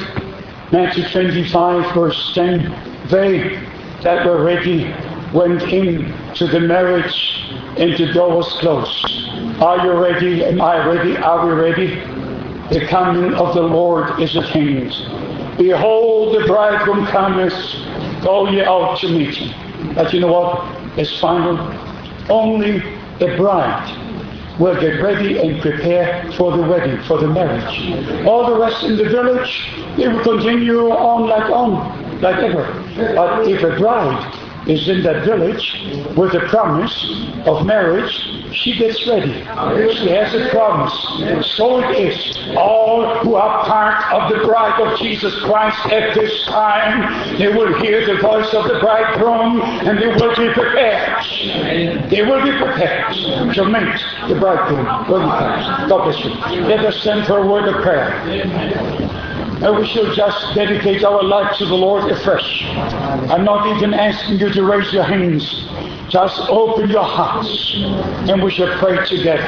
Matthew 0.72 1.08
25, 1.08 1.94
verse 1.94 2.32
10. 2.34 2.87
They 3.10 3.58
that 4.02 4.26
were 4.26 4.44
ready 4.44 4.94
went 5.32 5.62
in 5.62 6.12
to 6.34 6.46
the 6.46 6.60
marriage 6.60 7.42
and 7.78 7.96
the 7.96 8.12
door 8.12 8.36
was 8.36 8.48
closed. 8.60 9.04
Are 9.62 9.84
you 9.84 9.92
ready? 9.92 10.44
Am 10.44 10.60
I 10.60 10.86
ready? 10.86 11.16
Are 11.16 11.46
we 11.46 11.52
ready? 11.52 11.94
The 12.70 12.86
coming 12.86 13.32
of 13.34 13.54
the 13.54 13.62
Lord 13.62 14.20
is 14.20 14.36
at 14.36 14.44
hand. 14.50 14.90
Behold, 15.56 16.38
the 16.38 16.46
bridegroom 16.46 17.06
cometh. 17.06 17.54
Go 18.22 18.48
ye 18.50 18.62
out 18.62 18.98
to 19.00 19.08
meet 19.08 19.36
him. 19.36 19.94
But 19.94 20.12
you 20.12 20.20
know 20.20 20.32
what? 20.32 20.98
It's 20.98 21.18
final. 21.18 21.56
Only 22.28 22.80
the 23.18 23.36
bride 23.36 24.58
will 24.58 24.78
get 24.80 25.00
ready 25.02 25.38
and 25.38 25.62
prepare 25.62 26.30
for 26.32 26.56
the 26.56 26.62
wedding, 26.62 27.00
for 27.04 27.18
the 27.18 27.28
marriage. 27.28 28.26
All 28.26 28.46
the 28.46 28.60
rest 28.60 28.82
in 28.84 28.96
the 28.96 29.04
village, 29.04 29.68
they 29.96 30.08
will 30.08 30.22
continue 30.22 30.90
on 30.90 31.28
like 31.28 31.48
on, 31.50 32.07
like 32.20 32.36
ever. 32.36 32.64
But 33.14 33.48
if 33.48 33.62
a 33.62 33.76
bride 33.76 34.44
is 34.68 34.88
in 34.88 35.02
that 35.02 35.24
village 35.24 35.72
with 36.14 36.34
a 36.34 36.40
promise 36.48 36.92
of 37.46 37.64
marriage, 37.64 38.12
she 38.52 38.76
gets 38.76 39.06
ready. 39.06 39.32
She 39.94 40.10
has 40.10 40.34
a 40.34 40.48
promise. 40.50 40.94
And 41.22 41.44
so 41.44 41.80
it 41.80 41.96
is. 41.96 42.38
All 42.56 43.18
who 43.20 43.36
are 43.36 43.64
part 43.64 44.12
of 44.12 44.30
the 44.30 44.44
bride 44.46 44.80
of 44.80 44.98
Jesus 44.98 45.34
Christ 45.42 45.78
at 45.86 46.14
this 46.14 46.44
time, 46.44 47.38
they 47.38 47.48
will 47.48 47.80
hear 47.80 48.04
the 48.04 48.20
voice 48.20 48.52
of 48.52 48.64
the 48.64 48.78
bridegroom 48.80 49.62
and 49.62 49.98
they 49.98 50.08
will 50.08 50.36
be 50.36 50.52
prepared. 50.52 51.24
They 52.10 52.22
will 52.22 52.42
be 52.42 52.52
prepared 52.58 53.14
to 53.54 53.64
meet 53.64 54.28
the 54.28 54.38
bridegroom. 54.38 54.84
God 54.84 56.04
bless 56.04 56.24
you. 56.24 56.30
Let 56.66 56.84
us 56.84 57.02
send 57.02 57.26
for 57.26 57.38
a 57.38 57.46
word 57.46 57.68
of 57.74 57.82
prayer. 57.82 59.37
And 59.60 59.76
we 59.76 59.86
should 59.88 60.14
just 60.14 60.54
dedicate 60.54 61.02
our 61.02 61.22
life 61.22 61.56
to 61.58 61.66
the 61.66 61.74
Lord 61.74 62.10
afresh. 62.12 62.64
I'm 62.64 63.44
not 63.44 63.76
even 63.76 63.92
asking 63.92 64.38
you 64.38 64.52
to 64.52 64.62
raise 64.62 64.92
your 64.92 65.02
hands. 65.02 65.66
Just 66.08 66.40
open 66.48 66.88
your 66.88 67.02
hearts 67.02 67.74
and 68.30 68.42
we 68.42 68.50
shall 68.52 68.72
pray 68.78 69.04
together. 69.04 69.42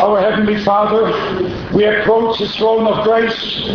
Our 0.00 0.20
Heavenly 0.20 0.62
Father, 0.64 1.04
we 1.72 1.86
approach 1.86 2.40
the 2.40 2.48
throne 2.48 2.86
of 2.86 3.04
grace 3.04 3.68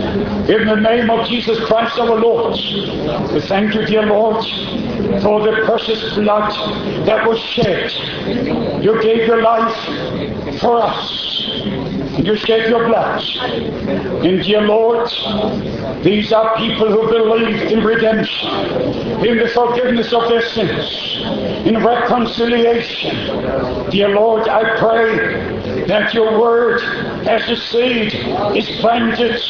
in 0.49 0.67
the 0.67 0.75
name 0.75 1.09
of 1.09 1.27
Jesus 1.27 1.57
Christ 1.65 1.97
our 1.97 2.19
Lord. 2.19 2.55
We 3.31 3.39
thank 3.41 3.73
you, 3.73 3.85
dear 3.85 4.05
Lord, 4.05 4.43
for 5.23 5.41
the 5.41 5.63
precious 5.65 6.13
blood 6.13 6.51
that 7.07 7.25
was 7.25 7.39
shed. 7.39 7.89
You 8.83 9.01
gave 9.01 9.25
your 9.25 9.41
life 9.41 10.59
for 10.59 10.81
us. 10.81 12.02
You 12.17 12.35
shed 12.35 12.69
your 12.69 12.87
blood. 12.87 13.23
And 14.23 14.43
dear 14.43 14.61
Lord, 14.61 15.09
these 16.03 16.31
are 16.31 16.55
people 16.57 16.87
who 16.87 17.07
believe 17.07 17.71
in 17.71 17.83
redemption, 17.83 18.49
in 19.25 19.39
the 19.39 19.49
forgiveness 19.53 20.13
of 20.13 20.29
their 20.29 20.41
sins, 20.41 21.17
in 21.65 21.83
reconciliation. 21.83 23.89
Dear 23.89 24.09
Lord, 24.09 24.47
I 24.47 24.77
pray 24.77 25.85
that 25.87 26.13
your 26.13 26.39
word 26.39 26.81
as 27.27 27.49
a 27.49 27.55
seed 27.55 28.13
is 28.55 28.69
planted 28.79 29.41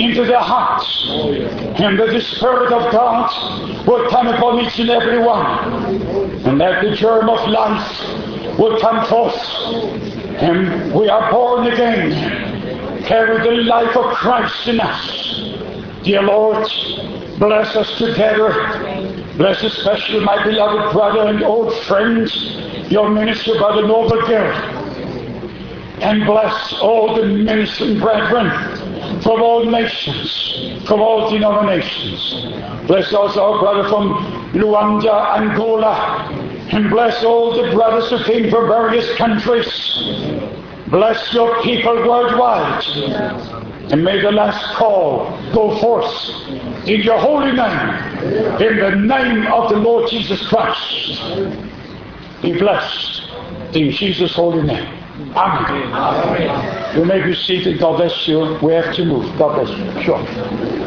into 0.00 0.24
their 0.24 0.40
hearts 0.40 1.06
and 1.08 1.98
that 1.98 2.10
the 2.10 2.20
Spirit 2.20 2.72
of 2.72 2.90
God 2.92 3.86
will 3.86 4.08
come 4.08 4.28
upon 4.28 4.64
each 4.64 4.78
and 4.78 4.90
every 4.90 5.18
one 5.18 5.84
and 6.46 6.60
that 6.60 6.82
the 6.82 6.96
germ 6.96 7.28
of 7.28 7.46
life 7.48 8.58
will 8.58 8.80
come 8.80 9.04
forth 9.06 10.15
and 10.38 10.94
we 10.94 11.08
are 11.08 11.30
born 11.30 11.66
again 11.66 13.02
carry 13.04 13.38
the 13.42 13.62
life 13.62 13.96
of 13.96 14.14
Christ 14.14 14.68
in 14.68 14.80
us. 14.80 16.02
Dear 16.02 16.22
Lord, 16.22 16.66
bless 17.38 17.76
us 17.76 17.98
together 17.98 19.16
Bless 19.36 19.62
especially 19.62 20.20
my 20.20 20.42
beloved 20.44 20.94
brother 20.94 21.28
and 21.28 21.42
old 21.42 21.74
friend, 21.84 22.26
your 22.90 23.10
minister, 23.10 23.52
Brother 23.58 23.86
Garrett. 24.26 24.56
And 26.00 26.24
bless 26.24 26.72
all 26.80 27.14
the 27.14 27.26
ministering 27.26 28.00
brethren 28.00 28.48
from 29.20 29.42
all 29.42 29.66
nations, 29.66 30.86
from 30.86 31.00
all 31.00 31.30
denominations. 31.30 32.86
Bless 32.86 33.12
also 33.12 33.42
our 33.42 33.58
brother 33.58 33.88
from 33.90 34.52
Luanda, 34.54 35.36
Angola. 35.36 36.55
And 36.72 36.90
bless 36.90 37.22
all 37.24 37.54
the 37.54 37.72
brothers 37.72 38.10
who 38.10 38.22
came 38.24 38.50
from 38.50 38.68
various 38.68 39.14
countries. 39.16 39.66
Bless 40.88 41.32
your 41.32 41.62
people 41.62 41.94
worldwide. 42.08 42.84
And 43.92 44.04
may 44.04 44.20
the 44.20 44.32
last 44.32 44.74
call 44.76 45.30
go 45.52 45.78
forth 45.78 46.88
in 46.88 47.02
your 47.02 47.18
holy 47.18 47.52
name, 47.52 48.60
in 48.60 48.76
the 48.78 48.96
name 48.96 49.46
of 49.52 49.70
the 49.70 49.76
Lord 49.76 50.10
Jesus 50.10 50.44
Christ. 50.48 51.22
Be 52.42 52.58
blessed 52.58 53.22
in 53.74 53.90
Jesus' 53.90 54.34
holy 54.34 54.62
name. 54.62 54.92
Amen. 55.34 55.92
Amen. 55.92 56.96
You 56.96 57.04
may 57.04 57.22
be 57.22 57.34
seated. 57.34 57.78
God 57.78 57.96
bless 57.96 58.28
you. 58.28 58.58
We 58.62 58.72
have 58.74 58.94
to 58.96 59.04
move. 59.04 59.38
God 59.38 59.64
bless 59.64 59.70
you. 59.78 60.02
Sure. 60.02 60.86